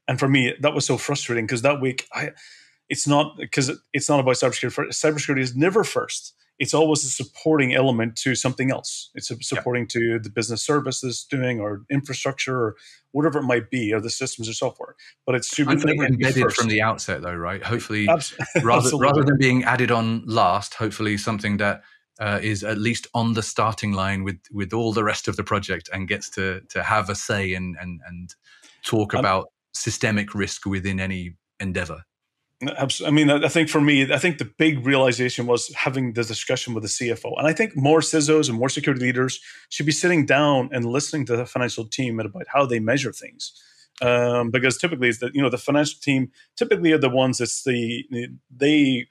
and 0.06 0.18
for 0.18 0.28
me, 0.28 0.54
that 0.60 0.74
was 0.74 0.86
so 0.86 0.96
frustrating 0.96 1.46
because 1.46 1.62
that 1.62 1.80
week, 1.80 2.06
I, 2.12 2.30
it's 2.88 3.06
not 3.06 3.36
because 3.36 3.70
it's 3.92 4.08
not 4.08 4.20
about 4.20 4.36
cybersecurity. 4.36 4.72
First. 4.72 5.02
Cybersecurity 5.02 5.40
is 5.40 5.56
never 5.56 5.84
first 5.84 6.34
it's 6.58 6.74
always 6.74 7.04
a 7.04 7.08
supporting 7.08 7.74
element 7.74 8.16
to 8.16 8.34
something 8.34 8.70
else. 8.70 9.10
It's 9.14 9.30
supporting 9.46 9.84
yeah. 9.84 10.00
to 10.00 10.18
the 10.18 10.30
business 10.30 10.62
services 10.62 11.24
doing 11.28 11.60
or 11.60 11.84
infrastructure 11.90 12.56
or 12.56 12.76
whatever 13.12 13.38
it 13.38 13.44
might 13.44 13.70
be, 13.70 13.92
or 13.92 14.00
the 14.00 14.10
systems 14.10 14.48
or 14.48 14.52
software. 14.52 14.96
But 15.24 15.36
it's 15.36 15.48
super 15.48 15.72
embedded 15.72 16.52
from 16.52 16.68
the 16.68 16.82
outset, 16.82 17.22
though, 17.22 17.34
right? 17.34 17.62
Hopefully, 17.62 18.08
rather 18.62 18.96
rather 18.96 19.22
than 19.22 19.38
being 19.38 19.64
added 19.64 19.90
on 19.90 20.24
last, 20.26 20.74
hopefully 20.74 21.16
something 21.16 21.58
that 21.58 21.82
uh, 22.18 22.40
is 22.42 22.64
at 22.64 22.78
least 22.78 23.06
on 23.14 23.34
the 23.34 23.42
starting 23.42 23.92
line 23.92 24.24
with 24.24 24.40
with 24.52 24.72
all 24.72 24.92
the 24.92 25.04
rest 25.04 25.28
of 25.28 25.36
the 25.36 25.44
project 25.44 25.88
and 25.92 26.08
gets 26.08 26.28
to 26.30 26.60
to 26.68 26.82
have 26.82 27.08
a 27.08 27.14
say 27.14 27.54
and 27.54 27.76
and 27.80 28.00
and 28.06 28.34
talk 28.84 29.14
um, 29.14 29.20
about 29.20 29.48
systemic 29.72 30.34
risk 30.34 30.66
within 30.66 31.00
any 31.00 31.34
endeavor. 31.60 32.04
I 33.06 33.10
mean, 33.10 33.30
I 33.30 33.46
think 33.46 33.68
for 33.68 33.80
me, 33.80 34.12
I 34.12 34.18
think 34.18 34.38
the 34.38 34.50
big 34.58 34.84
realization 34.84 35.46
was 35.46 35.72
having 35.76 36.14
the 36.14 36.24
discussion 36.24 36.74
with 36.74 36.82
the 36.82 36.88
CFO. 36.88 37.34
And 37.38 37.46
I 37.46 37.52
think 37.52 37.76
more 37.76 38.00
CISOs 38.00 38.48
and 38.48 38.58
more 38.58 38.68
security 38.68 39.04
leaders 39.04 39.40
should 39.68 39.86
be 39.86 39.92
sitting 39.92 40.26
down 40.26 40.68
and 40.72 40.84
listening 40.84 41.24
to 41.26 41.36
the 41.36 41.46
financial 41.46 41.84
team 41.84 42.18
about 42.18 42.46
how 42.48 42.66
they 42.66 42.80
measure 42.80 43.12
things. 43.12 43.52
Um, 44.02 44.50
because 44.50 44.76
typically, 44.76 45.08
it's 45.08 45.18
the 45.18 45.30
you 45.32 45.42
know 45.42 45.50
the 45.50 45.58
financial 45.58 45.98
team 46.00 46.32
typically 46.56 46.92
are 46.92 46.98
the 46.98 47.08
ones 47.08 47.38
that's 47.38 47.62
the 47.62 48.04
they 48.50 49.06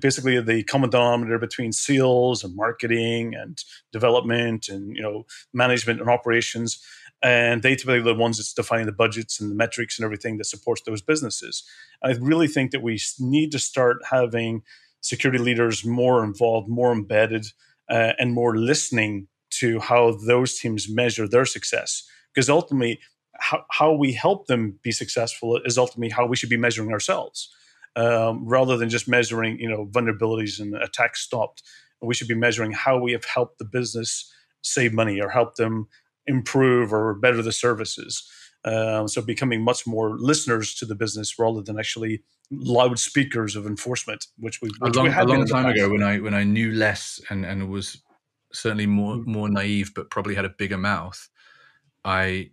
basically 0.00 0.40
the 0.40 0.62
common 0.64 0.90
denominator 0.90 1.38
between 1.38 1.72
sales 1.72 2.44
and 2.44 2.54
marketing 2.56 3.34
and 3.34 3.62
development 3.92 4.68
and 4.68 4.96
you 4.96 5.02
know 5.02 5.24
management 5.52 6.00
and 6.00 6.08
operations 6.10 6.82
and 7.22 7.62
they 7.62 7.74
typically 7.74 7.98
are 7.98 8.02
the 8.02 8.14
ones 8.14 8.36
that's 8.36 8.52
defining 8.52 8.86
the 8.86 8.92
budgets 8.92 9.40
and 9.40 9.50
the 9.50 9.54
metrics 9.54 9.98
and 9.98 10.04
everything 10.04 10.36
that 10.36 10.44
supports 10.44 10.82
those 10.84 11.02
businesses. 11.02 11.64
I 12.02 12.12
really 12.20 12.48
think 12.48 12.70
that 12.72 12.82
we 12.82 13.00
need 13.18 13.52
to 13.52 13.58
start 13.58 13.98
having 14.10 14.62
security 15.00 15.42
leaders 15.42 15.84
more 15.84 16.22
involved, 16.22 16.68
more 16.68 16.92
embedded, 16.92 17.46
uh, 17.88 18.12
and 18.18 18.32
more 18.32 18.56
listening 18.56 19.28
to 19.50 19.80
how 19.80 20.18
those 20.26 20.58
teams 20.58 20.88
measure 20.88 21.26
their 21.26 21.46
success. 21.46 22.02
Because 22.34 22.50
ultimately, 22.50 23.00
how, 23.38 23.64
how 23.70 23.92
we 23.92 24.12
help 24.12 24.46
them 24.46 24.78
be 24.82 24.92
successful 24.92 25.60
is 25.64 25.78
ultimately 25.78 26.10
how 26.10 26.26
we 26.26 26.36
should 26.36 26.48
be 26.48 26.56
measuring 26.56 26.92
ourselves, 26.92 27.50
um, 27.96 28.46
rather 28.46 28.76
than 28.76 28.88
just 28.88 29.08
measuring, 29.08 29.58
you 29.58 29.68
know, 29.68 29.86
vulnerabilities 29.86 30.60
and 30.60 30.74
attacks 30.76 31.20
stopped. 31.20 31.62
We 32.02 32.14
should 32.14 32.28
be 32.28 32.34
measuring 32.34 32.72
how 32.72 32.98
we 32.98 33.12
have 33.12 33.24
helped 33.24 33.58
the 33.58 33.64
business 33.64 34.30
save 34.62 34.92
money 34.92 35.20
or 35.20 35.30
help 35.30 35.56
them 35.56 35.88
improve 36.26 36.92
or 36.92 37.14
better 37.14 37.42
the 37.42 37.52
services. 37.52 38.28
Um, 38.64 39.08
so 39.08 39.22
becoming 39.22 39.62
much 39.62 39.86
more 39.86 40.16
listeners 40.18 40.74
to 40.76 40.86
the 40.86 40.94
business 40.94 41.38
rather 41.38 41.62
than 41.62 41.78
actually 41.78 42.22
loudspeakers 42.50 43.56
of 43.56 43.66
enforcement, 43.66 44.26
which 44.38 44.60
we 44.60 44.70
which 44.80 44.96
a 44.96 44.98
long, 44.98 45.08
we 45.08 45.14
a 45.14 45.24
long 45.24 45.46
time 45.46 45.66
ago 45.66 45.88
when 45.88 46.02
I 46.02 46.18
when 46.18 46.34
I 46.34 46.42
knew 46.42 46.72
less 46.72 47.20
and 47.30 47.44
and 47.46 47.70
was 47.70 48.02
certainly 48.52 48.86
more 48.86 49.16
mm. 49.16 49.26
more 49.26 49.48
naive, 49.48 49.92
but 49.94 50.10
probably 50.10 50.34
had 50.34 50.44
a 50.44 50.50
bigger 50.50 50.78
mouth. 50.78 51.28
I 52.04 52.50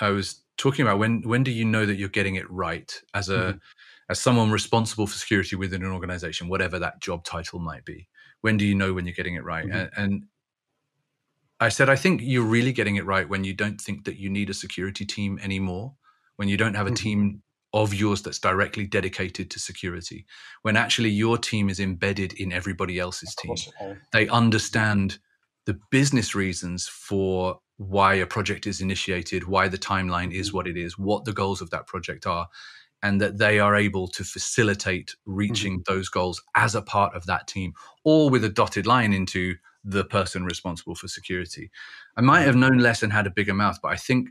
I 0.00 0.10
was 0.10 0.42
talking 0.56 0.86
about 0.86 0.98
when 0.98 1.20
when 1.22 1.44
do 1.44 1.50
you 1.50 1.66
know 1.66 1.84
that 1.84 1.96
you're 1.96 2.08
getting 2.08 2.36
it 2.36 2.50
right 2.50 2.90
as 3.12 3.28
a 3.28 3.36
mm-hmm. 3.36 3.58
As 4.08 4.20
someone 4.20 4.50
responsible 4.50 5.06
for 5.06 5.16
security 5.16 5.56
within 5.56 5.82
an 5.82 5.90
organization, 5.90 6.48
whatever 6.48 6.78
that 6.78 7.00
job 7.00 7.24
title 7.24 7.58
might 7.58 7.84
be. 7.84 8.08
When 8.40 8.56
do 8.56 8.64
you 8.64 8.74
know 8.74 8.92
when 8.92 9.06
you're 9.06 9.14
getting 9.14 9.34
it 9.34 9.44
right? 9.44 9.66
Mm-hmm. 9.66 9.76
And, 9.76 9.90
and 9.96 10.22
I 11.58 11.70
said, 11.70 11.88
I 11.88 11.96
think 11.96 12.20
you're 12.22 12.44
really 12.44 12.72
getting 12.72 12.96
it 12.96 13.06
right 13.06 13.28
when 13.28 13.44
you 13.44 13.54
don't 13.54 13.80
think 13.80 14.04
that 14.04 14.18
you 14.18 14.28
need 14.28 14.50
a 14.50 14.54
security 14.54 15.04
team 15.04 15.38
anymore, 15.42 15.94
when 16.36 16.48
you 16.48 16.56
don't 16.56 16.74
have 16.74 16.86
a 16.86 16.90
mm-hmm. 16.90 17.02
team 17.02 17.42
of 17.72 17.92
yours 17.92 18.22
that's 18.22 18.38
directly 18.38 18.86
dedicated 18.86 19.50
to 19.50 19.58
security, 19.58 20.24
when 20.62 20.76
actually 20.76 21.10
your 21.10 21.36
team 21.36 21.68
is 21.68 21.80
embedded 21.80 22.32
in 22.34 22.52
everybody 22.52 22.98
else's 22.98 23.34
team. 23.34 23.54
They 24.12 24.28
understand 24.28 25.18
the 25.66 25.78
business 25.90 26.34
reasons 26.34 26.86
for 26.86 27.58
why 27.76 28.14
a 28.14 28.26
project 28.26 28.66
is 28.66 28.80
initiated, 28.80 29.46
why 29.46 29.68
the 29.68 29.78
timeline 29.78 30.32
is 30.32 30.48
mm-hmm. 30.48 30.56
what 30.56 30.68
it 30.68 30.76
is, 30.76 30.96
what 30.96 31.24
the 31.24 31.32
goals 31.32 31.60
of 31.60 31.70
that 31.70 31.86
project 31.86 32.26
are, 32.26 32.48
and 33.06 33.20
that 33.20 33.38
they 33.38 33.60
are 33.60 33.76
able 33.76 34.08
to 34.08 34.24
facilitate 34.24 35.14
reaching 35.26 35.74
mm-hmm. 35.74 35.94
those 35.94 36.08
goals 36.08 36.42
as 36.56 36.74
a 36.74 36.82
part 36.82 37.14
of 37.14 37.24
that 37.26 37.46
team, 37.46 37.72
or 38.04 38.28
with 38.28 38.42
a 38.42 38.48
dotted 38.48 38.84
line 38.84 39.12
into 39.12 39.54
the 39.84 40.02
person 40.04 40.44
responsible 40.44 40.96
for 40.96 41.06
security. 41.06 41.70
I 42.16 42.20
might 42.22 42.40
have 42.40 42.56
known 42.56 42.78
less 42.78 43.04
and 43.04 43.12
had 43.12 43.28
a 43.28 43.30
bigger 43.30 43.54
mouth, 43.54 43.78
but 43.80 43.92
I 43.92 43.96
think 43.96 44.30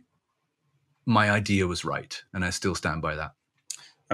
my 1.05 1.31
idea 1.31 1.67
was 1.67 1.85
right, 1.85 2.21
and 2.33 2.43
I 2.43 2.49
still 2.49 2.75
stand 2.75 3.01
by 3.01 3.15
that. 3.15 3.31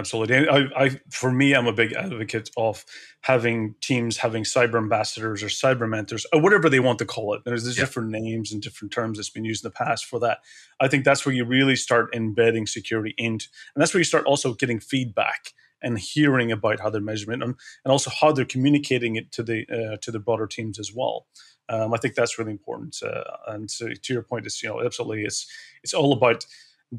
Absolutely. 0.01 0.49
I, 0.49 0.67
I, 0.75 0.89
for 1.11 1.31
me, 1.31 1.53
I'm 1.53 1.67
a 1.67 1.73
big 1.73 1.93
advocate 1.93 2.49
of 2.57 2.83
having 3.21 3.75
teams 3.81 4.17
having 4.17 4.43
cyber 4.43 4.79
ambassadors 4.79 5.43
or 5.43 5.45
cyber 5.45 5.87
mentors 5.87 6.25
or 6.33 6.41
whatever 6.41 6.69
they 6.69 6.79
want 6.79 6.97
to 6.99 7.05
call 7.05 7.35
it. 7.35 7.43
There's, 7.45 7.63
there's 7.63 7.77
yeah. 7.77 7.83
different 7.83 8.09
names 8.09 8.51
and 8.51 8.63
different 8.63 8.91
terms 8.91 9.19
that's 9.19 9.29
been 9.29 9.45
used 9.45 9.63
in 9.63 9.69
the 9.69 9.75
past 9.75 10.05
for 10.05 10.19
that. 10.21 10.39
I 10.79 10.87
think 10.87 11.05
that's 11.05 11.23
where 11.23 11.35
you 11.35 11.45
really 11.45 11.75
start 11.75 12.15
embedding 12.15 12.65
security 12.65 13.13
into, 13.19 13.45
and 13.75 13.81
that's 13.81 13.93
where 13.93 13.99
you 13.99 14.05
start 14.05 14.25
also 14.25 14.55
getting 14.55 14.79
feedback 14.79 15.53
and 15.83 15.99
hearing 15.99 16.51
about 16.51 16.79
how 16.79 16.89
they're 16.89 16.99
measuring 16.99 17.43
and, 17.43 17.55
and 17.85 17.91
also 17.91 18.09
how 18.09 18.31
they're 18.31 18.43
communicating 18.43 19.17
it 19.17 19.31
to 19.33 19.43
the 19.43 19.67
uh, 19.69 19.97
to 19.97 20.09
the 20.09 20.19
broader 20.19 20.47
teams 20.47 20.79
as 20.79 20.91
well. 20.91 21.27
Um, 21.69 21.93
I 21.93 21.97
think 21.97 22.15
that's 22.15 22.39
really 22.39 22.51
important. 22.51 22.97
Uh, 23.03 23.23
and 23.49 23.69
so 23.69 23.87
to 23.89 24.13
your 24.13 24.23
point, 24.23 24.47
it's 24.47 24.63
you 24.63 24.69
know 24.69 24.83
absolutely 24.83 25.25
it's 25.25 25.45
it's 25.83 25.93
all 25.93 26.11
about 26.11 26.43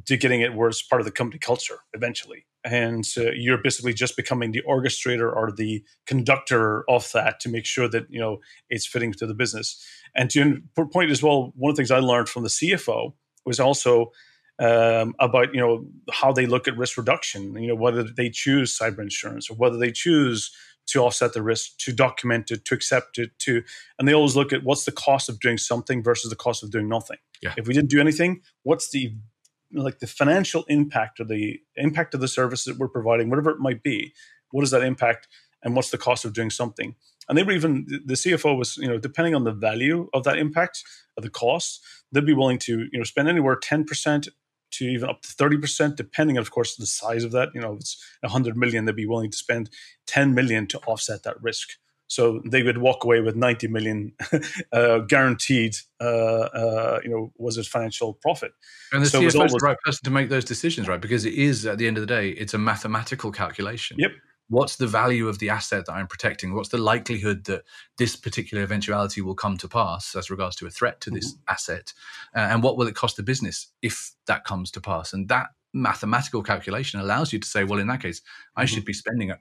getting 0.07 0.41
it 0.41 0.55
where 0.55 0.69
it's 0.69 0.83
part 0.83 1.01
of 1.01 1.05
the 1.05 1.11
company 1.11 1.41
culture 1.41 1.81
eventually. 1.95 2.47
And 2.65 3.05
uh, 3.17 3.33
you're 3.35 3.59
basically 3.59 3.93
just 3.93 4.17
becoming 4.17 4.53
the 4.53 4.63
orchestrator 4.69 5.35
or 5.35 5.51
the 5.51 5.83
conductor 6.07 6.89
of 6.89 7.11
that 7.13 7.41
to 7.41 7.49
make 7.49 7.67
sure 7.67 7.89
that 7.89 8.07
you 8.09 8.21
know 8.21 8.39
it's 8.71 8.87
fitting 8.87 9.13
to 9.15 9.27
the 9.27 9.35
business. 9.35 9.85
And 10.15 10.31
to 10.31 10.39
your 10.77 10.87
point 10.89 11.11
as 11.11 11.23
well, 11.23 11.53
one 11.57 11.71
of 11.71 11.77
the 11.77 11.81
things 11.81 11.91
I 11.91 11.99
learned 11.99 12.29
from 12.29 12.45
the 12.45 12.49
CFO 12.49 13.15
was 13.45 13.59
also 13.59 14.13
um, 14.59 15.15
about 15.19 15.55
you 15.55 15.61
know 15.61 15.87
how 16.13 16.33
they 16.33 16.47
look 16.47 16.69
at 16.69 16.77
risk 16.77 16.97
reduction. 16.97 17.55
You 17.61 17.69
know 17.69 17.75
whether 17.75 18.05
they 18.05 18.31
choose 18.31 18.79
cyber 18.79 19.01
insurance 19.01 19.51
or 19.51 19.55
whether 19.55 19.77
they 19.77 19.91
choose 19.91 20.51
to 20.85 21.01
offset 21.01 21.33
the 21.33 21.43
risk, 21.43 21.79
to 21.79 21.93
document 21.93 22.51
it, 22.51 22.65
to 22.67 22.75
accept 22.75 23.19
it, 23.19 23.31
to 23.39 23.63
and 23.99 24.07
they 24.07 24.15
always 24.15 24.37
look 24.37 24.53
at 24.53 24.65
what's 24.65 24.85
the 24.85 24.93
cost 24.93 25.29
of 25.29 25.41
doing 25.41 25.59
something 25.59 26.03
versus 26.03 26.31
the 26.31 26.37
cost 26.37 26.63
of 26.63 26.71
doing 26.71 26.89
nothing. 26.89 27.19
Yeah. 27.41 27.55
If 27.57 27.67
we 27.67 27.75
didn't 27.75 27.91
do 27.91 28.01
anything, 28.01 28.43
what's 28.63 28.91
the 28.91 29.15
like 29.73 29.99
the 29.99 30.07
financial 30.07 30.65
impact 30.69 31.21
or 31.21 31.25
the 31.25 31.61
impact 31.77 32.15
of 32.15 32.21
the 32.21 32.29
services 32.29 32.65
that 32.67 32.79
we're 32.79 32.89
providing, 32.89 33.31
whatever 33.31 33.51
it 33.51 33.59
might 33.59 33.83
be, 33.83 34.13
what 34.51 34.65
is 34.65 34.71
that 34.71 34.83
impact 34.83 35.29
and 35.63 35.75
what's 35.77 35.91
the 35.91 35.99
cost 35.99 36.25
of 36.25 36.33
doing 36.33 36.51
something? 36.51 36.95
And 37.29 37.39
they 37.39 37.43
were 37.43 37.53
even 37.53 37.87
the 38.05 38.15
CFO 38.15 38.57
was, 38.57 38.77
you 38.77 38.89
know, 38.89 38.99
depending 38.99 39.35
on 39.35 39.45
the 39.45 39.53
value 39.53 40.09
of 40.13 40.25
that 40.25 40.39
impact 40.39 40.83
of 41.17 41.23
the 41.23 41.31
cost, 41.31 41.81
they'd 42.11 42.27
be 42.27 42.35
willing 42.35 42.59
to, 42.59 42.89
you 42.93 42.99
know, 42.99 43.05
spend 43.05 43.29
anywhere 43.29 43.57
10% 43.57 44.29
to 44.73 44.85
even 44.85 45.09
up 45.09 45.23
to 45.23 45.29
30%, 45.29 45.97
depending, 45.97 46.37
of 46.37 46.51
course, 46.51 46.77
the 46.77 46.87
size 46.87 47.25
of 47.25 47.33
that. 47.33 47.51
You 47.55 47.61
know, 47.61 47.75
if 47.75 47.81
it's 47.81 48.05
100 48.21 48.57
million, 48.57 48.85
they'd 48.85 48.97
be 48.97 49.07
willing 49.07 49.31
to 49.31 49.37
spend 49.37 49.71
10 50.07 50.35
million 50.35 50.67
to 50.69 50.79
offset 50.81 51.23
that 51.23 51.41
risk. 51.43 51.71
So 52.13 52.43
they 52.45 52.63
would 52.63 52.77
walk 52.79 53.05
away 53.05 53.21
with 53.23 53.37
90 53.37 53.69
million 53.69 54.13
uh, 54.73 54.99
guaranteed. 54.99 55.75
Uh, 55.99 56.05
uh, 56.63 57.01
you 57.03 57.11
know, 57.11 57.33
was 57.39 57.57
it 57.57 57.67
financial 57.67 58.13
profit? 58.15 58.53
And 58.93 59.03
the 59.03 59.09
So 59.09 59.21
CFO 59.21 59.27
is 59.27 59.35
always- 59.37 59.53
the 59.53 59.59
right 59.69 59.79
person 59.85 60.05
to 60.05 60.11
make 60.11 60.29
those 60.29 60.45
decisions, 60.45 60.89
right? 60.89 61.01
Because 61.01 61.25
it 61.25 61.33
is 61.35 61.65
at 61.65 61.79
the 61.79 61.87
end 61.87 61.97
of 61.97 62.03
the 62.03 62.07
day, 62.19 62.29
it's 62.31 62.53
a 62.55 62.59
mathematical 62.59 63.33
calculation. 63.33 63.97
Yep. 63.99 64.11
What's 64.49 64.77
the 64.77 64.87
value 64.87 65.29
of 65.29 65.39
the 65.39 65.49
asset 65.49 65.87
that 65.87 65.93
I'm 65.95 66.07
protecting? 66.07 66.53
What's 66.55 66.69
the 66.69 66.77
likelihood 66.93 67.45
that 67.47 67.63
this 67.97 68.17
particular 68.17 68.63
eventuality 68.63 69.23
will 69.23 69.35
come 69.45 69.57
to 69.59 69.69
pass 69.69 70.15
as 70.15 70.31
regards 70.31 70.57
to 70.57 70.67
a 70.67 70.71
threat 70.71 71.01
to 71.03 71.11
this 71.11 71.33
Mm-hmm. 71.33 71.53
asset? 71.55 71.95
Uh, 72.37 72.41
and 72.53 72.63
what 72.63 72.77
will 72.77 72.87
it 72.89 72.95
cost 72.95 73.17
the 73.17 73.23
business 73.23 73.69
if 73.81 74.13
that 74.27 74.45
comes 74.45 74.71
to 74.73 74.81
pass? 74.81 75.15
And 75.15 75.29
that 75.29 75.47
mathematical 75.73 76.43
calculation 76.43 77.01
allows 77.01 77.33
you 77.33 77.39
to 77.39 77.49
say, 77.49 77.65
well, 77.65 77.79
in 77.81 77.87
that 77.87 78.03
case, 78.03 78.21
I 78.21 78.65
Mm-hmm. 78.65 78.75
should 78.75 78.85
be 78.85 78.93
spending 78.93 79.33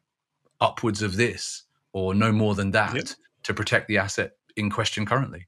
upwards 0.61 1.01
of 1.01 1.17
this 1.17 1.63
or 1.93 2.13
no 2.13 2.31
more 2.31 2.55
than 2.55 2.71
that 2.71 2.95
Yep. 2.95 3.07
to 3.43 3.53
protect 3.53 3.87
the 3.87 3.97
asset 3.97 4.31
in 4.55 4.69
question 4.69 5.05
currently. 5.05 5.47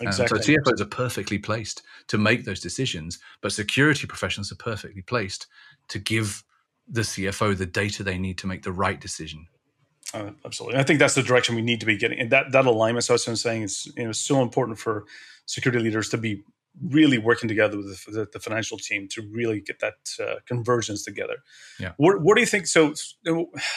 Um, 0.00 0.06
Exactly. 0.08 0.42
so 0.42 0.52
CFOs 0.52 0.80
are 0.80 0.86
perfectly 0.86 1.38
placed 1.38 1.82
to 2.08 2.18
make 2.18 2.44
those 2.44 2.60
decisions, 2.60 3.18
but 3.42 3.52
security 3.52 4.06
professionals 4.06 4.50
are 4.50 4.56
perfectly 4.56 5.02
placed 5.02 5.46
to 5.88 5.98
give 5.98 6.42
the 6.88 7.02
CFO 7.02 7.56
the 7.56 7.66
data 7.66 8.02
they 8.02 8.18
need 8.18 8.38
to 8.38 8.46
make 8.46 8.62
the 8.62 8.72
right 8.72 9.00
decision. 9.00 9.46
Uh, 10.12 10.30
absolutely. 10.44 10.78
I 10.78 10.82
think 10.82 10.98
that's 10.98 11.14
the 11.14 11.22
direction 11.22 11.54
we 11.54 11.62
need 11.62 11.80
to 11.80 11.86
be 11.86 11.96
getting. 11.96 12.18
And 12.18 12.30
that, 12.30 12.50
that 12.52 12.66
alignment, 12.66 13.04
so 13.04 13.14
I 13.14 13.30
was 13.30 13.40
saying, 13.40 13.62
is 13.62 13.92
you 13.96 14.04
know, 14.04 14.12
so 14.12 14.42
important 14.42 14.78
for 14.78 15.04
security 15.46 15.82
leaders 15.82 16.08
to 16.08 16.18
be 16.18 16.42
really 16.82 17.18
working 17.18 17.48
together 17.48 17.76
with 17.76 18.04
the, 18.06 18.28
the, 18.32 18.38
financial 18.38 18.78
team 18.78 19.08
to 19.08 19.22
really 19.32 19.60
get 19.60 19.80
that 19.80 19.94
uh, 20.20 20.36
convergence 20.46 21.04
together. 21.04 21.36
Yeah. 21.78 21.92
Where, 21.96 22.18
where 22.18 22.34
do 22.34 22.40
you 22.40 22.46
think? 22.46 22.66
So, 22.66 22.94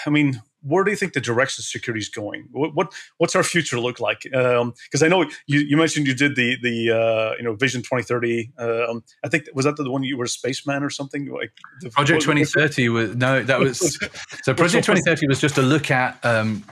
I 0.05 0.09
mean, 0.09 0.41
where 0.61 0.83
do 0.83 0.91
you 0.91 0.97
think 0.97 1.13
the 1.13 1.21
direction 1.21 1.61
of 1.61 1.65
security 1.65 1.99
is 1.99 2.09
going? 2.09 2.47
What, 2.51 2.73
what 2.75 2.93
what's 3.17 3.35
our 3.35 3.43
future 3.43 3.79
look 3.79 3.99
like? 3.99 4.21
Because 4.23 5.03
I 5.03 5.07
know 5.07 5.23
you, 5.45 5.59
you 5.59 5.75
mentioned 5.75 6.07
you 6.07 6.15
did 6.15 6.35
the 6.35 6.55
the 6.61 6.91
uh, 6.91 7.35
you 7.37 7.43
know 7.43 7.55
Vision 7.55 7.81
2030. 7.81 8.53
Um, 8.57 9.03
I 9.23 9.29
think 9.29 9.45
was 9.53 9.65
that 9.65 9.75
the 9.75 9.91
one 9.91 10.03
you 10.03 10.17
were 10.17 10.25
a 10.25 10.29
spaceman 10.29 10.83
or 10.83 10.89
something? 10.89 11.29
Like 11.29 11.51
the, 11.81 11.89
Project 11.89 12.27
what- 12.27 12.35
what- 12.35 12.43
2030 12.45 12.89
was 12.89 13.15
no, 13.15 13.43
that 13.43 13.59
was 13.59 13.79
so. 14.43 14.53
Project 14.53 14.85
2030 14.85 15.27
was 15.27 15.39
just 15.39 15.57
a 15.57 15.61
look 15.61 15.91
at. 15.91 16.17
Um, 16.23 16.63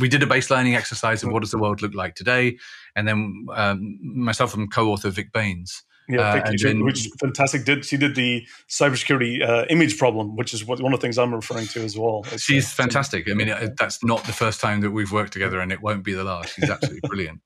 we 0.00 0.08
did 0.08 0.22
a 0.22 0.26
baselining 0.26 0.76
exercise 0.76 1.22
of 1.22 1.30
what 1.32 1.40
does 1.42 1.50
the 1.50 1.58
world 1.58 1.82
look 1.82 1.94
like 1.94 2.14
today, 2.14 2.58
and 2.96 3.06
then 3.08 3.46
um, 3.54 3.98
myself 4.02 4.54
and 4.54 4.70
co-author 4.72 5.10
Vic 5.10 5.32
Baines. 5.32 5.82
Yeah, 6.06 6.20
Uh, 6.20 6.52
then- 6.62 6.84
which 6.84 7.06
is 7.06 7.12
fantastic. 7.18 7.64
Did 7.64 7.84
she 7.86 7.96
did 7.96 8.14
the 8.14 8.46
cybersecurity 8.68 9.40
uh, 9.48 9.64
image 9.70 9.96
problem, 9.96 10.36
which 10.36 10.52
is 10.52 10.62
what, 10.64 10.78
one 10.82 10.92
of 10.92 11.00
the 11.00 11.04
things 11.04 11.16
I'm 11.16 11.34
referring 11.34 11.66
to 11.68 11.82
as 11.82 11.96
well. 11.96 12.26
It's, 12.30 12.42
She's 12.42 12.66
uh, 12.66 12.82
fantastic. 12.82 13.28
I 13.30 13.32
mean, 13.32 13.48
uh, 13.48 13.68
that's 13.78 14.04
not 14.04 14.22
the 14.24 14.32
first 14.34 14.60
time 14.60 14.82
that 14.82 14.90
we've 14.90 15.10
worked 15.12 15.32
together, 15.32 15.60
and 15.60 15.72
it 15.72 15.80
won't 15.80 16.04
be 16.04 16.12
the 16.12 16.24
last. 16.24 16.54
She's 16.56 16.68
absolutely 16.68 17.00
brilliant. 17.08 17.40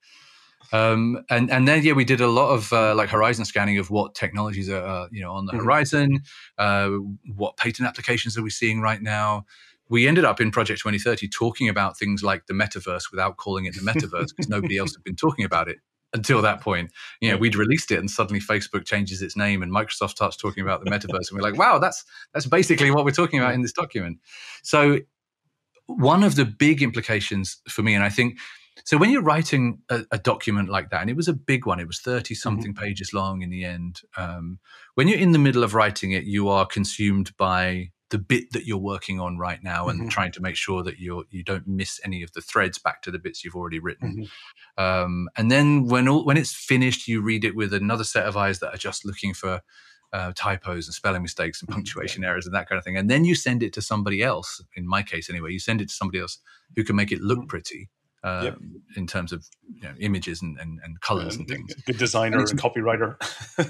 Um, 0.72 1.24
and 1.30 1.50
and 1.50 1.66
then 1.66 1.82
yeah, 1.82 1.92
we 1.92 2.04
did 2.04 2.20
a 2.20 2.26
lot 2.28 2.50
of 2.50 2.72
uh, 2.72 2.94
like 2.94 3.08
horizon 3.10 3.44
scanning 3.44 3.78
of 3.78 3.90
what 3.90 4.14
technologies 4.14 4.68
are 4.68 4.84
uh, 4.84 5.08
you 5.10 5.22
know 5.22 5.32
on 5.32 5.46
the 5.46 5.52
Mhm. 5.52 5.62
horizon. 5.62 6.20
Uh, 6.58 6.90
what 7.36 7.56
patent 7.56 7.88
applications 7.88 8.36
are 8.36 8.42
we 8.42 8.50
seeing 8.50 8.80
right 8.80 9.00
now? 9.00 9.46
We 9.88 10.06
ended 10.06 10.24
up 10.24 10.40
in 10.40 10.50
Project 10.50 10.80
2030 10.80 11.28
talking 11.28 11.68
about 11.68 11.98
things 11.98 12.22
like 12.22 12.46
the 12.46 12.54
metaverse 12.54 13.10
without 13.10 13.36
calling 13.36 13.64
it 13.64 13.74
the 13.74 13.80
metaverse 13.80 14.28
because 14.28 14.48
nobody 14.48 14.78
else 14.78 14.94
had 14.94 15.04
been 15.04 15.16
talking 15.16 15.44
about 15.44 15.68
it 15.68 15.78
until 16.14 16.42
that 16.42 16.60
point. 16.60 16.90
You 17.20 17.28
know, 17.28 17.34
Yeah. 17.34 17.40
we'd 17.40 17.56
released 17.56 17.90
it 17.90 17.98
and 17.98 18.10
suddenly 18.10 18.40
Facebook 18.40 18.86
changes 18.86 19.22
its 19.22 19.36
name 19.36 19.62
and 19.62 19.72
Microsoft 19.72 20.10
starts 20.10 20.36
talking 20.36 20.62
about 20.62 20.84
the 20.84 20.90
metaverse, 20.90 21.30
and 21.30 21.38
we're 21.38 21.48
like, 21.50 21.58
wow, 21.58 21.78
that's 21.78 22.04
that's 22.32 22.46
basically 22.46 22.90
what 22.90 23.04
we're 23.04 23.10
talking 23.10 23.38
about 23.40 23.54
in 23.54 23.62
this 23.62 23.72
document. 23.72 24.18
So 24.62 25.00
one 25.86 26.22
of 26.22 26.34
the 26.36 26.44
big 26.44 26.82
implications 26.82 27.58
for 27.68 27.82
me, 27.82 27.94
and 27.94 28.04
I 28.04 28.10
think 28.10 28.38
so 28.84 28.96
when 28.96 29.10
you're 29.10 29.22
writing 29.22 29.80
a, 29.90 30.04
a 30.12 30.18
document 30.18 30.68
like 30.68 30.90
that, 30.90 31.00
and 31.00 31.10
it 31.10 31.16
was 31.16 31.28
a 31.28 31.32
big 31.32 31.66
one, 31.66 31.80
it 31.80 31.86
was 31.86 31.98
30 32.00 32.34
something 32.34 32.74
pages 32.74 33.12
long 33.12 33.42
in 33.42 33.50
the 33.50 33.64
end. 33.64 34.00
Um, 34.16 34.60
when 34.94 35.08
you're 35.08 35.18
in 35.18 35.32
the 35.32 35.38
middle 35.38 35.64
of 35.64 35.74
writing 35.74 36.12
it, 36.12 36.24
you 36.24 36.48
are 36.48 36.64
consumed 36.64 37.36
by 37.36 37.90
the 38.10 38.18
bit 38.18 38.52
that 38.52 38.64
you're 38.66 38.78
working 38.78 39.20
on 39.20 39.36
right 39.36 39.62
now 39.62 39.88
and 39.88 40.02
Mhm. 40.02 40.10
trying 40.10 40.32
to 40.32 40.40
make 40.40 40.56
sure 40.56 40.82
that 40.82 40.98
you're 40.98 41.24
you 41.30 41.42
don't 41.42 41.66
miss 41.66 42.00
any 42.04 42.22
of 42.22 42.32
the 42.32 42.40
threads 42.40 42.78
back 42.78 43.02
to 43.02 43.10
the 43.10 43.18
bits 43.18 43.44
you've 43.44 43.54
already 43.56 43.78
written. 43.78 44.28
Mhm. 44.78 44.82
Um, 44.82 45.28
and 45.36 45.50
then 45.50 45.84
when 45.86 46.08
all, 46.08 46.24
when 46.24 46.36
it's 46.36 46.54
finished, 46.54 47.08
you 47.08 47.20
read 47.20 47.44
it 47.44 47.54
with 47.54 47.74
another 47.74 48.04
set 48.04 48.26
of 48.26 48.36
eyes 48.36 48.60
that 48.60 48.72
are 48.74 48.78
just 48.78 49.04
looking 49.04 49.34
for 49.34 49.60
uh, 50.14 50.32
typos 50.34 50.86
and 50.86 50.94
spelling 50.94 51.20
mistakes 51.20 51.60
and 51.60 51.68
punctuation 51.68 52.24
errors 52.24 52.46
and 52.46 52.54
that 52.54 52.66
kind 52.66 52.78
of 52.78 52.84
thing. 52.84 52.96
And 52.96 53.10
then 53.10 53.26
you 53.26 53.34
send 53.34 53.62
it 53.62 53.74
to 53.74 53.82
somebody 53.82 54.22
else. 54.22 54.62
In 54.74 54.86
my 54.88 55.02
case, 55.02 55.28
anyway, 55.28 55.52
you 55.52 55.58
send 55.58 55.82
it 55.82 55.88
to 55.90 55.94
somebody 55.94 56.18
else 56.20 56.38
who 56.76 56.82
can 56.84 56.96
make 56.96 57.12
it 57.12 57.20
look 57.20 57.46
pretty 57.46 57.90
uh, 58.28 58.44
Yep. 58.44 58.58
in 58.96 59.06
terms 59.06 59.32
of 59.32 59.46
you 59.74 59.82
know, 59.82 59.94
images 60.00 60.42
and, 60.42 60.58
and, 60.58 60.80
and 60.84 61.00
colors 61.00 61.36
and 61.36 61.46
things. 61.48 61.74
Good 61.86 61.98
designer 61.98 62.38
And 62.40 62.50
and, 62.50 62.60
copywriter. 62.60 63.16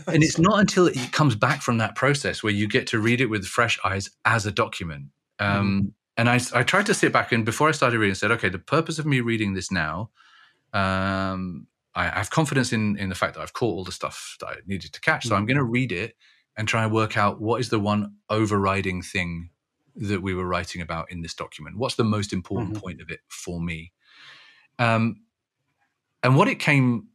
And 0.14 0.22
it's 0.22 0.38
not 0.38 0.58
until 0.60 0.86
it 0.86 1.12
comes 1.12 1.34
back 1.36 1.62
from 1.62 1.78
that 1.78 1.94
process 1.94 2.42
where 2.42 2.52
you 2.52 2.66
get 2.68 2.86
to 2.88 2.98
read 2.98 3.20
it 3.20 3.26
with 3.26 3.44
fresh 3.46 3.78
eyes 3.84 4.10
as 4.24 4.46
a 4.46 4.52
document. 4.52 5.06
Um, 5.38 5.92
And 6.16 6.28
I, 6.28 6.40
I 6.54 6.62
tried 6.64 6.86
to 6.86 6.94
sit 6.94 7.12
back 7.12 7.32
and 7.32 7.44
before 7.44 7.68
I 7.68 7.72
started 7.72 7.98
reading, 7.98 8.12
I 8.12 8.20
said, 8.22 8.32
okay, 8.32 8.48
the 8.50 8.58
purpose 8.76 8.98
of 8.98 9.06
me 9.06 9.20
reading 9.20 9.54
this 9.54 9.70
now, 9.70 10.10
um, 10.72 11.66
I 11.94 12.04
have 12.08 12.30
confidence 12.30 12.72
in 12.72 12.96
in 12.98 13.08
the 13.08 13.14
fact 13.14 13.34
that 13.34 13.40
I've 13.42 13.52
caught 13.52 13.74
all 13.76 13.84
the 13.84 13.92
stuff 14.00 14.36
that 14.40 14.46
I 14.46 14.54
needed 14.66 14.92
to 14.92 15.00
catch. 15.00 15.26
So 15.26 15.34
I'm 15.34 15.46
going 15.46 15.56
to 15.56 15.64
read 15.78 15.92
it 15.92 16.16
and 16.56 16.68
try 16.68 16.82
and 16.84 16.92
work 16.92 17.16
out 17.16 17.40
what 17.40 17.60
is 17.60 17.68
the 17.68 17.78
one 17.80 18.16
overriding 18.28 19.02
thing 19.02 19.50
that 20.10 20.22
we 20.22 20.34
were 20.34 20.46
writing 20.46 20.82
about 20.82 21.10
in 21.10 21.22
this 21.22 21.34
document. 21.34 21.76
What's 21.76 21.96
the 21.96 22.04
most 22.16 22.32
important 22.32 22.74
Mhm. 22.74 22.80
point 22.82 23.00
of 23.00 23.10
it 23.10 23.20
for 23.28 23.60
me? 23.60 23.92
Um, 24.78 25.22
and 26.22 26.36
what 26.36 26.48
it 26.48 26.58
came, 26.60 27.08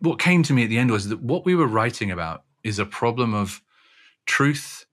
what 0.00 0.18
came 0.18 0.42
to 0.44 0.52
me 0.52 0.64
at 0.64 0.70
the 0.70 0.78
end 0.78 0.90
was 0.90 1.08
that 1.08 1.22
what 1.22 1.44
we 1.44 1.54
were 1.54 1.66
writing 1.66 2.10
about 2.10 2.44
is 2.64 2.78
a 2.78 2.86
problem 2.86 3.34
of 3.34 3.62
truth, 4.26 4.86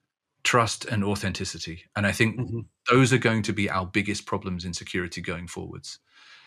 trust, 0.43 0.85
and 0.85 1.03
authenticity. 1.03 1.85
And 1.95 2.05
I 2.07 2.11
think 2.11 2.39
Mhm. 2.39 2.65
those 2.89 3.13
are 3.13 3.17
going 3.17 3.43
to 3.43 3.53
be 3.53 3.69
our 3.69 3.85
biggest 3.85 4.25
problems 4.25 4.65
in 4.65 4.73
security 4.73 5.21
going 5.21 5.47
forwards. 5.47 5.99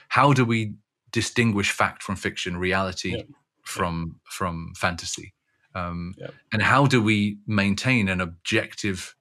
How 0.09 0.33
do 0.33 0.45
we 0.45 0.77
distinguish 1.13 1.71
fact 1.71 2.03
from 2.03 2.17
fiction, 2.17 2.57
reality 2.57 3.17
Yeah. 3.17 3.23
from 3.65 4.21
from 4.31 4.75
fantasy? 4.77 5.35
Um, 5.75 6.15
Yeah. 6.19 6.31
And 6.53 6.63
how 6.63 6.87
do 6.87 7.03
we 7.03 7.39
maintain 7.47 8.09
an 8.09 8.21
objective 8.21 9.15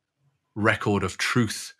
record 0.55 1.03
of 1.03 1.17
truth 1.17 1.74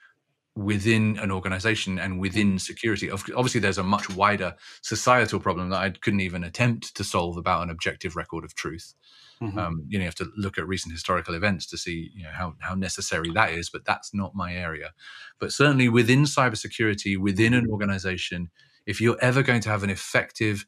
within 0.56 1.18
an 1.20 1.32
organization 1.32 2.00
and 2.00 2.20
within 2.20 2.60
security? 2.60 3.10
Obviously, 3.12 3.60
there's 3.60 3.78
a 3.78 3.84
much 3.84 4.10
wider 4.10 4.56
societal 4.82 5.40
problem 5.40 5.70
that 5.70 5.80
I 5.82 5.90
couldn't 5.92 6.22
even 6.22 6.44
attempt 6.44 6.96
to 6.96 7.04
solve 7.04 7.38
about 7.38 7.64
an 7.64 7.70
objective 7.70 8.16
record 8.16 8.44
of 8.46 8.56
truth. 8.56 8.94
Mhm. 9.42 9.58
Um, 9.58 9.84
you 9.88 9.98
know, 9.98 10.04
you 10.04 10.08
have 10.08 10.16
to 10.16 10.32
look 10.38 10.58
at 10.58 10.68
recent 10.68 10.94
historical 10.94 11.36
events 11.36 11.66
to 11.68 11.78
see 11.78 12.12
you 12.16 12.24
know, 12.24 12.32
how, 12.32 12.56
how 12.62 12.76
necessary 12.76 13.32
that 13.32 13.52
is, 13.52 13.70
but 13.70 13.86
that's 13.86 14.14
not 14.14 14.36
my 14.36 14.56
area. 14.56 14.94
But 15.40 15.54
certainly 15.54 15.90
within 15.90 16.24
cybersecurity, 16.24 17.18
within 17.18 17.54
an 17.54 17.68
organization, 17.70 18.50
if 18.86 19.02
you're 19.02 19.20
ever 19.22 19.44
going 19.44 19.62
to 19.62 19.70
have 19.70 19.84
an 19.84 19.90
effective 19.90 20.66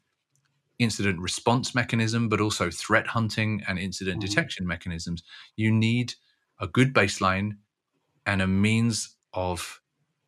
incident 0.78 1.20
response 1.20 1.74
mechanism, 1.74 2.28
but 2.28 2.40
also 2.40 2.70
threat 2.70 3.08
hunting 3.08 3.62
and 3.68 3.78
incident 3.78 4.20
Mhm. 4.20 4.20
detection 4.20 4.66
mechanisms, 4.66 5.22
you 5.56 5.72
need 5.72 6.14
a 6.60 6.68
good 6.68 6.94
baseline 6.94 7.58
and 8.26 8.42
a 8.42 8.46
means 8.48 9.16
of 9.38 9.80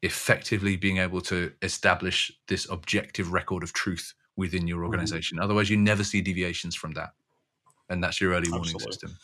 effectively 0.02 0.76
being 0.76 0.98
able 0.98 1.20
to 1.20 1.52
establish 1.62 2.30
this 2.46 2.70
objective 2.70 3.32
record 3.32 3.64
of 3.64 3.72
truth 3.72 4.14
within 4.36 4.68
your 4.68 4.84
organization. 4.84 5.40
Otherwise, 5.40 5.68
you 5.68 5.76
never 5.76 6.04
see 6.04 6.20
deviations 6.22 6.76
from 6.76 6.92
that. 6.92 7.10
And 7.88 8.04
that's 8.04 8.20
your 8.20 8.30
early 8.30 8.48
warning 8.48 8.72
Absolutely. 8.76 8.92
system. 8.92 9.18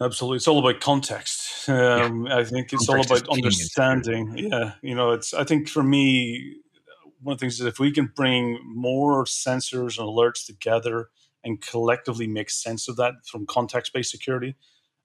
Absolutely, 0.00 0.36
it's 0.36 0.46
all 0.46 0.58
about 0.58 0.80
context. 0.80 1.68
Um, 1.70 2.26
I 2.26 2.44
think 2.44 2.72
it's 2.72 2.86
Context 2.86 3.10
all 3.10 3.16
about 3.16 3.34
key 3.34 3.46
in 3.46 3.50
security. 3.50 4.04
understanding. 4.04 4.50
Yeah, 4.52 4.72
you 4.82 4.94
know, 4.94 5.12
it's. 5.12 5.32
I 5.34 5.42
think 5.42 5.68
for 5.68 5.82
me, 5.82 6.58
one 7.20 7.32
of 7.32 7.38
the 7.38 7.42
things 7.42 7.58
is 7.58 7.66
if 7.66 7.80
we 7.80 7.90
can 7.90 8.12
bring 8.14 8.60
more 8.64 9.24
sensors 9.24 9.98
and 9.98 10.06
alerts 10.06 10.46
together 10.46 11.08
and 11.42 11.60
collectively 11.60 12.26
make 12.26 12.50
sense 12.50 12.88
of 12.88 12.96
that 12.96 13.14
from 13.26 13.46
context-based 13.46 14.10
security, 14.10 14.54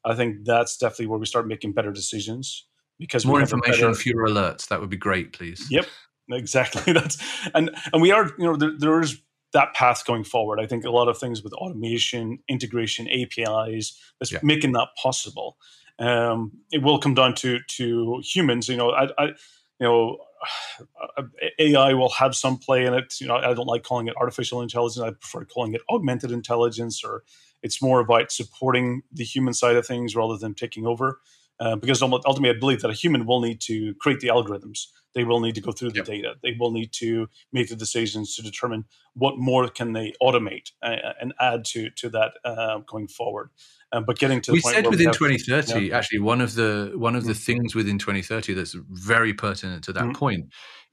I 0.06 0.14
think 0.14 0.45
that's 0.45 0.78
definitely 0.78 1.08
where 1.08 1.20
we 1.20 1.26
start 1.26 1.47
making 1.47 1.72
better 1.72 1.91
decisions 1.91 2.68
because 2.99 3.25
More 3.25 3.39
information, 3.41 3.87
better- 3.91 3.95
fewer 3.95 4.27
alerts. 4.27 4.67
That 4.67 4.79
would 4.79 4.89
be 4.89 4.97
great, 4.97 5.33
please. 5.33 5.67
Yep, 5.69 5.85
exactly. 6.31 6.93
That's 6.93 7.17
and 7.53 7.71
and 7.91 8.01
we 8.01 8.11
are 8.11 8.27
you 8.37 8.45
know 8.45 8.55
there, 8.55 8.71
there 8.77 9.01
is 9.01 9.19
that 9.53 9.73
path 9.75 10.05
going 10.05 10.23
forward. 10.23 10.59
I 10.59 10.65
think 10.65 10.83
a 10.83 10.89
lot 10.89 11.07
of 11.07 11.17
things 11.17 11.43
with 11.43 11.53
automation, 11.53 12.39
integration, 12.49 13.07
APIs 13.09 13.99
that's 14.19 14.31
Yeah. 14.31 14.39
making 14.41 14.71
that 14.73 14.87
possible. 15.01 15.57
Um, 15.99 16.51
it 16.71 16.81
will 16.81 16.97
come 16.99 17.13
down 17.13 17.35
to 17.35 17.59
to 17.77 18.21
humans. 18.23 18.67
You 18.67 18.77
know, 18.77 18.91
I, 18.91 19.09
I 19.17 19.25
you 19.27 19.33
know. 19.81 20.17
AI 21.59 21.93
will 21.93 22.09
have 22.09 22.35
some 22.35 22.57
play 22.57 22.85
in 22.85 22.93
it. 22.93 23.15
You 23.21 23.27
know, 23.27 23.35
I 23.35 23.53
don't 23.53 23.67
like 23.67 23.83
calling 23.83 24.07
it 24.07 24.15
artificial 24.17 24.61
intelligence. 24.61 25.01
I 25.01 25.11
prefer 25.11 25.45
calling 25.45 25.73
it 25.73 25.81
augmented 25.89 26.31
intelligence, 26.31 27.03
or 27.03 27.23
it's 27.61 27.81
more 27.81 27.99
about 28.01 28.31
supporting 28.31 29.03
the 29.11 29.23
human 29.23 29.53
side 29.53 29.75
of 29.75 29.85
things 29.87 30.15
rather 30.15 30.37
than 30.37 30.53
taking 30.53 30.85
over. 30.85 31.19
Uh, 31.64 31.76
because 31.78 32.01
ultimately 32.01 32.49
I 32.55 32.59
believe 32.59 32.82
that 32.82 32.89
a 32.95 32.99
human 33.03 33.22
will 33.30 33.41
need 33.47 33.59
to 33.72 33.76
create 34.03 34.20
the 34.20 34.28
algorithms. 34.38 34.80
They 35.16 35.24
will 35.30 35.39
need 35.45 35.55
to 35.55 35.61
go 35.68 35.72
through 35.72 35.91
the 35.91 36.03
Yep. 36.03 36.05
data. 36.14 36.32
They 36.43 36.53
will 36.59 36.72
need 36.80 36.91
to 37.03 37.09
make 37.57 37.68
the 37.70 37.76
decisions 37.86 38.36
to 38.36 38.41
determine 38.49 38.82
what 39.24 39.36
more 39.49 39.66
can 39.80 39.93
they 39.97 40.07
automate 40.28 40.68
uh, 40.88 41.14
and 41.22 41.30
add 41.49 41.61
to 41.74 41.80
to 42.01 42.09
that 42.18 42.32
uh, 42.51 42.80
going 42.93 43.07
forward. 43.20 43.47
Um, 43.93 44.03
but 44.07 44.16
getting 44.24 44.41
to 44.41 44.51
the 44.51 44.55
we 44.57 44.61
point 44.61 44.74
said 44.76 44.84
where 44.84 44.89
we 44.91 44.95
within 44.95 45.11
have- 45.14 45.18
2030 45.18 45.86
yeah. 45.86 45.97
actually 45.97 46.20
one 46.34 46.41
of 46.47 46.51
the 46.59 46.72
one 47.07 47.16
of 47.20 47.24
the 47.30 47.34
Mm. 47.38 47.45
things 47.47 47.70
within 47.80 47.97
2030 47.99 48.53
that's 48.57 48.76
very 48.89 49.34
pertinent 49.45 49.84
to 49.86 49.93
that 49.93 50.07
Mm. 50.09 50.16
point 50.24 50.43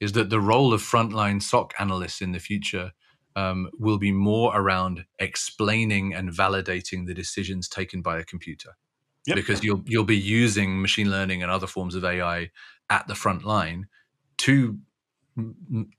is 0.05 0.13
that 0.13 0.29
the 0.31 0.41
role 0.53 0.71
of 0.77 0.81
frontline 0.83 1.41
SOC 1.43 1.73
analysts 1.85 2.21
in 2.21 2.33
the 2.33 2.41
future 2.51 2.93
um, 3.37 3.61
will 3.79 3.99
be 3.99 4.13
more 4.13 4.49
around 4.61 5.05
explaining 5.19 6.07
and 6.19 6.27
validating 6.31 7.07
the 7.07 7.15
decisions 7.15 7.69
taken 7.69 8.03
by 8.03 8.19
a 8.19 8.25
computer 8.25 8.73
Yep. 9.27 9.37
because 9.37 9.63
you'll 9.65 9.83
you'll 9.87 10.05
be 10.05 10.17
using 10.17 10.81
machine 10.81 11.11
learning 11.11 11.43
and 11.43 11.53
other 11.53 11.67
forms 11.67 11.95
of 11.95 12.05
AI 12.05 12.51
at 12.91 13.07
the 13.07 13.15
front 13.15 13.45
line 13.45 13.87
to 14.39 14.79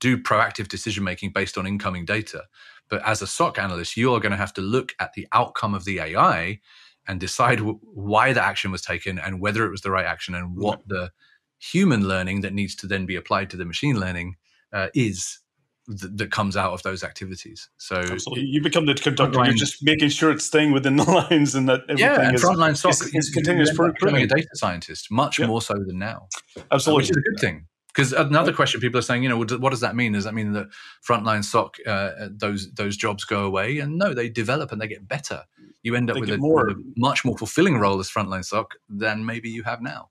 do 0.00 0.18
proactive 0.18 0.68
decision 0.68 1.04
making 1.04 1.30
based 1.32 1.58
on 1.58 1.66
incoming 1.66 2.04
data. 2.04 2.44
But 2.88 3.02
as 3.06 3.22
a 3.22 3.26
SOC 3.26 3.58
analyst, 3.58 3.96
you 3.96 4.12
are 4.14 4.20
going 4.20 4.32
to 4.32 4.38
have 4.38 4.52
to 4.54 4.60
look 4.60 4.94
at 5.00 5.14
the 5.14 5.26
outcome 5.32 5.74
of 5.74 5.84
the 5.84 6.00
AI 6.00 6.60
and 7.08 7.18
decide 7.18 7.58
w- 7.58 7.80
why 7.82 8.32
the 8.32 8.42
action 8.42 8.70
was 8.70 8.82
taken 8.82 9.18
and 9.18 9.40
whether 9.40 9.64
it 9.64 9.70
was 9.70 9.80
the 9.80 9.90
right 9.90 10.06
action 10.06 10.34
and 10.34 10.56
what 10.56 10.80
the 10.86 11.10
human 11.58 12.06
learning 12.06 12.42
that 12.42 12.52
needs 12.52 12.74
to 12.76 12.86
then 12.86 13.06
be 13.06 13.16
applied 13.16 13.50
to 13.50 13.56
the 13.56 13.64
machine 13.64 13.98
learning 13.98 14.36
uh, 14.72 14.88
is 14.94 15.40
th- 15.88 16.12
that 16.16 16.30
comes 16.30 16.56
out 16.56 16.72
of 16.72 16.82
those 16.82 17.02
activities. 17.04 17.68
So 17.78 17.96
Absolutely. 17.96 18.44
You 18.46 18.62
become 18.62 18.86
the 18.86 18.94
conductor. 18.94 19.44
You're 19.44 19.54
just 19.54 19.82
making 19.82 20.08
sure 20.10 20.30
it's 20.30 20.44
staying 20.44 20.72
within 20.72 20.96
the 20.96 21.04
lines 21.30 21.54
and 21.54 21.68
that 21.68 21.80
everything 21.88 21.98
yeah, 21.98 22.20
and 22.20 22.34
is 22.34 22.42
frontline 22.44 22.76
SOC 22.76 22.92
is- 22.92 23.14
is 23.14 23.30
continuous 23.30 23.70
becoming 23.76 24.22
a 24.22 24.26
data 24.26 24.48
scientist 24.54 25.10
much 25.10 25.38
Yep. 25.38 25.48
more 25.48 25.62
so 25.62 25.74
than 25.74 25.98
now. 25.98 26.28
absolutely 26.70 27.02
which 27.02 27.10
is 27.10 27.16
a 27.16 27.20
good 27.20 27.40
thing. 27.40 27.66
Because 27.94 28.14
another 28.14 28.54
question 28.54 28.80
people 28.80 28.98
are 28.98 29.02
saying, 29.02 29.22
you 29.22 29.28
know, 29.28 29.36
what 29.36 29.48
does- 29.70 29.80
that 29.80 29.94
mean? 29.94 30.12
Does 30.12 30.24
that 30.24 30.32
mean 30.32 30.52
that 30.52 30.68
frontline 31.06 31.44
SOC 31.44 31.76
uh, 31.86 32.28
those 32.30 32.72
those 32.72 32.96
jobs 32.96 33.24
go 33.24 33.44
away? 33.44 33.80
And 33.80 33.98
no, 33.98 34.14
they 34.14 34.30
develop 34.30 34.72
and 34.72 34.80
they 34.80 34.88
get 34.88 35.06
better. 35.06 35.42
You 35.82 35.94
end 35.96 36.10
up 36.10 36.18
with 36.18 36.30
a, 36.30 36.38
more- 36.38 36.68
with 36.68 36.76
a 36.78 36.82
much 36.96 37.22
more 37.24 37.36
fulfilling 37.36 37.76
role 37.78 37.98
as 38.00 38.08
frontline 38.08 38.44
SOC 38.46 38.70
than 38.88 39.26
maybe 39.26 39.50
you 39.50 39.62
have 39.64 39.82
now. 39.82 40.08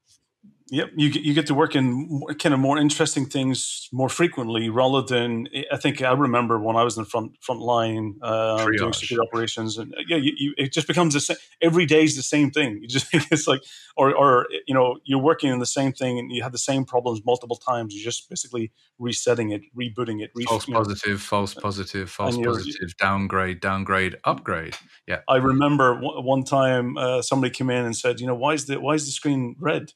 Yep, 0.74 0.92
you 0.96 1.10
get, 1.12 1.24
you 1.24 1.34
get 1.34 1.48
to 1.48 1.54
work 1.54 1.76
in 1.76 2.22
kind 2.40 2.54
of 2.54 2.60
more 2.62 2.78
interesting 2.78 3.26
things 3.26 3.90
more 3.92 4.08
frequently, 4.08 4.70
rather 4.70 5.02
than 5.02 5.50
I 5.70 5.76
think 5.76 6.02
I 6.02 6.14
remember 6.14 6.58
when 6.60 6.78
I 6.78 6.84
was 6.84 6.96
in 6.96 7.04
the 7.04 7.10
front 7.10 7.34
front 7.42 7.60
line 7.60 8.16
uh, 8.22 8.66
doing 8.78 8.94
security 8.94 9.28
operations, 9.28 9.78
and 9.78 9.94
yeah, 10.08 10.16
you, 10.16 10.32
you, 10.38 10.54
it 10.58 10.72
just 10.72 10.88
becomes 10.88 11.14
the 11.14 11.20
same. 11.20 11.36
Every 11.62 11.86
day 11.86 12.06
is 12.06 12.16
the 12.16 12.24
same 12.24 12.52
thing. 12.52 12.80
You 12.82 12.88
just 12.88 13.08
it's 13.14 13.48
like, 13.48 13.62
or 13.98 14.16
or 14.16 14.48
you 14.66 14.74
know, 14.74 14.98
you're 15.04 15.20
working 15.20 15.52
in 15.52 15.60
the 15.60 15.66
same 15.66 15.92
thing 15.92 16.18
and 16.18 16.32
you 16.32 16.42
have 16.42 16.54
the 16.54 16.58
same 16.58 16.86
problems 16.86 17.20
multiple 17.26 17.58
times. 17.58 17.94
You're 17.94 18.06
just 18.06 18.30
basically 18.30 18.72
resetting 18.98 19.52
it, 19.52 19.64
rebooting 19.78 20.24
it, 20.24 20.32
re- 20.36 20.46
False 20.46 20.70
know. 20.70 20.78
positive, 20.78 21.22
false 21.22 21.54
positive, 21.54 22.10
false 22.10 22.38
positive, 22.38 22.96
downgrade, 22.96 23.60
downgrade, 23.60 24.16
upgrade. 24.24 24.78
Yeah. 25.06 25.20
I 25.28 25.36
remember 25.36 25.96
one 25.96 26.24
one 26.24 26.44
time 26.46 26.98
uh, 26.98 27.22
somebody 27.22 27.52
came 27.52 27.70
in 27.70 27.84
and 27.84 27.94
said, 27.94 28.22
you 28.22 28.28
know, 28.28 28.36
why 28.36 28.54
is 28.54 28.68
the 28.68 28.80
why 28.80 28.94
is 28.94 29.06
the 29.06 29.12
screen 29.12 29.58
red? 29.60 29.92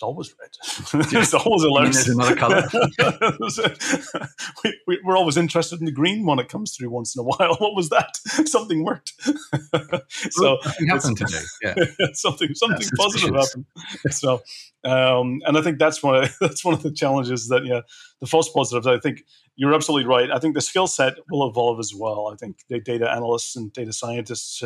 It's 0.00 0.02
always 0.02 0.34
red. 0.40 1.02
it's 1.12 1.34
always 1.34 1.62
mean 1.62 1.72
alert. 1.72 1.92
there's 1.92 2.08
another 2.08 2.34
colour? 2.34 2.66
we, 4.64 4.80
we, 4.86 4.98
we're 5.04 5.16
always 5.16 5.36
interested 5.36 5.78
in 5.78 5.84
the 5.84 5.92
green 5.92 6.24
when 6.24 6.38
it 6.38 6.48
comes 6.48 6.74
through 6.74 6.88
once 6.88 7.14
in 7.14 7.20
a 7.20 7.22
while. 7.22 7.56
What 7.60 7.76
was 7.76 7.90
that? 7.90 8.16
Something 8.48 8.82
worked. 8.82 9.12
so 10.30 10.56
Nothing 10.64 10.86
happened 10.86 11.16
today. 11.18 11.42
Yeah. 11.62 11.74
something 12.14 12.54
something 12.54 12.88
positive 12.96 13.34
happened. 13.34 13.66
So, 14.10 14.40
um, 14.84 15.42
and 15.44 15.58
I 15.58 15.60
think 15.60 15.78
that's 15.78 16.02
one 16.02 16.24
of, 16.24 16.34
that's 16.40 16.64
one 16.64 16.72
of 16.72 16.82
the 16.82 16.92
challenges 16.92 17.48
that 17.48 17.66
yeah, 17.66 17.82
the 18.20 18.26
false 18.26 18.48
positives. 18.48 18.86
I 18.86 18.98
think 18.98 19.24
you're 19.56 19.74
absolutely 19.74 20.08
right. 20.08 20.30
I 20.30 20.38
think 20.38 20.54
the 20.54 20.62
skill 20.62 20.86
set 20.86 21.16
will 21.30 21.46
evolve 21.46 21.78
as 21.78 21.92
well. 21.94 22.30
I 22.32 22.36
think 22.36 22.60
the 22.70 22.80
data 22.80 23.10
analysts 23.10 23.54
and 23.54 23.70
data 23.70 23.92
scientists, 23.92 24.62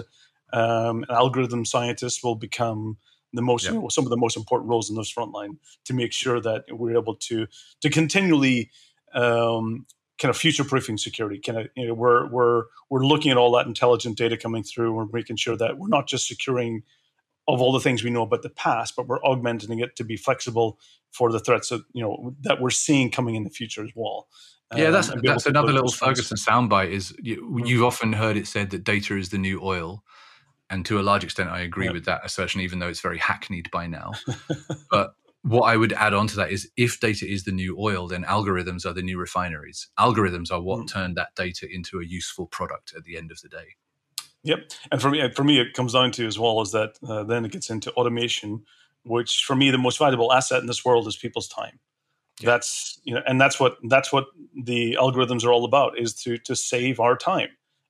um, 0.53 1.03
and 1.03 1.11
algorithm 1.11 1.65
scientists 1.65 2.23
will 2.23 2.37
become 2.37 2.99
the 3.35 3.43
most 3.43 3.65
Yeah. 3.65 3.81
some 3.89 4.05
of 4.05 4.11
the 4.11 4.17
most 4.17 4.37
important 4.37 4.71
roles 4.71 4.89
in 4.91 4.97
those 4.97 5.13
frontline 5.13 5.57
to 5.85 5.95
make 5.95 6.13
sure 6.13 6.41
that 6.41 6.65
we're 6.71 6.97
able 6.97 7.17
to 7.17 7.47
to 7.81 7.91
continually 7.91 8.71
um, 9.15 9.87
kind 10.19 10.31
of 10.31 10.37
future 10.37 10.65
proofing 10.65 10.97
security. 10.99 11.41
Kind 11.41 11.59
of 11.59 11.69
you 11.77 11.89
know 11.89 11.95
we're 11.95 12.29
we're 12.31 12.65
we're 12.91 13.05
looking 13.05 13.31
at 13.31 13.37
all 13.37 13.53
that 13.53 13.67
intelligent 13.67 14.17
data 14.17 14.37
coming 14.37 14.63
through. 14.63 14.93
We're 14.93 15.07
making 15.13 15.37
sure 15.37 15.57
that 15.57 15.79
we're 15.79 15.89
not 15.89 16.07
just 16.07 16.27
securing 16.29 16.83
of 17.47 17.61
all 17.61 17.73
the 17.73 17.81
things 17.81 18.03
we 18.03 18.11
know 18.11 18.23
about 18.23 18.43
the 18.43 18.49
past, 18.51 18.97
but 18.97 19.07
we're 19.07 19.23
augmenting 19.23 19.81
it 19.81 19.97
to 19.97 20.05
be 20.05 20.17
flexible 20.17 20.79
for 21.11 21.31
the 21.31 21.39
threats 21.39 21.69
that 21.69 21.83
you 21.93 22.03
know 22.03 22.35
that 22.43 22.61
we're 22.61 22.71
seeing 22.71 23.11
coming 23.11 23.35
in 23.35 23.45
the 23.45 23.51
future 23.51 23.85
as 23.85 23.91
well. 23.95 24.29
Yeah, 24.75 24.87
Um, 24.87 24.93
that's 24.93 25.11
able 25.11 25.21
that's 25.23 25.47
another 25.47 25.73
little. 25.73 25.91
Ferguson 25.91 26.37
soundbite. 26.37 26.91
Is 26.91 27.15
you, 27.23 27.63
you've 27.65 27.85
often 27.85 28.13
heard 28.15 28.37
it 28.37 28.47
said 28.47 28.71
that 28.71 28.83
data 28.85 29.17
is 29.17 29.29
the 29.29 29.39
new 29.39 29.61
oil, 29.63 30.03
and 30.71 30.85
to 30.87 30.99
a 30.99 31.03
large 31.03 31.25
extent, 31.25 31.51
I 31.51 31.61
agree 31.61 31.91
with 31.91 32.05
that 32.07 32.25
assertion, 32.25 32.61
even 32.61 32.79
though 32.79 32.89
it's 32.89 33.01
very 33.01 33.19
hackneyed 33.19 33.71
by 33.71 33.87
now. 33.87 34.13
but 34.91 35.15
what 35.43 35.63
I 35.63 35.77
would 35.77 35.93
add 35.93 36.15
on 36.15 36.27
to 36.29 36.37
that 36.37 36.51
is, 36.51 36.71
if 36.77 37.01
data 37.01 37.31
is 37.31 37.45
the 37.45 37.53
new 37.53 37.77
oil, 37.79 38.09
then 38.09 38.25
algorithms 38.25 38.87
are 38.87 38.95
the 38.95 39.03
new 39.03 39.19
refineries. 39.19 39.89
Algorithms 39.99 40.51
are 40.51 40.61
what 40.61 40.81
Mm. 40.81 40.89
turn 40.93 41.15
that 41.15 41.35
data 41.37 41.69
into 41.71 42.01
a 42.01 42.05
useful 42.05 42.47
product 42.47 42.95
at 42.97 43.05
the 43.05 43.17
end 43.17 43.31
of 43.31 43.41
the 43.43 43.49
day. 43.49 43.77
Yep, 44.43 44.73
and 44.93 45.01
for 45.03 45.11
me, 45.11 45.31
for 45.31 45.45
me, 45.45 45.61
it 45.61 45.75
comes 45.75 45.93
down 45.95 46.13
to 46.13 46.27
as 46.27 46.39
well 46.39 46.61
is 46.61 46.73
that 46.73 46.99
uh, 47.07 47.25
then 47.25 47.45
it 47.45 47.53
gets 47.53 47.71
into 47.71 47.93
automation, 47.93 48.65
which 49.05 49.45
for 49.47 49.57
me 49.57 49.71
the 49.71 49.79
most 49.79 49.99
valuable 49.99 50.33
asset 50.33 50.61
in 50.61 50.67
this 50.67 50.85
world 50.85 51.07
is 51.07 51.17
people's 51.17 51.49
time. 51.49 51.79
Yeah. 52.41 52.51
That's 52.51 53.01
you 53.05 53.15
know, 53.15 53.23
and 53.27 53.41
that's 53.41 53.61
what 53.61 53.77
that's 53.89 54.13
what 54.13 54.27
the 54.55 54.97
algorithms 55.01 55.45
are 55.45 55.53
all 55.53 55.65
about 55.65 55.99
is 55.99 56.15
to 56.25 56.37
to 56.39 56.57
save 56.57 57.01
our 57.01 57.17
time 57.17 57.49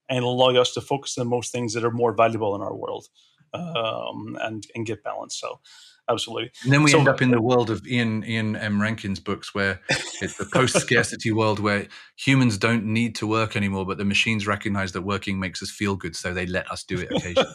and 0.08 0.24
allow 0.24 0.50
us 0.60 0.72
to 0.74 0.80
focus 0.80 1.16
on 1.18 1.28
most 1.28 1.52
things 1.52 1.72
that 1.74 1.84
are 1.84 1.90
more 1.90 2.14
valuable 2.14 2.54
in 2.54 2.60
our 2.62 2.74
world, 2.74 3.06
um, 3.52 4.36
and 4.40 4.66
and 4.74 4.84
get 4.86 5.02
balance. 5.04 5.36
So, 5.38 5.60
absolutely, 6.08 6.50
And 6.64 6.72
then 6.72 6.82
we 6.82 6.90
So- 6.90 6.98
end 6.98 7.08
up 7.08 7.22
in 7.22 7.30
the 7.30 7.40
world 7.40 7.70
of 7.70 7.86
Ian 7.86 8.24
Ian 8.24 8.56
M. 8.56 8.80
Rankin's 8.82 9.20
books, 9.20 9.54
where 9.54 9.80
it's 10.20 10.36
the 10.36 10.44
post-scarcity 10.52 11.32
world 11.32 11.58
where 11.60 11.88
humans 12.16 12.58
don't 12.58 12.84
need 12.84 13.14
to 13.16 13.26
work 13.26 13.56
anymore, 13.56 13.86
but 13.86 13.96
the 13.98 14.04
machines 14.04 14.46
recognize 14.46 14.92
that 14.92 15.02
working 15.02 15.38
makes 15.40 15.62
us 15.62 15.70
feel 15.70 15.96
good, 15.96 16.14
so 16.16 16.34
they 16.34 16.46
let 16.46 16.70
us 16.70 16.84
do 16.84 16.98
it 16.98 17.10
occasionally. 17.10 17.54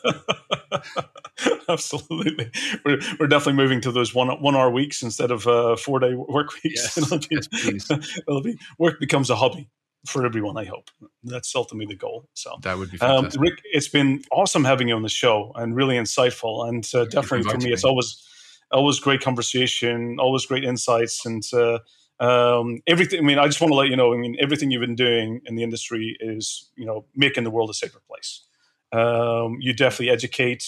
Absolutely, 1.69 2.49
we're, 2.83 2.99
we're 3.19 3.27
definitely 3.27 3.53
moving 3.53 3.79
to 3.81 3.91
those 3.91 4.13
one 4.15 4.29
one 4.41 4.55
hour 4.55 4.69
weeks 4.71 5.03
instead 5.03 5.31
of 5.31 5.45
uh, 5.47 5.75
four 5.75 5.99
day 5.99 6.13
work 6.15 6.51
weeks. 6.63 6.95
Yes, 6.95 6.97
It'll 7.11 7.17
be- 7.19 7.27
yes, 7.31 7.47
please. 7.47 7.91
it'll 8.27 8.41
be 8.41 8.57
work 8.77 8.99
becomes 8.99 9.29
a 9.29 9.35
hobby 9.35 9.69
for 10.09 10.25
everyone. 10.25 10.57
I 10.57 10.65
hope 10.65 10.89
that's 11.23 11.55
ultimately 11.55 11.93
the 11.93 11.99
goal. 11.99 12.27
So, 12.33 12.57
That 12.61 12.77
would 12.77 12.91
be 12.91 12.99
um, 12.99 13.23
fantastic. 13.23 13.41
Rik, 13.41 13.61
it's 13.65 13.87
been 13.87 14.23
awesome 14.31 14.63
having 14.63 14.87
you 14.89 14.95
on 14.95 15.03
the 15.03 15.09
show 15.09 15.51
and 15.55 15.75
really 15.75 15.95
insightful. 15.95 16.67
And 16.67 16.87
uh, 16.93 17.05
definitely 17.05 17.49
for 17.49 17.57
me, 17.57 17.71
it's 17.71 17.83
always 17.83 18.25
always 18.71 18.99
great 18.99 19.21
conversation, 19.21 20.17
always 20.19 20.45
great 20.45 20.63
insights, 20.63 21.25
and 21.25 21.43
uh, 21.53 21.79
um, 22.19 22.81
everything. 22.87 23.19
I 23.19 23.23
mean, 23.23 23.39
I 23.39 23.45
just 23.45 23.61
want 23.61 23.71
to 23.71 23.77
let 23.77 23.89
you 23.89 23.95
know. 23.95 24.13
I 24.13 24.17
mean, 24.17 24.35
everything 24.39 24.71
you've 24.71 24.81
been 24.81 24.95
doing 24.95 25.41
in 25.45 25.55
the 25.55 25.63
industry 25.63 26.17
is 26.19 26.69
you 26.75 26.85
know 26.85 27.05
making 27.15 27.43
the 27.43 27.51
world 27.51 27.69
a 27.69 27.73
safer 27.73 28.01
place. 28.07 28.45
Um, 28.91 29.57
you 29.59 29.73
definitely 29.73 30.09
educate. 30.09 30.65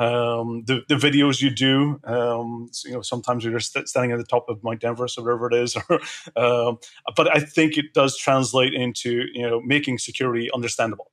Um, 0.00 0.64
the, 0.64 0.80
the 0.88 0.94
videos 0.94 1.42
you 1.42 1.50
do, 1.50 2.00
um, 2.04 2.68
so, 2.72 2.88
you 2.88 2.94
know, 2.94 3.02
sometimes 3.02 3.44
you're 3.44 3.60
st- 3.60 3.86
standing 3.86 4.12
at 4.12 4.18
the 4.18 4.24
top 4.24 4.48
of 4.48 4.64
Mount 4.64 4.82
Everest 4.82 5.18
or 5.18 5.24
wherever 5.24 5.46
it 5.48 5.54
is, 5.54 5.76
or, 5.90 6.00
um, 6.42 6.78
but 7.16 7.36
I 7.36 7.40
think 7.40 7.76
it 7.76 7.92
does 7.92 8.16
translate 8.16 8.72
into 8.72 9.26
you 9.34 9.42
know 9.42 9.60
making 9.60 9.98
security 9.98 10.48
understandable 10.54 11.10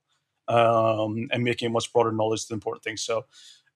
um, 0.48 1.28
and 1.32 1.44
making 1.44 1.70
much 1.70 1.92
broader 1.92 2.12
knowledge 2.12 2.46
the 2.46 2.54
important 2.54 2.82
things. 2.82 3.02
So, 3.02 3.26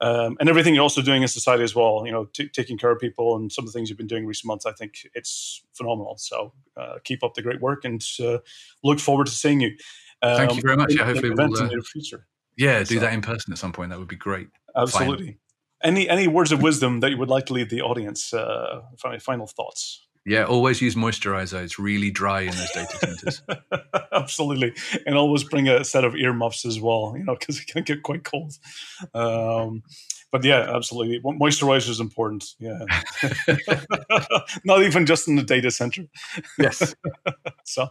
um, 0.01 0.39
and 0.41 0.49
everything 0.49 0.75
you're 0.75 0.83
also 0.83 1.03
doing 1.03 1.21
in 1.21 1.29
society 1.29 1.63
as 1.63 1.75
well, 1.75 2.05
you 2.07 2.13
know, 2.13 2.25
t- 2.33 2.49
taking 2.49 2.79
care 2.79 2.91
of 2.91 2.99
people 2.99 3.37
and 3.37 3.53
some 3.53 3.67
of 3.67 3.73
the 3.73 3.79
things 3.79 3.91
you've 3.91 3.99
been 3.99 4.07
doing 4.07 4.25
recent 4.27 4.49
months, 4.49 4.65
I 4.65 4.73
think 4.73 4.95
it's 5.15 5.63
phenomenal. 5.75 6.17
So, 6.17 6.55
uh, 6.77 6.95
keep 7.05 7.23
up 7.23 7.35
the 7.35 7.43
great 7.43 7.61
work 7.61 7.85
and 7.85 8.03
uh, 8.19 8.39
look 8.83 8.99
forward 8.99 9.27
to 9.27 9.33
seeing 9.33 9.61
you. 9.61 9.77
Um, 10.23 10.37
Thank 10.37 10.57
you 10.57 10.63
very 10.63 10.77
much. 10.77 10.93
in- 10.93 10.97
Yeah, 10.97 11.03
in 11.03 11.09
hopefully 11.17 11.35
we'll, 11.37 11.61
in 11.61 11.67
uh, 11.67 11.69
the 11.69 11.83
future. 11.83 12.27
Yeah, 12.57 12.81
do 12.81 12.95
So- 12.97 13.01
that 13.01 13.13
in 13.13 13.23
person 13.23 13.53
at 13.53 13.59
some 13.59 13.73
point. 13.73 13.91
That 13.91 13.99
would 13.99 14.09
be 14.09 14.17
great. 14.17 14.49
Absolutely. 14.77 15.39
Any 15.85 16.09
any 16.09 16.29
words 16.29 16.53
of 16.53 16.63
wisdom 16.63 17.01
that 17.01 17.11
you 17.11 17.17
would 17.19 17.29
like 17.29 17.47
to 17.47 17.53
leave 17.53 17.69
the 17.71 17.83
audience? 17.83 18.33
Uh, 18.33 18.83
fi- 18.99 19.19
final 19.19 19.47
thoughts. 19.47 20.07
Yeah, 20.25 20.45
always 20.45 20.81
use 20.81 20.95
moisturizer. 20.95 21.61
It's 21.65 21.81
really 21.81 22.13
dry 22.13 22.43
in 22.43 22.53
those 22.55 22.71
data 22.71 22.97
centers. 22.99 23.43
Absolutely, 24.13 24.73
and 25.05 25.17
always 25.17 25.43
bring 25.43 25.69
a 25.69 25.85
set 25.85 26.05
of 26.05 26.15
earmuffs 26.15 26.65
as 26.65 26.81
well. 26.81 27.15
You 27.17 27.25
know, 27.25 27.35
because 27.37 27.59
it 27.61 27.67
can 27.67 27.83
get 27.83 28.05
quite 28.05 28.23
cold. 28.23 28.53
Um, 29.15 29.83
but 30.33 30.43
yeah, 30.43 30.75
absolutely, 30.75 31.21
moisturizer 31.21 31.91
is 31.91 32.01
important. 32.01 32.55
Yeah, 32.59 32.81
not 34.65 34.83
even 34.83 35.05
just 35.05 35.29
in 35.29 35.37
the 35.37 35.43
data 35.43 35.71
center. 35.71 36.07
yes. 36.59 36.95
So, 37.65 37.89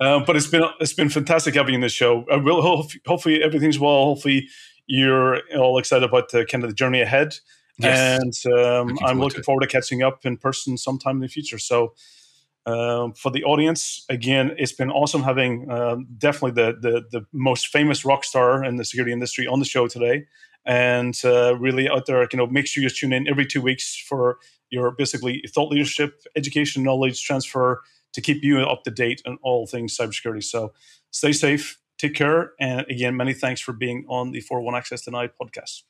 um, 0.00 0.24
but 0.26 0.34
it's 0.34 0.46
been 0.46 0.64
it's 0.80 0.94
been 0.94 1.10
fantastic 1.10 1.54
having 1.54 1.74
you 1.74 1.76
in 1.76 1.82
this 1.82 1.92
show. 1.92 2.24
I 2.32 2.36
will 2.36 2.62
hope, 2.62 2.90
hopefully 3.06 3.42
everything's 3.42 3.78
well. 3.78 4.06
Hopefully 4.06 4.48
you're 4.86 5.40
all 5.56 5.78
excited 5.78 6.08
about 6.08 6.30
the 6.30 6.46
kind 6.46 6.64
of 6.64 6.70
the 6.70 6.74
journey 6.74 7.00
ahead. 7.00 7.36
Yes. 7.78 8.44
And 8.44 8.54
um, 8.54 8.88
looking 8.88 9.06
I'm 9.06 9.20
looking 9.20 9.40
to 9.40 9.42
forward 9.44 9.60
to 9.60 9.66
catching 9.68 10.02
up 10.02 10.24
in 10.26 10.36
person 10.36 10.76
sometime 10.78 11.16
in 11.16 11.20
the 11.20 11.28
future. 11.28 11.58
So, 11.58 11.94
um, 12.66 13.12
for 13.12 13.30
the 13.30 13.44
audience, 13.44 14.04
again, 14.08 14.54
it's 14.58 14.72
been 14.72 14.90
awesome 14.90 15.22
having 15.22 15.70
um, 15.70 16.06
definitely 16.18 16.62
the, 16.62 16.78
the 16.80 17.04
the 17.10 17.26
most 17.32 17.68
famous 17.68 18.04
rock 18.04 18.24
star 18.24 18.64
in 18.64 18.76
the 18.76 18.84
security 18.84 19.12
industry 19.12 19.46
on 19.46 19.60
the 19.60 19.64
show 19.64 19.86
today, 19.86 20.26
and 20.64 21.18
uh, 21.24 21.56
really 21.56 21.88
out 21.88 22.06
there. 22.06 22.26
You 22.30 22.36
know, 22.36 22.46
make 22.46 22.66
sure 22.66 22.82
you 22.82 22.90
tune 22.90 23.12
in 23.12 23.28
every 23.28 23.46
two 23.46 23.62
weeks 23.62 23.96
for 23.96 24.38
your 24.70 24.92
basically 24.92 25.42
thought 25.48 25.70
leadership, 25.70 26.22
education, 26.36 26.82
knowledge 26.82 27.22
transfer 27.22 27.82
to 28.12 28.20
keep 28.20 28.42
you 28.42 28.60
up 28.60 28.82
to 28.84 28.90
date 28.90 29.22
on 29.26 29.38
all 29.42 29.66
things 29.66 29.96
cybersecurity. 29.96 30.44
So, 30.44 30.72
stay 31.10 31.32
safe, 31.32 31.78
take 31.98 32.14
care, 32.14 32.52
and 32.60 32.86
again, 32.88 33.16
many 33.16 33.34
thanks 33.34 33.60
for 33.60 33.72
being 33.72 34.04
on 34.08 34.32
the 34.32 34.40
401 34.40 34.76
Access 34.76 35.02
Denied 35.02 35.30
podcast. 35.40 35.82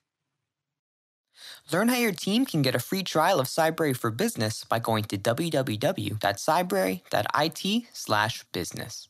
Learn 1.73 1.89
how 1.89 1.97
your 1.97 2.13
team 2.13 2.45
can 2.45 2.61
get 2.63 2.75
a 2.75 2.79
free 2.79 3.03
trial 3.03 3.41
of 3.41 3.47
Cybrary 3.47 3.97
for 3.97 4.11
Business 4.11 4.65
by 4.65 4.79
going 4.79 5.05
to 5.05 5.17
www.cybrary.it 5.17 7.83
slash 7.93 8.45
business. 8.53 9.09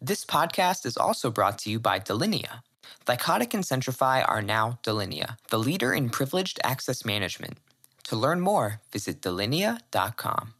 This 0.00 0.24
podcast 0.24 0.86
is 0.86 0.96
also 0.96 1.30
brought 1.30 1.58
to 1.60 1.70
you 1.70 1.80
by 1.80 1.98
Delinea. 1.98 2.62
Thycotic 3.06 3.54
and 3.54 3.64
Centrify 3.64 4.24
are 4.26 4.42
now 4.42 4.78
Delinea, 4.82 5.36
the 5.50 5.58
leader 5.58 5.92
in 5.92 6.10
privileged 6.10 6.60
access 6.64 7.04
management. 7.04 7.58
To 8.04 8.16
learn 8.16 8.40
more, 8.40 8.80
visit 8.92 9.20
delinea.com. 9.20 10.54